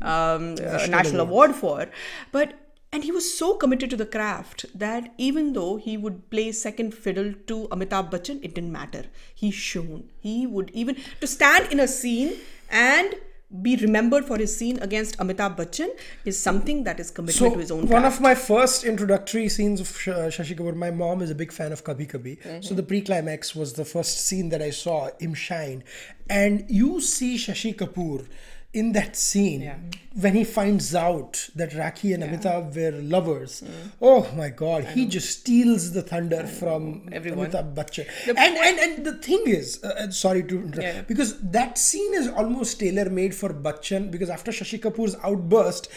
um, 0.00 0.54
a 0.60 0.86
national 0.88 1.20
award 1.20 1.54
for. 1.54 1.88
But 2.30 2.54
and 2.94 3.04
he 3.04 3.10
was 3.10 3.26
so 3.36 3.54
committed 3.54 3.88
to 3.88 3.96
the 3.96 4.04
craft 4.04 4.66
that 4.78 5.14
even 5.16 5.54
though 5.54 5.76
he 5.76 5.96
would 5.96 6.28
play 6.30 6.52
second 6.52 6.92
fiddle 6.92 7.32
to 7.46 7.66
Amitabh 7.70 8.10
Bachchan, 8.10 8.40
it 8.44 8.54
didn't 8.54 8.70
matter. 8.72 9.04
He 9.34 9.50
shone. 9.50 10.10
He 10.20 10.46
would 10.46 10.70
even 10.74 10.96
to 11.20 11.26
stand 11.26 11.72
in 11.72 11.80
a 11.80 11.88
scene 11.88 12.34
and 12.70 13.14
be 13.60 13.76
remembered 13.76 14.24
for 14.24 14.38
his 14.38 14.56
scene 14.56 14.78
against 14.80 15.18
Amitabh 15.18 15.56
Bachchan 15.56 15.90
is 16.24 16.38
something 16.38 16.84
that 16.84 16.98
is 16.98 17.10
commitment 17.10 17.52
to 17.52 17.58
his 17.58 17.70
own 17.70 17.80
one 17.80 18.02
craft. 18.02 18.16
of 18.16 18.22
my 18.22 18.34
first 18.34 18.84
introductory 18.84 19.48
scenes 19.48 19.80
of 19.80 19.88
Sh- 19.88 20.08
Shashi 20.08 20.56
Kapoor, 20.56 20.74
my 20.74 20.90
mom 20.90 21.20
is 21.20 21.30
a 21.30 21.34
big 21.34 21.52
fan 21.52 21.72
of 21.72 21.84
Kabhi 21.84 22.10
Kabhi. 22.10 22.40
Mm-hmm. 22.40 22.62
So 22.62 22.74
the 22.74 22.82
pre-climax 22.82 23.54
was 23.54 23.74
the 23.74 23.84
first 23.84 24.26
scene 24.26 24.48
that 24.48 24.62
I 24.62 24.70
saw 24.70 25.10
him 25.18 25.34
shine. 25.34 25.84
And 26.30 26.64
you 26.68 27.00
see 27.00 27.36
Shashi 27.36 27.74
Kapoor 27.76 28.26
in 28.72 28.92
that 28.92 29.16
scene 29.16 29.60
Yeah. 29.60 29.76
when 30.14 30.34
he 30.34 30.44
finds 30.44 30.94
out 30.94 31.48
that 31.56 31.72
Rakhi 31.72 32.14
and 32.14 32.22
Amitabh 32.22 32.74
were 32.74 32.92
lovers. 33.02 33.62
Oh 34.00 34.26
my 34.34 34.48
God, 34.48 34.84
he 34.94 35.04
just 35.06 35.28
steals 35.40 35.92
the 35.92 36.00
thunder 36.02 36.46
from 36.46 37.08
Everyone. 37.12 37.50
Amitabh 37.50 37.74
Bachchan. 37.74 38.06
And, 38.28 38.38
and, 38.38 38.78
and 38.78 39.04
the 39.06 39.14
thing 39.18 39.42
is, 39.46 39.82
uh, 39.84 39.88
uh, 39.88 40.10
sorry 40.10 40.42
to 40.44 40.56
interrupt, 40.60 40.82
Yeah. 40.82 41.02
because 41.02 41.38
that 41.40 41.76
scene 41.76 42.14
is 42.14 42.28
almost 42.28 42.80
tailor 42.80 43.10
made 43.10 43.34
for 43.34 43.50
Bachchan 43.52 44.10
because 44.10 44.30
after 44.30 44.52
Shashi 44.52 44.80
Kapoor's 44.80 45.16
outburst, 45.22 45.88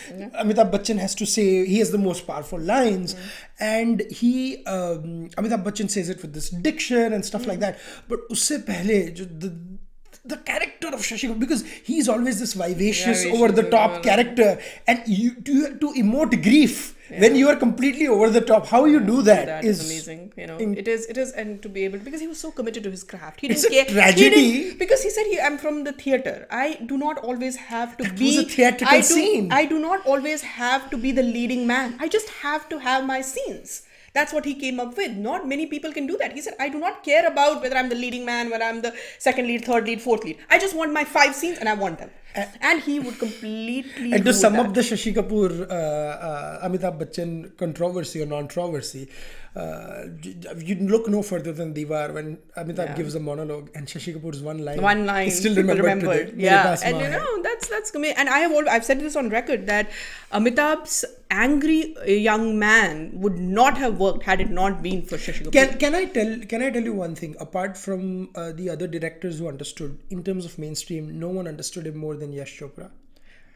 Amitabh 0.43 0.71
Bachchan 0.71 0.97
has 0.97 1.15
to 1.15 1.25
say 1.25 1.65
he 1.65 1.79
has 1.79 1.91
the 1.91 1.97
most 1.97 2.27
powerful 2.27 2.59
lines, 2.59 3.15
and 3.59 4.01
he 4.11 4.65
um, 4.65 5.29
Amitabh 5.37 5.63
Bachchan 5.63 5.89
says 5.89 6.09
it 6.09 6.21
with 6.21 6.33
this 6.33 6.49
diction 6.49 7.13
and 7.13 7.23
stuff 7.23 7.47
like 7.47 7.59
that. 7.59 7.79
But 8.09 8.19
usse 8.29 8.57
pehle, 8.65 9.13
jo 9.15 9.23
the 9.25 9.55
the 10.33 10.37
character 10.49 10.87
of 10.87 11.01
Shashi 11.01 11.29
Kapoor 11.29 11.39
because 11.39 11.63
he's 11.91 12.07
always 12.09 12.39
this 12.39 12.53
vivacious, 12.53 13.23
Vivacious, 13.23 13.39
over 13.39 13.51
the 13.51 13.69
top 13.69 14.01
character, 14.03 14.59
and 14.87 15.01
you 15.07 15.35
to 15.49 15.77
to 15.83 15.93
emote 16.03 16.35
grief 16.49 16.83
when 17.23 17.35
you 17.39 17.47
are 17.51 17.55
completely 17.63 18.07
over 18.07 18.29
the 18.37 18.41
top. 18.41 18.65
How 18.67 18.85
you 18.85 18.99
do 19.09 19.21
that 19.29 19.45
that 19.51 19.63
is 19.71 19.79
is 19.79 19.85
amazing 19.89 20.21
you 20.43 20.47
know. 20.51 20.57
in- 20.65 20.75
it 20.83 20.87
is 20.95 21.05
it 21.15 21.17
is 21.25 21.31
and 21.43 21.61
to 21.65 21.69
be 21.77 21.83
able 21.85 21.99
because 22.07 22.21
he 22.25 22.29
was 22.33 22.39
so 22.45 22.51
committed 22.59 22.83
to 22.89 22.91
his 22.97 23.03
craft. 23.13 23.41
He 23.45 23.47
It's 23.55 23.61
didn't 23.67 23.73
a 23.73 23.75
care 23.77 23.85
he 23.85 23.93
tragedy. 23.99 24.45
didn't- 24.53 24.79
because 24.83 25.03
he 25.07 25.11
said 25.17 25.25
he, 25.33 25.39
i'm 25.49 25.57
from 25.65 25.83
the 25.89 25.93
theater. 26.05 26.35
I 26.49 26.67
do 26.93 26.97
not 27.05 27.19
always 27.31 27.57
have 27.73 27.97
to 27.97 28.03
That 28.09 28.17
be 28.23 28.31
was 28.37 28.45
a 28.45 28.49
theatrical 28.55 28.95
I 28.97 29.01
do, 29.01 29.11
scene. 29.15 29.51
i 29.51 29.65
do 29.73 29.79
not 29.89 30.05
always 30.15 30.41
have 30.61 30.89
to 30.95 30.97
be 31.07 31.11
the 31.21 31.27
leading 31.35 31.67
man. 31.73 31.95
I 31.99 32.07
just 32.17 32.29
have 32.45 32.67
to 32.75 32.79
have 32.87 33.05
my 33.15 33.21
scenes 33.33 33.83
that's 34.15 34.33
what 34.33 34.45
he 34.45 34.55
came 34.55 34.79
up 34.79 34.97
with. 34.97 35.11
Not 35.29 35.47
many 35.47 35.65
people 35.67 35.91
can 35.97 36.07
do 36.07 36.17
that. 36.17 36.31
He 36.31 36.41
said, 36.41 36.55
I 36.59 36.69
do 36.69 36.79
not 36.79 37.03
care 37.03 37.27
about 37.27 37.61
whether 37.61 37.77
I'm 37.77 37.89
the 37.89 38.01
leading 38.03 38.25
man, 38.25 38.49
whether 38.49 38.63
I'm 38.63 38.81
the 38.81 38.93
second 39.19 39.47
lead, 39.47 39.65
third 39.65 39.85
lead, 39.85 40.01
fourth 40.01 40.23
lead. 40.23 40.37
I 40.49 40.57
just 40.57 40.75
want 40.75 40.93
my 40.93 41.03
five 41.03 41.35
scenes 41.35 41.57
and 41.59 41.67
I 41.67 41.73
want 41.73 41.99
them. 41.99 42.09
And 42.61 42.81
he 42.81 42.99
would 42.99 43.17
completely. 43.17 44.11
and 44.11 44.25
to 44.25 44.33
sum 44.33 44.53
that. 44.53 44.65
up 44.65 44.73
the 44.73 44.81
Shashi 44.81 45.13
Kapoor 45.13 45.51
uh, 45.69 45.73
uh, 45.73 46.67
Amitabh 46.67 46.99
Bachchan 47.01 47.55
controversy 47.57 48.21
or 48.21 48.25
non-controversy, 48.25 49.07
uh, 49.55 50.03
you 50.57 50.75
look 50.93 51.07
no 51.07 51.21
further 51.21 51.53
than 51.53 51.73
Diwar 51.73 52.13
when 52.13 52.37
Amitabh 52.57 52.87
Yeah. 52.89 52.95
gives 52.95 53.15
a 53.15 53.19
monologue 53.19 53.69
and 53.73 53.87
Shashi 53.87 54.13
Kapoor's 54.15 54.41
one 54.41 54.57
line. 54.65 54.81
one 54.81 55.05
line 55.05 55.27
is 55.29 55.37
still 55.39 55.55
remembered. 55.55 55.83
remembered. 55.85 56.27
today. 56.31 56.43
Yeah, 56.43 56.77
and 56.83 56.97
you 56.99 57.09
know 57.09 57.41
that's 57.41 57.67
that's 57.69 57.95
ama- 57.95 58.15
and 58.23 58.27
I 58.29 58.39
have 58.39 58.51
al- 58.51 58.67
I've 58.69 58.83
said 58.83 58.99
this 58.99 59.15
on 59.15 59.29
record 59.29 59.65
that 59.67 59.89
Amitabh's 60.31 61.05
angry 61.31 61.95
young 62.05 62.59
man 62.59 63.11
would 63.13 63.37
not 63.39 63.77
have 63.77 63.97
worked 63.99 64.23
had 64.23 64.41
it 64.41 64.49
not 64.49 64.83
been 64.83 65.01
for 65.03 65.17
Shashi 65.17 65.43
Kapoor. 65.45 65.53
Can 65.53 65.77
can 65.85 65.95
I 65.95 66.03
tell 66.19 66.37
can 66.53 66.61
I 66.61 66.69
tell 66.69 66.83
you 66.83 66.93
one 66.93 67.15
thing? 67.15 67.35
Apart 67.39 67.77
from 67.77 68.29
uh, 68.35 68.51
the 68.51 68.69
other 68.69 68.87
directors 68.87 69.39
who 69.39 69.47
understood, 69.47 69.97
in 70.09 70.23
terms 70.23 70.43
of 70.45 70.59
mainstream, 70.67 71.17
no 71.17 71.29
one 71.29 71.47
understood 71.47 71.87
him 71.87 71.97
more 71.97 72.15
than 72.17 72.33
Yash 72.33 72.59
Chopra. 72.59 72.89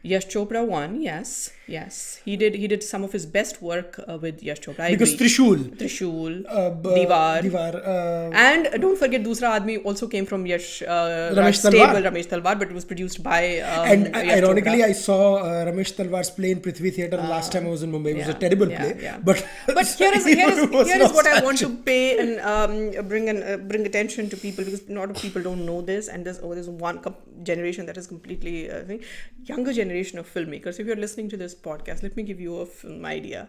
Yash 0.02 0.26
Chopra 0.28 0.66
won. 0.66 1.02
Yes, 1.02 1.50
yes, 1.70 2.20
he 2.24 2.36
did. 2.36 2.54
He 2.54 2.68
did 2.72 2.82
some 2.82 3.04
of 3.04 3.12
his 3.12 3.26
best 3.26 3.62
work 3.62 4.00
uh, 4.08 4.18
with 4.18 4.42
Yash 4.42 4.60
Chopra. 4.60 4.88
Because 4.90 5.14
agree. 5.14 5.28
Trishul, 5.28 5.58
Trishul, 5.76 6.44
uh, 6.48 6.70
b- 6.70 6.88
Diwar. 6.88 7.42
Diwar, 7.42 7.74
uh, 7.76 8.30
And 8.46 8.66
uh, 8.66 8.76
don't 8.78 8.98
forget, 8.98 9.22
Dusra 9.22 9.58
Admi 9.58 9.84
also 9.84 10.08
came 10.08 10.26
from 10.26 10.46
Yash 10.46 10.82
uh, 10.82 11.32
Ramesh 11.34 11.58
stable, 11.58 11.78
Talwar. 11.78 12.10
Ramesh 12.10 12.28
Talwar, 12.28 12.58
but 12.58 12.68
it 12.68 12.74
was 12.74 12.84
produced 12.84 13.22
by. 13.22 13.60
Um, 13.60 13.88
and 13.92 14.14
Yash 14.14 14.38
ironically, 14.38 14.78
Chopra. 14.78 14.84
I 14.84 14.92
saw 14.92 15.36
uh, 15.36 15.64
Ramesh 15.66 15.94
Talwar's 15.94 16.30
play 16.30 16.50
in 16.50 16.60
Prithvi 16.60 16.94
Theatre 16.94 17.16
the 17.16 17.28
last 17.34 17.52
time 17.52 17.66
I 17.66 17.70
was 17.70 17.82
in 17.82 17.92
Mumbai. 17.92 18.10
It 18.10 18.16
was 18.18 18.28
a 18.28 18.34
terrible 18.34 18.70
yeah, 18.70 18.80
play, 18.80 19.02
yeah. 19.02 19.18
but 19.18 19.46
but 19.66 19.86
here 20.00 20.12
is 20.14 20.24
here 20.24 20.48
is, 20.48 20.88
here 20.88 21.02
is 21.02 21.12
what 21.12 21.26
I 21.26 21.42
want 21.42 21.58
to 21.58 21.68
pay 21.90 22.18
and 22.18 22.40
um, 22.40 23.08
bring 23.08 23.28
an, 23.28 23.42
uh, 23.42 23.56
bring 23.56 23.86
attention 23.86 24.28
to 24.30 24.36
people 24.36 24.64
because 24.64 24.88
a 24.88 24.92
lot 24.92 25.10
of 25.10 25.16
people 25.16 25.42
don't 25.42 25.64
know 25.64 25.80
this 25.80 26.08
and 26.08 26.24
there's 26.24 26.40
oh, 26.42 26.54
there's 26.54 26.68
one 26.68 27.00
generation 27.42 27.86
that 27.86 27.96
is 27.96 28.06
completely 28.06 28.70
uh, 28.70 28.98
younger 29.44 29.72
generation 29.72 30.18
of 30.18 30.32
filmmakers. 30.32 30.80
If 30.80 30.86
you're 30.86 30.96
listening 30.96 31.28
to 31.30 31.36
this 31.36 31.54
podcast, 31.62 32.02
let 32.02 32.16
me 32.16 32.22
give 32.22 32.40
you 32.40 32.58
a 32.58 32.66
film 32.66 33.04
idea. 33.04 33.48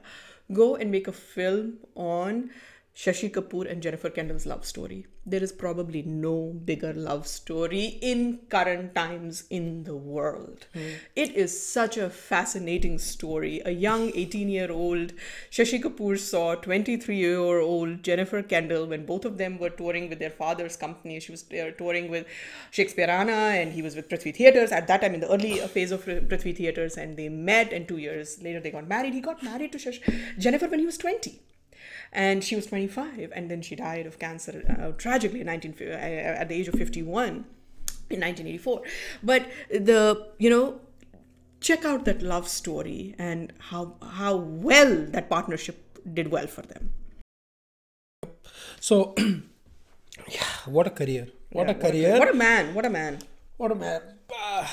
Go 0.52 0.76
and 0.76 0.92
make 0.92 1.08
a 1.08 1.12
film 1.12 1.78
on 1.96 2.50
Shashi 2.94 3.32
Kapoor 3.32 3.72
and 3.72 3.82
Jennifer 3.82 4.10
Kendall's 4.10 4.46
love 4.46 4.66
story. 4.66 5.08
There 5.26 5.42
is 5.42 5.52
probably 5.54 6.02
no 6.02 6.54
bigger 6.66 6.94
love 6.94 7.26
story 7.26 7.98
in 8.02 8.40
current 8.50 8.94
times 8.94 9.46
in 9.50 9.86
the 9.86 9.96
world. 9.96 10.68
It 11.16 11.32
is 11.34 11.66
such 11.66 11.96
a 11.98 12.10
fascinating 12.10 13.00
story. 13.00 13.62
A 13.66 13.72
young 13.72 14.12
18 14.14 14.50
year 14.50 14.72
old 14.72 15.14
Shashi 15.50 15.82
Kapoor 15.82 16.20
saw 16.20 16.56
23 16.56 17.16
year 17.16 17.60
old 17.60 18.04
Jennifer 18.04 18.44
Kendall 18.44 18.88
when 18.88 19.06
both 19.06 19.24
of 19.24 19.38
them 19.38 19.58
were 19.58 19.70
touring 19.70 20.10
with 20.10 20.20
their 20.20 20.30
father's 20.30 20.76
company. 20.76 21.20
She 21.22 21.32
was 21.32 21.46
uh, 21.54 21.72
touring 21.78 22.10
with 22.12 22.28
Shakespeareana 22.74 23.62
and 23.62 23.72
he 23.72 23.82
was 23.82 23.96
with 23.96 24.10
Prithvi 24.10 24.36
Theatres 24.36 24.72
at 24.72 24.88
that 24.88 25.02
time 25.02 25.14
in 25.14 25.22
the 25.22 25.32
early 25.32 25.60
phase 25.60 25.92
of 25.92 26.04
Prithvi 26.04 26.56
Theatres 26.56 26.98
and 26.98 27.16
they 27.16 27.30
met 27.30 27.72
and 27.72 27.88
two 27.88 27.98
years 27.98 28.44
later 28.44 28.60
they 28.60 28.72
got 28.72 28.88
married. 28.88 29.14
He 29.14 29.22
got 29.22 29.42
married 29.42 29.72
to 29.72 29.78
Shash- 29.78 30.38
Jennifer 30.38 30.68
when 30.68 30.80
he 30.80 30.86
was 30.86 30.98
20 30.98 31.40
and 32.12 32.44
she 32.44 32.56
was 32.56 32.66
25 32.66 33.32
and 33.36 33.50
then 33.50 33.62
she 33.62 33.76
died 33.76 34.06
of 34.06 34.20
cancer 34.20 34.64
uh, 34.70 34.92
tragically 34.98 35.42
in 35.42 35.46
19, 35.48 35.76
uh, 35.82 35.84
at 36.42 36.50
the 36.50 36.56
age 36.56 36.68
of 36.68 36.76
51 36.76 37.28
in 38.10 38.20
1984 38.20 38.82
but 39.24 39.48
the 39.70 40.28
you 40.38 40.50
know 40.50 40.80
check 41.62 41.86
out 41.86 42.06
that 42.06 42.22
love 42.22 42.48
story 42.48 43.16
and 43.18 43.54
how 43.70 43.96
how 44.02 44.36
well 44.36 44.96
that 45.08 45.30
partnership 45.30 46.00
did 46.14 46.30
well 46.32 46.48
for 46.48 46.64
them 46.64 46.92
So, 48.80 49.14
yeah, 50.28 50.44
what 50.66 50.88
a 50.88 50.90
career! 50.90 51.28
What 51.52 51.68
Yeah, 51.68 51.74
a 51.74 51.76
career! 51.76 52.20
what 52.20 52.30
a 52.30 52.34
man 52.34 52.74
what 52.74 52.86
a 52.86 52.90
man 52.90 53.20
What 53.58 53.72
a 53.72 53.76
man. 53.76 54.02
Ah, 54.34 54.66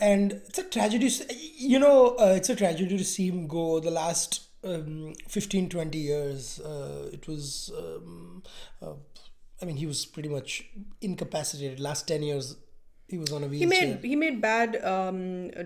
and 0.00 0.32
it's 0.32 0.58
a 0.58 0.62
tragedy. 0.64 1.10
You 1.58 1.78
know, 1.78 2.16
uh, 2.16 2.32
it's 2.38 2.48
a 2.48 2.56
tragedy 2.56 2.96
to 2.96 3.04
see 3.04 3.28
him 3.28 3.46
go 3.46 3.80
the 3.80 3.90
last 3.90 4.40
um, 4.64 5.14
15, 5.28 5.68
20 5.68 5.98
years. 5.98 6.60
Uh, 6.60 7.10
it 7.12 7.26
was, 7.28 7.70
um, 7.76 8.42
uh, 8.82 8.92
I 9.60 9.64
mean, 9.64 9.76
he 9.76 9.86
was 9.86 10.04
pretty 10.06 10.28
much 10.28 10.66
incapacitated. 11.00 11.80
Last 11.80 12.08
10 12.08 12.22
years, 12.22 12.56
he 13.09 13.17
was 13.19 13.31
on 13.31 13.43
a 13.43 13.47
he 13.47 13.67
wheelchair. 13.67 13.87
made 13.87 14.03
he 14.11 14.15
made 14.15 14.37
bad 14.43 14.75
um, 14.91 15.17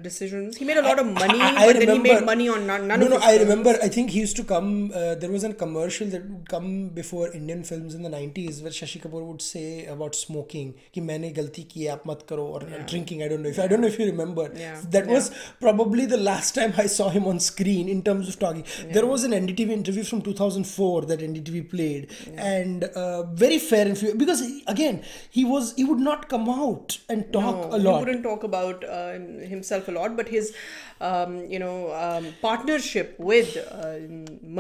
decisions 0.06 0.58
he 0.58 0.66
made 0.70 0.76
a 0.76 0.82
lot 0.82 1.00
of 1.00 1.06
money 1.06 1.40
I- 1.40 1.52
I 1.62 1.68
but 1.68 1.78
then 1.80 1.92
he 1.92 2.00
made 2.00 2.10
remember- 2.10 2.26
money 2.26 2.48
on 2.56 2.66
none, 2.68 2.86
none 2.90 3.00
no, 3.00 3.06
of 3.06 3.12
no, 3.12 3.16
his 3.20 3.26
I 3.28 3.38
films. 3.38 3.50
remember. 3.50 3.74
I 3.82 3.88
think 3.88 4.10
he 4.16 4.20
used 4.20 4.36
to 4.40 4.44
come. 4.44 4.92
Uh, 4.94 5.16
there 5.22 5.32
was 5.36 5.46
a 5.50 5.54
commercial 5.62 6.08
that 6.16 6.26
would 6.32 6.50
come 6.54 6.90
before 6.98 7.32
Indian 7.40 7.64
films 7.70 7.96
in 8.00 8.02
the 8.08 8.10
90s 8.16 8.62
where 8.62 8.74
Shashi 8.80 9.00
Kapoor 9.06 9.24
would 9.30 9.42
say 9.46 9.86
about 9.94 10.16
smoking 10.24 10.74
कि 10.98 11.02
मैंने 11.12 11.30
गलती 11.38 11.64
की 11.76 11.88
आप 11.96 12.02
मत 12.08 12.26
करो 12.32 12.48
or 12.58 12.60
drinking. 12.92 13.24
I 13.24 13.30
don't 13.34 13.42
know 13.48 13.54
if 13.56 13.62
I 13.68 13.70
don't 13.74 13.86
know 13.88 13.92
if 13.94 13.98
you 14.04 14.10
remember. 14.12 14.46
Yeah, 14.66 14.82
That 14.98 15.08
was 15.16 15.32
probably 15.62 16.06
the 16.16 16.22
last 16.28 16.56
time 16.60 16.74
I 16.86 16.88
saw 16.98 17.08
him 17.16 17.26
on 17.34 17.40
screen 17.48 17.88
in 17.96 18.04
terms 18.10 18.28
of 18.34 18.38
talking. 18.44 18.66
There 19.00 19.06
was 19.14 19.24
an 19.30 19.38
NDTV 19.40 19.78
interview 19.80 20.04
from 20.12 20.22
2004 20.28 21.02
that 21.14 21.26
NDTV 21.32 21.64
played, 21.78 22.12
and 22.52 22.84
uh, 23.06 23.24
very 23.48 23.60
fair 23.72 23.88
and 23.88 23.98
few 24.06 24.14
because 24.28 24.46
he- 24.50 24.62
again 24.78 25.02
he 25.40 25.46
was 25.56 25.74
he 25.82 25.90
would 25.94 26.06
not 26.12 26.30
come 26.38 26.50
out 26.60 27.00
and 27.08 27.26
talk 27.35 27.57
No, 27.71 27.77
a 27.77 27.79
He 27.79 28.05
wouldn't 28.05 28.23
talk 28.29 28.45
about 28.49 28.85
uh, 28.97 29.13
himself 29.53 29.89
a 29.93 29.95
lot, 29.99 30.17
but 30.21 30.29
his, 30.37 30.51
um, 31.11 31.37
you 31.55 31.61
know, 31.65 31.77
um, 32.05 32.27
partnership 32.43 33.15
with 33.31 33.57
uh, 33.57 33.95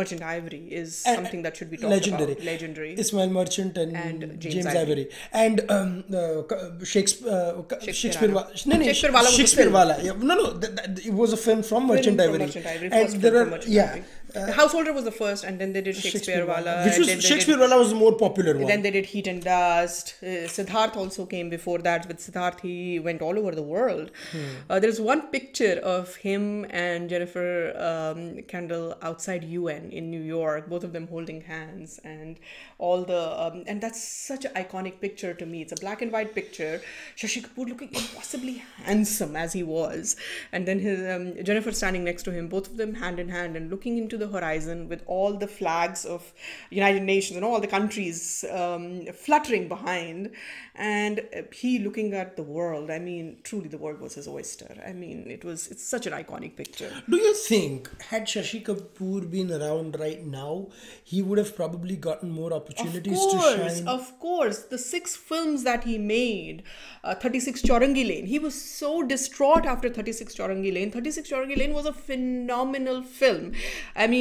Merchant 0.00 0.22
Ivory 0.34 0.62
is 0.80 0.96
something 0.96 1.42
that 1.48 1.56
should 1.56 1.70
be 1.74 1.78
talked 1.82 1.90
legendary. 1.96 2.32
about. 2.32 2.44
Legendary. 2.52 2.92
Ismail 3.06 3.30
Merchant 3.38 3.76
and, 3.84 3.96
And 3.96 4.20
James, 4.40 4.54
James 4.54 4.66
Ivory. 4.66 4.82
Ivory. 4.82 5.08
And 5.44 5.64
um, 5.76 6.04
uh, 6.22 6.84
Shakespeare, 6.94 7.30
uh, 7.30 7.62
Shakespeare, 7.80 7.94
Shakespeare 7.94 8.28
no, 8.28 8.76
no, 8.76 8.84
Shakespeare 8.84 9.12
Wala 9.18 9.30
Shakespeare. 9.38 9.70
Wala. 9.78 9.96
Yeah, 10.02 10.12
no, 10.30 10.34
no, 10.42 10.46
th- 10.58 10.76
th- 10.76 11.06
it 11.06 11.14
was 11.22 11.32
a 11.32 11.36
film 11.46 11.62
from 11.62 11.86
Merchant 11.92 12.18
Film 12.18 12.28
Ivory. 12.34 12.50
from 12.50 12.62
Merchant 12.62 12.66
Ivory. 12.66 12.90
and 12.92 13.22
there 13.22 13.36
are, 13.42 13.60
yeah, 13.66 13.90
Ivory. 13.90 14.04
The 14.34 14.52
Householder 14.52 14.92
was 14.92 15.04
the 15.04 15.12
first, 15.12 15.44
and 15.44 15.60
then 15.60 15.72
they 15.72 15.80
did 15.80 15.96
Shakespeare, 15.96 16.44
Wala. 16.46 16.84
which 16.84 16.98
was 16.98 17.06
they 17.06 17.14
did- 17.14 17.24
Shakespeare 17.24 17.58
Wala 17.58 17.78
was 17.78 17.90
the 17.90 17.96
more 17.96 18.12
popular 18.16 18.56
one. 18.56 18.66
then 18.66 18.82
they 18.82 18.90
did 18.90 19.06
Heat 19.06 19.26
and 19.26 19.42
Dust. 19.42 20.14
Uh, 20.22 20.26
Siddharth 20.54 20.96
also 20.96 21.24
came 21.26 21.48
before 21.50 21.78
that. 21.78 22.06
With 22.08 22.18
Siddharth, 22.18 22.60
he 22.60 22.98
went 22.98 23.22
all 23.22 23.38
over 23.38 23.54
the 23.54 23.62
world. 23.62 24.10
Hmm. 24.32 24.38
Uh, 24.68 24.80
there's 24.80 25.00
one 25.00 25.22
picture 25.28 25.80
of 25.82 26.16
him 26.16 26.66
and 26.70 27.08
Jennifer 27.08 27.48
um, 27.88 28.42
Kendall 28.48 28.96
outside 29.02 29.44
UN 29.44 29.90
in 29.90 30.10
New 30.10 30.20
York, 30.20 30.68
both 30.68 30.84
of 30.84 30.92
them 30.92 31.06
holding 31.08 31.40
hands, 31.42 32.00
and 32.04 32.38
all 32.78 33.04
the 33.04 33.22
um, 33.44 33.62
and 33.66 33.80
that's 33.80 34.02
such 34.02 34.44
an 34.44 34.52
iconic 34.54 35.00
picture 35.00 35.32
to 35.34 35.46
me. 35.46 35.62
It's 35.62 35.72
a 35.72 35.76
black 35.76 36.02
and 36.02 36.10
white 36.12 36.34
picture. 36.34 36.80
Shashi 37.16 37.42
Kapoor 37.46 37.68
looking 37.68 37.88
impossibly 37.94 38.62
handsome 38.84 39.36
as 39.36 39.52
he 39.52 39.62
was, 39.62 40.16
and 40.52 40.66
then 40.66 40.78
his 40.80 41.00
um, 41.14 41.42
Jennifer 41.44 41.72
standing 41.72 42.04
next 42.04 42.22
to 42.24 42.32
him, 42.32 42.48
both 42.48 42.66
of 42.70 42.76
them 42.76 42.94
hand 42.94 43.18
in 43.20 43.28
hand 43.28 43.56
and 43.56 43.70
looking 43.70 43.96
into 43.98 44.16
the 44.16 44.23
horizon 44.28 44.88
with 44.88 45.02
all 45.06 45.34
the 45.34 45.46
flags 45.46 46.04
of 46.04 46.32
United 46.70 47.02
Nations 47.02 47.36
and 47.36 47.44
all 47.44 47.60
the 47.60 47.66
countries 47.66 48.44
um, 48.50 49.06
fluttering 49.14 49.68
behind, 49.68 50.30
and 50.74 51.20
uh, 51.20 51.42
he 51.52 51.78
looking 51.78 52.14
at 52.14 52.36
the 52.36 52.42
world. 52.42 52.90
I 52.90 52.98
mean, 52.98 53.38
truly, 53.42 53.68
the 53.68 53.78
world 53.78 54.00
was 54.00 54.14
his 54.14 54.28
oyster. 54.28 54.74
I 54.86 54.92
mean, 54.92 55.30
it 55.30 55.44
was 55.44 55.68
it's 55.68 55.86
such 55.86 56.06
an 56.06 56.12
iconic 56.12 56.56
picture. 56.56 56.90
Do 57.08 57.16
you 57.16 57.34
think 57.34 57.90
had 58.02 58.26
Shashi 58.26 58.62
Kapoor 58.64 59.30
been 59.30 59.52
around 59.52 59.98
right 59.98 60.24
now, 60.24 60.68
he 61.02 61.22
would 61.22 61.38
have 61.38 61.54
probably 61.56 61.96
gotten 61.96 62.30
more 62.30 62.52
opportunities 62.52 63.18
of 63.24 63.30
course, 63.30 63.54
to 63.54 63.74
shine? 63.76 63.88
Of 63.88 64.18
course, 64.18 64.58
the 64.64 64.78
six 64.78 65.16
films 65.16 65.64
that 65.64 65.84
he 65.84 65.98
made, 65.98 66.62
uh, 67.02 67.14
36 67.14 67.62
Chaurangi 67.62 68.06
Lane, 68.08 68.26
he 68.26 68.38
was 68.38 68.60
so 68.60 69.02
distraught 69.02 69.66
after 69.66 69.88
36 69.88 70.34
Chaurangi 70.34 70.72
Lane. 70.72 70.90
36 70.90 71.28
Chaurangi 71.28 71.56
Lane 71.56 71.74
was 71.74 71.86
a 71.86 71.92
phenomenal 71.92 73.02
film. 73.02 73.52
I 73.94 74.06
mean, 74.06 74.13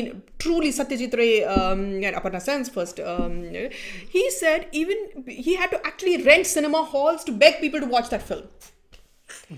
truly, 0.43 0.69
Satyajit 0.77 1.13
Ray 1.21 1.33
um, 1.55 1.81
and 2.09 2.15
Aparna 2.19 2.41
first, 2.77 2.99
um, 3.13 3.33
he 4.15 4.23
said 4.41 4.67
even 4.81 4.97
he 5.27 5.55
had 5.61 5.71
to 5.75 5.79
actually 5.91 6.17
rent 6.29 6.47
cinema 6.55 6.83
halls 6.93 7.23
to 7.29 7.31
beg 7.43 7.59
people 7.65 7.79
to 7.85 7.89
watch 7.97 8.09
that 8.15 8.23
film 8.31 8.47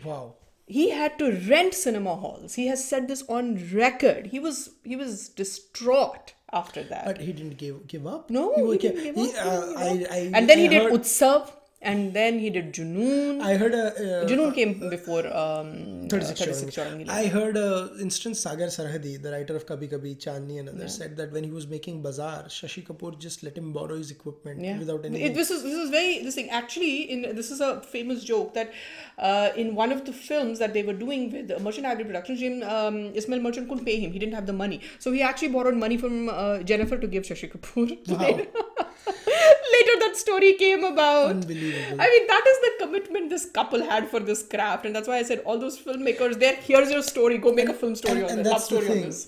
wow. 0.03 0.33
he 0.67 0.86
had 0.99 1.17
to 1.19 1.31
rent 1.49 1.73
cinema 1.73 2.15
halls 2.23 2.55
he 2.55 2.67
has 2.67 2.88
said 2.93 3.07
this 3.11 3.23
on 3.38 3.49
record 3.73 4.27
he 4.27 4.39
was 4.39 4.57
he 4.83 4.95
was 5.03 5.29
distraught 5.41 6.33
after 6.53 6.81
that 6.83 7.05
But 7.05 7.17
he 7.27 7.33
didn't 7.33 7.57
give 7.57 7.77
give 7.93 8.05
up. 8.07 8.29
no, 8.29 8.43
he, 8.55 8.61
he, 8.71 8.77
didn't 8.77 9.03
give- 9.03 9.15
he, 9.15 9.38
up, 9.38 9.45
uh, 9.45 9.79
he 9.83 9.97
didn't 9.97 10.11
I. 10.11 10.15
I, 10.17 10.31
and 10.39 10.49
then 10.49 10.59
he 10.63 10.67
I 10.67 10.73
did 10.73 10.83
heard- 10.83 10.93
Utsav, 10.93 11.51
and 11.86 12.13
then 12.13 12.39
he 12.39 12.49
did 12.49 12.73
Junoon. 12.73 13.41
I 13.41 13.55
heard 13.55 13.73
a 13.73 13.86
uh, 13.88 14.27
Junoon 14.29 14.53
came 14.53 14.89
before 14.89 15.25
um, 15.41 16.07
36 16.09 16.77
uh. 16.77 17.03
I 17.07 17.27
heard 17.27 17.57
a 17.57 17.91
instance 18.01 18.39
Sagar 18.39 18.67
Sarhadi, 18.67 19.21
the 19.21 19.31
writer 19.31 19.55
of 19.55 19.65
Kabhi 19.65 19.89
Kabhi, 19.93 20.15
Chandni 20.17 20.59
and 20.59 20.69
others, 20.69 20.97
said 20.97 21.15
that 21.17 21.31
when 21.31 21.43
he 21.43 21.51
was 21.51 21.67
making 21.67 22.01
Bazaar, 22.01 22.43
Shashi 22.45 22.83
Kapoor 22.88 23.17
just 23.19 23.43
let 23.43 23.57
him 23.57 23.71
borrow 23.71 23.97
his 23.97 24.11
equipment 24.11 24.61
yeah. 24.61 24.79
without 24.79 25.05
any. 25.05 25.21
It, 25.21 25.36
this 25.36 25.51
is 25.51 25.63
this 25.63 25.77
is 25.86 25.89
very 25.91 26.23
this 26.23 26.36
thing 26.36 26.49
actually 26.49 26.95
in 27.11 27.36
this 27.36 27.51
is 27.51 27.61
a 27.61 27.81
famous 27.81 28.23
joke 28.23 28.53
that 28.55 28.73
uh, 29.19 29.49
in 29.55 29.75
one 29.75 29.91
of 29.91 30.05
the 30.05 30.13
films 30.13 30.59
that 30.59 30.73
they 30.73 30.83
were 30.83 30.99
doing 31.05 31.31
with 31.31 31.61
Merchant 31.61 31.86
Ivory 31.86 32.05
Productions, 32.05 32.39
Jim 32.39 32.63
um, 32.63 32.97
Ismail 33.13 33.41
Merchant 33.41 33.69
couldn't 33.69 33.86
pay 33.86 33.99
him. 33.99 34.11
He 34.11 34.19
didn't 34.19 34.33
have 34.33 34.47
the 34.47 34.53
money, 34.53 34.81
so 34.99 35.11
he 35.11 35.21
actually 35.21 35.49
borrowed 35.49 35.77
money 35.86 35.97
from 35.97 36.29
uh, 36.29 36.59
Jennifer 36.63 36.97
to 36.97 37.07
give 37.07 37.23
Shashi 37.23 37.51
Kapoor. 37.51 37.86
Later, 38.25 38.47
later 39.75 39.99
that 39.99 40.13
story 40.15 40.53
came 40.53 40.83
about. 40.83 41.29
Unbelievable. 41.29 41.74
I 41.99 42.09
mean, 42.09 42.28
that 42.28 42.43
is 42.47 42.57
the 42.65 42.86
commitment 42.86 43.30
this 43.30 43.45
couple 43.45 43.84
had 43.84 44.09
for 44.09 44.19
this 44.19 44.43
craft, 44.43 44.86
and 44.86 44.95
that's 44.95 45.07
why 45.07 45.17
I 45.17 45.23
said 45.23 45.39
all 45.39 45.57
those 45.57 45.80
filmmakers. 45.80 46.39
There, 46.39 46.55
here's 46.55 46.91
your 46.91 47.01
story. 47.01 47.38
Go 47.38 47.53
make 47.53 47.69
a 47.69 47.73
film 47.73 47.95
story 47.95 48.21
and, 48.21 48.26
on 48.26 48.32
and 48.32 48.39
this. 48.39 48.51
Love 48.51 48.61
that's 48.61 48.69
the 48.69 48.82
story 48.82 48.91
on 48.91 49.01
this. 49.05 49.28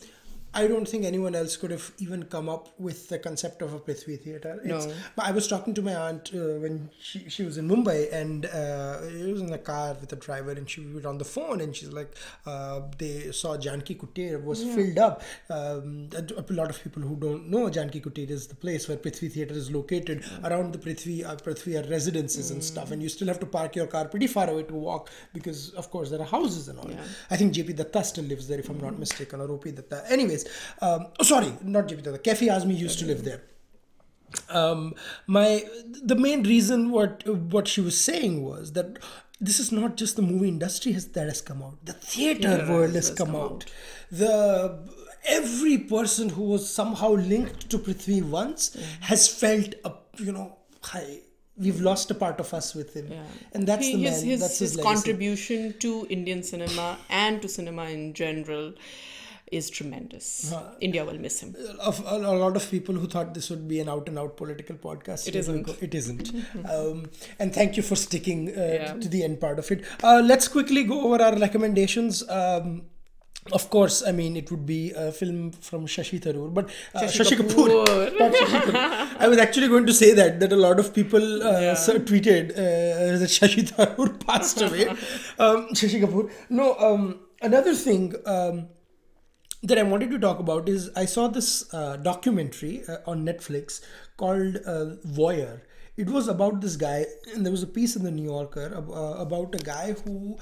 I 0.58 0.66
don't 0.66 0.88
think 0.88 1.06
anyone 1.06 1.36
else 1.36 1.56
could 1.56 1.70
have 1.70 1.92
even 2.00 2.24
come 2.24 2.50
up 2.50 2.70
with 2.80 3.10
the 3.10 3.20
concept 3.20 3.62
of 3.62 3.74
a 3.76 3.80
Prithvi 3.80 4.20
theatre. 4.20 4.60
It's, 4.64 4.88
No. 4.88 4.94
I 5.20 5.32
was 5.32 5.48
talking 5.48 5.76
to 5.76 5.84
my 5.84 5.94
aunt 5.94 6.32
uh, 6.34 6.56
when 6.64 6.90
she, 7.00 7.30
she 7.30 7.44
was 7.44 7.60
in 7.60 7.70
Mumbai 7.70 8.12
and 8.12 8.48
uh, 8.48 8.98
it 9.04 9.32
was 9.32 9.42
in 9.44 9.54
a 9.54 9.60
car 9.60 9.96
with 10.02 10.12
a 10.14 10.16
driver 10.16 10.50
and 10.52 10.68
she 10.68 10.82
was 10.82 11.06
on 11.06 11.20
the 11.20 11.26
phone 11.26 11.62
and 11.62 11.76
she's 11.76 11.94
like, 11.94 12.16
uh, 12.48 12.82
they 12.98 13.32
saw 13.32 13.56
Janki 13.56 13.94
Kutir 13.94 14.44
was 14.44 14.64
filled 14.64 14.98
up. 14.98 15.22
Um, 15.52 16.10
a, 16.16 16.54
lot 16.58 16.72
of 16.72 16.82
people 16.82 17.04
who 17.04 17.16
don't 17.18 17.50
know 17.50 17.70
Janki 17.70 18.02
Kutir 18.02 18.32
is 18.32 18.48
the 18.48 18.56
place 18.56 18.88
where 18.88 18.98
Prithvi 18.98 19.32
theatre 19.32 19.54
is 19.54 19.70
located. 19.70 20.26
Around 20.44 20.74
the 20.74 20.80
Prithvi, 20.80 21.24
uh, 21.24 21.36
Prithvi 21.36 21.78
are 21.80 21.88
residences 21.88 22.50
and 22.50 22.64
stuff 22.64 22.90
and 22.90 23.04
you 23.04 23.10
still 23.10 23.28
have 23.28 23.40
to 23.42 23.46
park 23.46 23.76
your 23.76 23.86
car 23.86 24.06
pretty 24.08 24.26
far 24.26 24.50
away 24.50 24.64
to 24.64 24.74
walk 24.74 25.12
because 25.36 25.70
of 25.74 25.92
course 25.92 26.10
there 26.10 26.20
are 26.20 26.32
houses 26.38 26.68
and 26.68 26.80
all. 26.80 26.90
I 27.30 27.38
think 27.38 27.54
JP 27.54 27.76
Datta 27.76 28.04
still 28.04 28.24
lives 28.24 28.48
there 28.48 28.58
if 28.58 28.70
I'm 28.70 28.80
not 28.80 28.98
mistaken 28.98 29.40
or 29.40 29.52
OP 29.52 29.66
Datta. 29.66 30.04
Anyways, 30.10 30.47
um, 30.82 31.08
oh 31.20 31.24
sorry, 31.24 31.54
not 31.64 31.88
JP 31.88 32.04
Datta. 32.04 32.18
Kaifi 32.20 32.48
Azmi 32.48 32.78
used 32.78 33.00
to 33.00 33.06
live 33.06 33.24
there 33.24 33.44
um, 34.50 34.94
my 35.26 35.66
the 36.04 36.16
main 36.16 36.44
reason 36.44 36.92
what 36.92 37.28
what 37.28 37.68
she 37.68 37.82
was 37.82 38.00
saying 38.00 38.44
was 38.44 38.74
that 38.74 39.00
this 39.40 39.60
is 39.60 39.72
not 39.72 39.96
just 39.96 40.16
the 40.16 40.22
movie 40.22 40.48
industry 40.48 40.92
has, 40.92 41.08
that 41.10 41.28
has 41.28 41.42
come 41.42 41.62
out 41.62 41.86
the 41.86 41.94
theater 41.94 42.66
world 42.70 42.94
has 42.96 43.10
come, 43.10 43.36
out. 43.36 43.66
the 44.12 44.80
every 45.26 45.78
person 45.78 46.30
who 46.30 46.44
was 46.44 46.70
somehow 46.70 47.10
linked 47.10 47.70
to 47.70 47.78
prithvi 47.78 48.22
once 48.22 48.76
has 49.02 49.28
felt 49.28 49.76
a 49.86 49.94
you 50.18 50.32
know 50.32 50.58
hi 50.84 51.20
we've 51.58 51.82
lost 51.82 52.12
a 52.12 52.14
part 52.14 52.40
of 52.40 52.54
us 52.54 52.76
with 52.76 52.94
him 52.94 53.08
yeah. 53.12 53.24
and 53.54 53.68
that's 53.68 53.86
He- 53.86 53.94
the 53.94 54.04
man 54.04 54.14
his, 54.14 54.22
his, 54.24 54.40
that's 54.42 54.60
his 54.60 54.76
his, 54.76 54.84
contribution 54.84 55.74
to 55.80 56.06
Indian 56.10 56.44
cinema 56.44 56.98
and 57.10 57.42
to 57.42 57.50
cinema 57.50 57.86
in 57.86 58.14
general 58.14 58.74
is 59.52 59.70
tremendous. 59.70 60.54
India 60.82 61.06
will 61.06 61.18
miss 61.18 61.40
him. 61.42 61.56
of 61.80 62.00
a, 62.06 62.16
a 62.16 62.36
lot 62.44 62.56
of 62.56 62.70
people 62.70 62.96
who 62.96 63.08
thought 63.08 63.34
this 63.34 63.50
would 63.50 63.68
be 63.68 63.80
an 63.80 63.88
out 63.90 64.10
and 64.10 64.20
out 64.20 64.36
political 64.38 64.76
podcast. 64.76 65.28
It 65.28 65.36
isn't. 65.36 65.70
It 65.82 65.96
isn't. 65.96 66.34
um, 66.70 67.10
and 67.40 67.54
thank 67.54 67.78
you 67.78 67.84
for 67.84 67.96
sticking 67.96 68.50
uh, 68.50 68.62
Yeah. 68.62 68.94
to 68.94 69.08
the 69.08 69.24
end 69.24 69.40
part 69.40 69.60
of 69.60 69.72
it. 69.72 69.86
Uh, 70.04 70.22
let's 70.24 70.48
quickly 70.48 70.84
go 70.84 71.02
over 71.14 71.24
our 71.24 71.36
recommendations. 71.38 72.28
Um, 72.30 72.84
of 73.54 73.70
course, 73.70 74.04
I 74.06 74.12
mean 74.12 74.36
it 74.36 74.52
would 74.52 74.66
be 74.66 74.92
a 74.92 75.10
film 75.14 75.52
from 75.52 75.86
Shashi 75.88 76.20
Tharoor, 76.20 76.54
but 76.54 76.70
uh, 76.94 77.04
Shashi 77.04 77.38
Shashi, 77.38 77.38
Kapoor. 77.38 77.86
Kapoor. 77.86 78.20
not 78.20 78.34
Shashi 78.34 78.62
Tharoor. 78.64 79.18
I 79.22 79.28
was 79.30 79.38
actually 79.38 79.70
going 79.70 79.86
to 79.86 79.94
say 79.94 80.14
that 80.14 80.42
that 80.42 80.52
a 80.52 80.58
lot 80.58 80.80
of 80.82 80.94
people 80.94 81.44
uh, 81.44 81.60
Yeah. 81.62 81.76
tweeted 81.76 82.52
uh, 82.52 83.18
that 83.20 83.30
Shashi 83.40 83.64
Tharoor 83.72 84.20
passed 84.28 84.62
away. 84.62 84.88
um, 84.90 85.70
Shashi 85.82 86.02
Kapoor. 86.04 86.30
No. 86.50 86.76
Um, 86.78 87.22
another 87.42 87.74
thing. 87.74 88.14
Um, 88.26 88.68
that 89.64 89.78
I 89.78 89.84
wanted 89.84 90.12
to 90.12 90.20
talk 90.20 90.40
about 90.40 90.70
is 90.70 90.90
I 90.96 91.06
saw 91.06 91.28
this 91.28 91.74
uh, 91.74 91.98
documentary 91.98 92.84
uh, 92.88 92.98
on 93.06 93.26
Netflix 93.26 93.82
called 94.18 94.58
uh, 94.66 94.96
Voyeur. 95.06 95.62
It 95.96 96.10
was 96.10 96.28
about 96.28 96.62
this 96.62 96.76
guy, 96.76 97.06
and 97.34 97.44
there 97.44 97.52
was 97.52 97.64
a 97.64 97.68
piece 97.68 97.96
in 97.96 98.04
the 98.04 98.12
New 98.12 98.24
Yorker 98.24 98.72
uh, 98.76 99.20
about 99.20 99.56
a 99.56 99.58
guy 99.58 99.94
who 99.94 100.38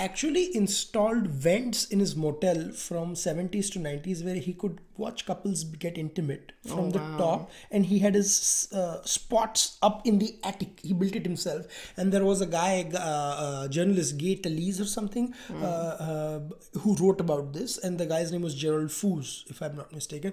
actually 0.00 0.54
installed 0.56 1.26
vents 1.26 1.84
in 1.86 2.00
his 2.00 2.16
motel 2.16 2.70
from 2.72 3.14
70s 3.14 3.70
to 3.72 3.78
90s 3.78 4.24
where 4.24 4.34
he 4.34 4.52
could 4.54 4.78
watch 4.96 5.26
couples 5.26 5.64
get 5.64 5.98
intimate 5.98 6.52
from 6.66 6.90
the 6.90 6.98
top. 7.18 7.50
And 7.70 7.86
he 7.86 7.98
had 7.98 8.14
his 8.14 8.68
uh, 8.72 9.02
spots 9.04 9.78
up 9.82 10.06
in 10.06 10.18
the 10.18 10.36
attic. 10.44 10.80
He 10.82 10.92
built 10.92 11.14
it 11.16 11.24
himself. 11.24 11.66
And 11.96 12.12
there 12.12 12.24
was 12.24 12.40
a 12.40 12.46
guy 12.46 12.90
uh, 12.94 12.98
uh, 12.98 13.68
journalist 13.68 14.18
gay 14.18 14.36
talese 14.36 14.80
or 14.80 14.86
something 14.86 15.34
uh, 15.50 15.64
uh, 15.64 16.40
who 16.80 16.96
wrote 16.96 17.20
about 17.20 17.52
this. 17.52 17.78
And 17.78 17.98
the 17.98 18.06
guy's 18.06 18.32
name 18.32 18.42
was 18.42 18.54
gerald 18.54 18.88
foos 18.88 19.48
if 19.50 19.60
i'm 19.62 19.76
not 19.76 19.92
mistaken 19.92 20.32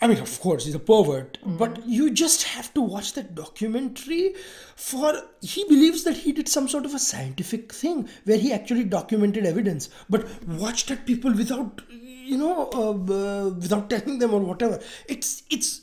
I 0.00 0.06
mean, 0.06 0.18
of 0.18 0.38
course, 0.40 0.64
he's 0.64 0.76
a 0.76 0.78
pervert, 0.78 1.38
but 1.44 1.84
you 1.84 2.10
just 2.10 2.44
have 2.44 2.72
to 2.74 2.80
watch 2.80 3.14
that 3.14 3.34
documentary 3.34 4.34
for. 4.76 5.12
He 5.40 5.64
believes 5.64 6.04
that 6.04 6.18
he 6.18 6.30
did 6.30 6.48
some 6.48 6.68
sort 6.68 6.84
of 6.84 6.94
a 6.94 7.00
scientific 7.00 7.72
thing 7.72 8.08
where 8.24 8.38
he 8.38 8.52
actually 8.52 8.84
documented 8.84 9.44
evidence, 9.44 9.88
but 10.08 10.28
watched 10.46 10.92
at 10.92 11.04
people 11.04 11.32
without, 11.32 11.82
you 11.90 12.38
know, 12.38 12.70
uh, 12.72 12.90
uh, 12.90 13.50
without 13.50 13.90
telling 13.90 14.20
them 14.20 14.32
or 14.32 14.40
whatever. 14.40 14.78
It's 15.08 15.42
it's 15.50 15.80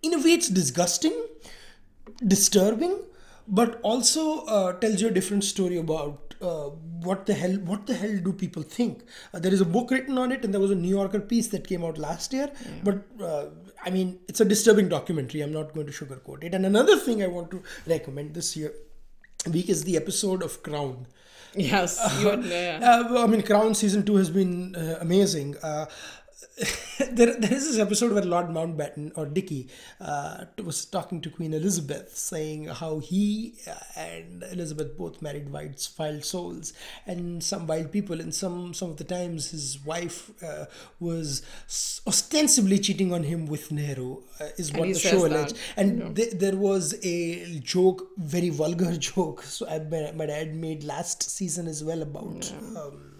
in 0.00 0.14
a 0.14 0.18
way 0.18 0.34
it's 0.34 0.48
disgusting, 0.48 1.26
disturbing, 2.24 3.00
but 3.48 3.80
also 3.82 4.44
uh, 4.44 4.72
tells 4.74 5.02
you 5.02 5.08
a 5.08 5.10
different 5.10 5.42
story 5.42 5.76
about 5.76 6.34
uh, 6.40 6.70
what 7.06 7.26
the 7.26 7.34
hell 7.34 7.56
what 7.70 7.86
the 7.86 7.94
hell 7.94 8.16
do 8.28 8.32
people 8.32 8.62
think. 8.62 9.04
Uh, 9.32 9.38
there 9.38 9.52
is 9.52 9.60
a 9.60 9.64
book 9.76 9.90
written 9.90 10.18
on 10.18 10.32
it, 10.32 10.44
and 10.44 10.52
there 10.52 10.60
was 10.60 10.70
a 10.70 10.74
New 10.74 10.94
Yorker 10.96 11.20
piece 11.20 11.48
that 11.48 11.66
came 11.66 11.84
out 11.84 11.98
last 11.98 12.32
year. 12.32 12.50
But 12.84 13.04
uh, 13.22 13.46
I 13.84 13.90
mean, 13.90 14.18
it's 14.28 14.40
a 14.40 14.44
disturbing 14.44 14.88
documentary. 14.88 15.40
I'm 15.42 15.52
not 15.52 15.74
going 15.74 15.86
to 15.86 15.92
sugarcoat 15.92 16.44
it. 16.44 16.54
And 16.54 16.66
another 16.66 16.96
thing 16.96 17.22
I 17.22 17.28
want 17.28 17.50
to 17.52 17.62
recommend 17.86 18.34
this 18.34 18.56
year 18.56 18.72
week 19.52 19.68
is 19.68 19.84
the 19.84 19.96
episode 19.96 20.42
of 20.42 20.62
Crown. 20.62 21.06
Yes, 21.54 21.98
you 22.20 22.28
are, 22.28 22.38
yeah. 22.38 22.80
Uh, 22.82 23.22
I 23.24 23.26
mean, 23.26 23.42
Crown 23.42 23.74
season 23.74 24.04
two 24.04 24.16
has 24.16 24.28
been 24.28 24.74
uh, 24.76 24.98
amazing. 25.00 25.56
There, 26.98 27.38
there 27.38 27.52
is 27.52 27.68
this 27.68 27.78
episode 27.78 28.12
where 28.12 28.24
Lord 28.24 28.46
Mountbatten 28.48 29.12
or 29.16 29.26
Dicky 29.26 29.68
uh, 30.00 30.44
was 30.64 30.84
talking 30.84 31.20
to 31.22 31.30
Queen 31.30 31.52
Elizabeth, 31.52 32.16
saying 32.16 32.66
how 32.66 32.98
he 32.98 33.54
uh, 33.66 33.74
and 33.96 34.42
Elizabeth 34.50 34.96
both 34.96 35.20
married 35.20 35.50
wild, 35.50 35.86
wild 35.98 36.24
souls 36.24 36.72
and 37.06 37.42
some 37.42 37.66
wild 37.66 37.92
people, 37.92 38.20
and 38.20 38.34
some 38.34 38.72
some 38.74 38.90
of 38.90 38.96
the 38.96 39.04
times 39.04 39.50
his 39.50 39.78
wife 39.84 40.30
uh, 40.42 40.66
was 41.00 41.42
ostensibly 42.06 42.78
cheating 42.78 43.12
on 43.12 43.22
him 43.22 43.46
with 43.46 43.70
Nehru, 43.70 44.22
uh, 44.40 44.48
is 44.56 44.72
what 44.72 44.88
the 44.88 44.98
show 44.98 45.26
alleged. 45.26 45.56
And 45.76 46.16
th- 46.16 46.32
there 46.34 46.56
was 46.56 46.94
a 47.02 47.58
joke, 47.60 48.08
very 48.16 48.50
vulgar 48.50 48.96
joke. 49.10 49.42
So 49.42 49.68
I, 49.68 49.80
my, 49.80 50.12
my 50.12 50.26
dad 50.26 50.54
made 50.54 50.84
last 50.84 51.22
season 51.22 51.66
as 51.66 51.84
well 51.84 52.02
about. 52.02 52.52
Um, 52.76 53.15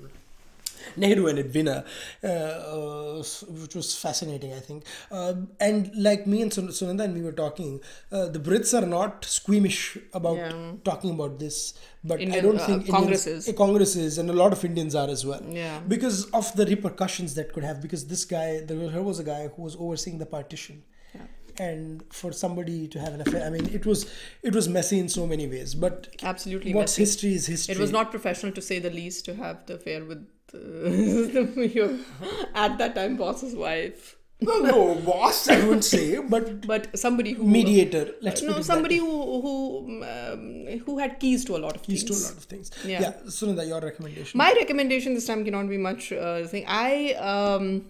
Nehru 0.96 1.26
and 1.28 1.38
Edwina, 1.38 1.84
uh, 2.22 2.26
uh, 2.26 3.22
which 3.62 3.74
was 3.74 3.94
fascinating, 4.04 4.52
I 4.52 4.60
think. 4.68 4.84
Um 5.10 5.48
and 5.60 5.90
like 6.08 6.26
me 6.26 6.42
and 6.42 6.52
Sun- 6.52 6.68
Sunanda 6.80 7.04
and 7.08 7.14
we 7.14 7.22
were 7.28 7.36
talking, 7.44 7.80
uh, 8.12 8.26
the 8.36 8.38
Brits 8.48 8.72
are 8.80 8.86
not 8.86 9.24
squeamish 9.24 9.82
about 10.20 10.36
Yeah. 10.36 10.72
talking 10.90 11.10
about 11.18 11.38
this, 11.44 11.74
but 12.04 12.20
I 12.20 12.40
don't 12.46 12.60
uh, 12.60 12.66
think 12.66 12.88
Congresses. 12.88 13.26
Indians- 13.26 13.48
is. 13.48 13.54
uh, 13.54 13.58
Congress 13.64 14.18
and 14.18 14.30
a 14.30 14.38
lot 14.42 14.52
of 14.58 14.64
Indians 14.70 14.94
are 14.94 15.08
as 15.16 15.24
well. 15.30 15.42
Yeah. 15.62 15.80
Because 15.94 16.18
of 16.40 16.54
the 16.60 16.66
repercussions 16.66 17.34
that 17.34 17.52
could 17.52 17.64
have. 17.64 17.80
Because 17.86 18.06
this 18.06 18.24
guy, 18.24 18.60
there 18.68 19.02
was, 19.10 19.18
a 19.18 19.24
guy 19.24 19.48
who 19.54 19.62
was 19.62 19.76
overseeing 19.76 20.18
the 20.18 20.26
partition 20.26 20.82
and 21.58 22.02
for 22.12 22.32
somebody 22.32 22.86
to 22.86 22.98
have 23.02 23.14
an 23.14 23.22
affair 23.22 23.42
i 23.46 23.50
mean 23.54 23.66
it 23.78 23.86
was 23.90 24.00
it 24.42 24.54
was 24.58 24.68
messy 24.68 24.98
in 24.98 25.08
so 25.08 25.26
many 25.26 25.46
ways 25.52 25.74
but 25.84 26.08
Absolutely 26.22 26.74
what's 26.74 26.92
messy. 26.92 27.02
history 27.02 27.32
is 27.34 27.46
history 27.46 27.74
It 27.74 27.78
was 27.84 27.92
not 27.92 28.10
professional 28.10 28.52
to 28.52 28.60
say 28.60 28.78
the 28.78 28.90
least 28.90 29.24
to 29.28 29.34
have 29.36 29.64
the 29.70 29.74
affair 29.76 30.04
with 30.10 30.26
your 31.78 31.90
at 32.54 32.78
that 32.78 32.94
time 32.94 33.16
boss's 33.16 33.54
wife, 33.54 34.16
no, 34.40 34.58
no 34.60 34.94
boss 34.96 35.48
i 35.48 35.56
wouldn't 35.64 35.84
say 35.84 36.18
but 36.18 36.66
but 36.66 36.98
somebody 36.98 37.32
who 37.32 37.44
mediator 37.46 38.02
let's 38.20 38.42
no 38.42 38.60
somebody 38.60 38.98
who 38.98 39.40
who 39.44 39.54
um, 40.04 40.66
who 40.84 40.98
had 40.98 41.18
keys 41.18 41.44
to 41.44 41.56
a 41.56 41.60
lot 41.66 41.74
of 41.74 41.82
Keys 41.82 42.02
things. 42.04 42.20
to 42.20 42.22
a 42.22 42.28
lot 42.28 42.36
of 42.36 42.44
things 42.44 42.70
Yeah. 42.84 43.00
yeah, 43.00 43.12
Sunanda, 43.26 43.66
your 43.66 43.80
recommendation 43.80 44.36
My 44.36 44.52
recommendation 44.52 45.14
this 45.14 45.26
time 45.26 45.42
cannot 45.44 45.68
be 45.70 45.78
much 45.78 46.12
uh, 46.12 46.44
thing. 46.46 46.64
I 46.68 47.14
um, 47.14 47.86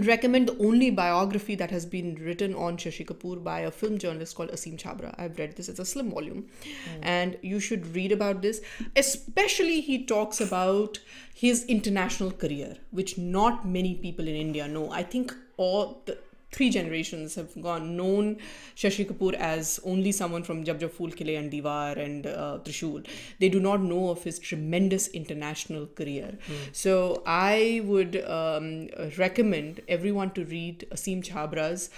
recommend 0.00 0.48
the 0.48 0.58
only 0.58 0.90
biography 0.90 1.54
that 1.56 1.70
has 1.70 1.86
been 1.86 2.14
written 2.16 2.54
on 2.54 2.76
Shashi 2.76 3.06
Kapoor 3.06 3.42
by 3.42 3.60
a 3.60 3.70
film 3.70 3.98
journalist 3.98 4.36
called 4.36 4.50
Aseem 4.50 4.78
Chhabra. 4.78 5.14
I've 5.18 5.38
read 5.38 5.56
this. 5.56 5.68
It's 5.68 5.78
a 5.78 5.84
slim 5.84 6.10
volume, 6.10 6.46
hmm. 6.64 7.00
and 7.02 7.36
you 7.42 7.60
should 7.60 7.94
read 7.94 8.12
about 8.12 8.42
this. 8.42 8.60
Especially, 8.96 9.80
he 9.80 10.04
talks 10.04 10.40
about 10.40 11.00
his 11.34 11.64
international 11.66 12.30
career, 12.30 12.76
which 12.90 13.16
not 13.18 13.66
many 13.66 13.94
people 13.94 14.26
in 14.26 14.34
India 14.34 14.68
know. 14.68 14.90
I 14.90 15.02
think 15.02 15.34
all 15.56 16.02
the 16.06 16.18
three 16.50 16.70
generations 16.70 17.34
have 17.34 17.60
gone 17.62 17.96
known 17.96 18.38
Shashi 18.74 19.06
Kapoor 19.06 19.34
as 19.34 19.80
only 19.84 20.12
someone 20.12 20.42
from 20.42 20.64
Jab 20.64 20.80
Jab 20.80 20.92
Phool 20.92 21.10
Khile 21.10 21.38
and 21.38 21.52
Diwar 21.52 21.96
and 21.96 22.26
uh, 22.26 22.58
Trishul. 22.64 23.06
They 23.38 23.48
do 23.48 23.60
not 23.60 23.82
know 23.82 24.10
of 24.10 24.22
his 24.24 24.38
tremendous 24.38 25.08
international 25.08 25.86
career. 25.86 26.38
So 26.72 27.22
I 27.26 27.82
would 27.84 28.22
um, 28.24 28.88
recommend 29.18 29.82
everyone 29.88 30.30
to 30.32 30.44
read 30.44 30.86
Aseem 30.90 31.22
Chhabra's 31.22 31.90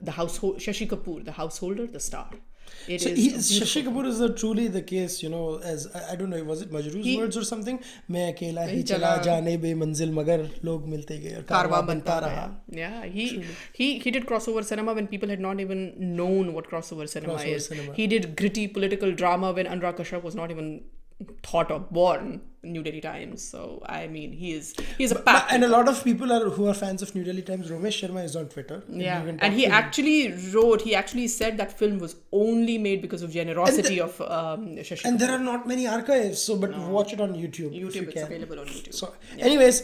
The 0.00 0.12
Household 0.12 0.58
Shashi 0.58 0.88
Kapoor, 0.88 1.24
The 1.24 1.32
Householder, 1.32 1.86
The 1.86 2.00
Star. 2.00 2.30
It 2.88 3.00
so 3.00 3.08
is 3.08 3.50
Shashi 3.52 3.84
Kapoor 3.84 4.06
is 4.06 4.20
a 4.20 4.28
truly 4.34 4.68
the 4.68 4.82
case, 4.82 5.22
you 5.22 5.28
know, 5.28 5.58
as 5.58 5.86
I, 5.94 6.12
I 6.12 6.16
don't 6.16 6.30
know, 6.30 6.42
was 6.44 6.62
it 6.62 6.72
Majrooh's 6.72 7.04
he, 7.04 7.16
words 7.18 7.36
or 7.36 7.44
something? 7.44 7.78
मैं 8.10 8.32
अकेला 8.32 8.64
ही 8.70 8.82
चला 8.92 9.16
जाने 9.26 9.56
बे 9.64 9.74
मंजिल 9.82 10.12
मगर 10.14 10.48
लोग 10.64 10.88
मिलते 10.88 11.18
गए 11.18 11.42
कारवा 11.48 11.80
बनता 11.90 12.18
रहा. 12.26 12.46
Yeah, 12.80 13.04
he 13.04 13.28
truly. 13.28 13.54
he 13.80 13.98
he 14.06 14.10
did 14.10 14.26
crossover 14.26 14.64
cinema 14.64 14.94
when 14.94 15.06
people 15.06 15.28
had 15.28 15.40
not 15.40 15.60
even 15.60 15.84
known 16.16 16.52
what 16.54 16.68
crossover 16.72 17.08
cinema 17.08 17.34
crossover 17.34 17.60
is. 17.60 17.66
Cinema. 17.66 17.94
He 18.00 18.06
did 18.06 18.34
gritty 18.42 18.66
political 18.80 19.12
drama 19.22 19.52
when 19.52 19.66
Anurag 19.76 20.02
Kashyap 20.02 20.22
was 20.22 20.34
not 20.34 20.50
even 20.50 20.74
thought 21.42 21.70
of 21.70 21.90
born. 21.90 22.40
New 22.64 22.82
Delhi 22.82 23.00
Times. 23.00 23.42
So 23.42 23.82
I 23.86 24.06
mean, 24.06 24.32
he 24.32 24.52
is 24.52 24.74
he 24.96 25.02
is 25.04 25.10
a 25.10 25.16
But- 25.16 25.46
and 25.50 25.64
a 25.64 25.68
lot 25.68 25.88
of 25.88 26.04
people 26.04 26.32
are 26.32 26.48
who 26.48 26.68
are 26.68 26.74
fans 26.74 27.02
of 27.02 27.12
New 27.14 27.24
Delhi 27.24 27.42
Times. 27.42 27.70
Romesh 27.70 27.96
Sharma 28.02 28.24
is 28.24 28.36
on 28.36 28.48
Twitter. 28.48 28.84
yeah, 28.88 29.24
and 29.40 29.52
he 29.54 29.62
to 29.62 29.66
him. 29.66 29.72
actually 29.72 30.32
wrote. 30.52 30.82
He 30.82 30.94
actually 30.94 31.26
said 31.26 31.56
that 31.56 31.76
film 31.76 31.98
was 31.98 32.14
only 32.30 32.78
made 32.78 33.02
because 33.02 33.22
of 33.22 33.32
generosity 33.32 34.00
of 34.00 34.20
um. 34.20 34.78
And 35.04 35.18
there 35.18 35.32
are 35.32 35.40
not 35.40 35.66
many 35.66 35.88
archives, 35.88 36.40
so 36.40 36.56
but 36.56 36.78
watch 36.78 37.12
it 37.12 37.20
on 37.20 37.34
YouTube. 37.34 37.72
YouTube, 37.74 37.94
you 37.94 38.08
it's 38.10 38.22
available 38.22 38.60
on 38.60 38.66
YouTube. 38.66 38.94
So, 38.94 39.12
anyways, 39.38 39.82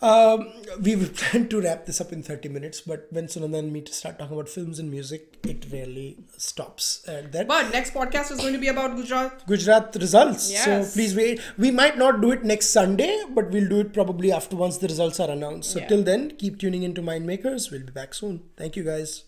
um, 0.00 0.52
we 0.80 0.94
planned 1.18 1.50
to 1.50 1.60
wrap 1.60 1.86
this 1.86 2.00
up 2.00 2.12
in 2.12 2.22
30 2.22 2.48
minutes, 2.48 2.80
but 2.80 3.06
when 3.10 3.26
Sunanda 3.26 3.58
and 3.58 3.72
me 3.72 3.84
start 3.90 4.18
talking 4.18 4.34
about 4.34 4.48
films 4.48 4.78
and 4.78 4.90
music, 4.90 5.38
it 5.44 5.66
rarely 5.72 6.18
stops. 6.36 7.04
And 7.08 7.32
that 7.32 7.48
but 7.48 7.72
next 7.72 7.94
podcast 7.94 8.30
is 8.30 8.38
going 8.38 8.52
to 8.52 8.58
be 8.58 8.68
about 8.68 8.96
Gujarat. 8.96 9.46
Gujarat 9.46 9.96
results. 9.96 10.50
Yes. 10.50 10.64
So 10.64 10.92
please 10.96 11.16
wait. 11.16 11.40
We 11.56 11.70
might 11.70 11.98
not 11.98 12.20
do 12.20 12.30
it 12.30 12.44
next 12.44 12.70
Sunday, 12.70 13.24
but 13.30 13.50
we'll 13.50 13.68
do 13.68 13.80
it 13.80 13.92
probably 13.92 14.30
after 14.32 14.56
once 14.56 14.78
the 14.78 14.88
results 14.88 15.18
are 15.20 15.30
announced. 15.30 15.70
So 15.72 15.80
Yeah. 15.80 15.88
till 15.88 16.02
then, 16.02 16.32
keep 16.38 16.58
tuning 16.58 16.82
into 16.84 17.02
Mind 17.02 17.26
Makers. 17.26 17.70
We'll 17.70 17.84
be 17.84 17.92
back 17.92 18.14
soon. 18.14 18.42
Thank 18.56 18.76
you 18.76 18.84
guys. 18.84 19.24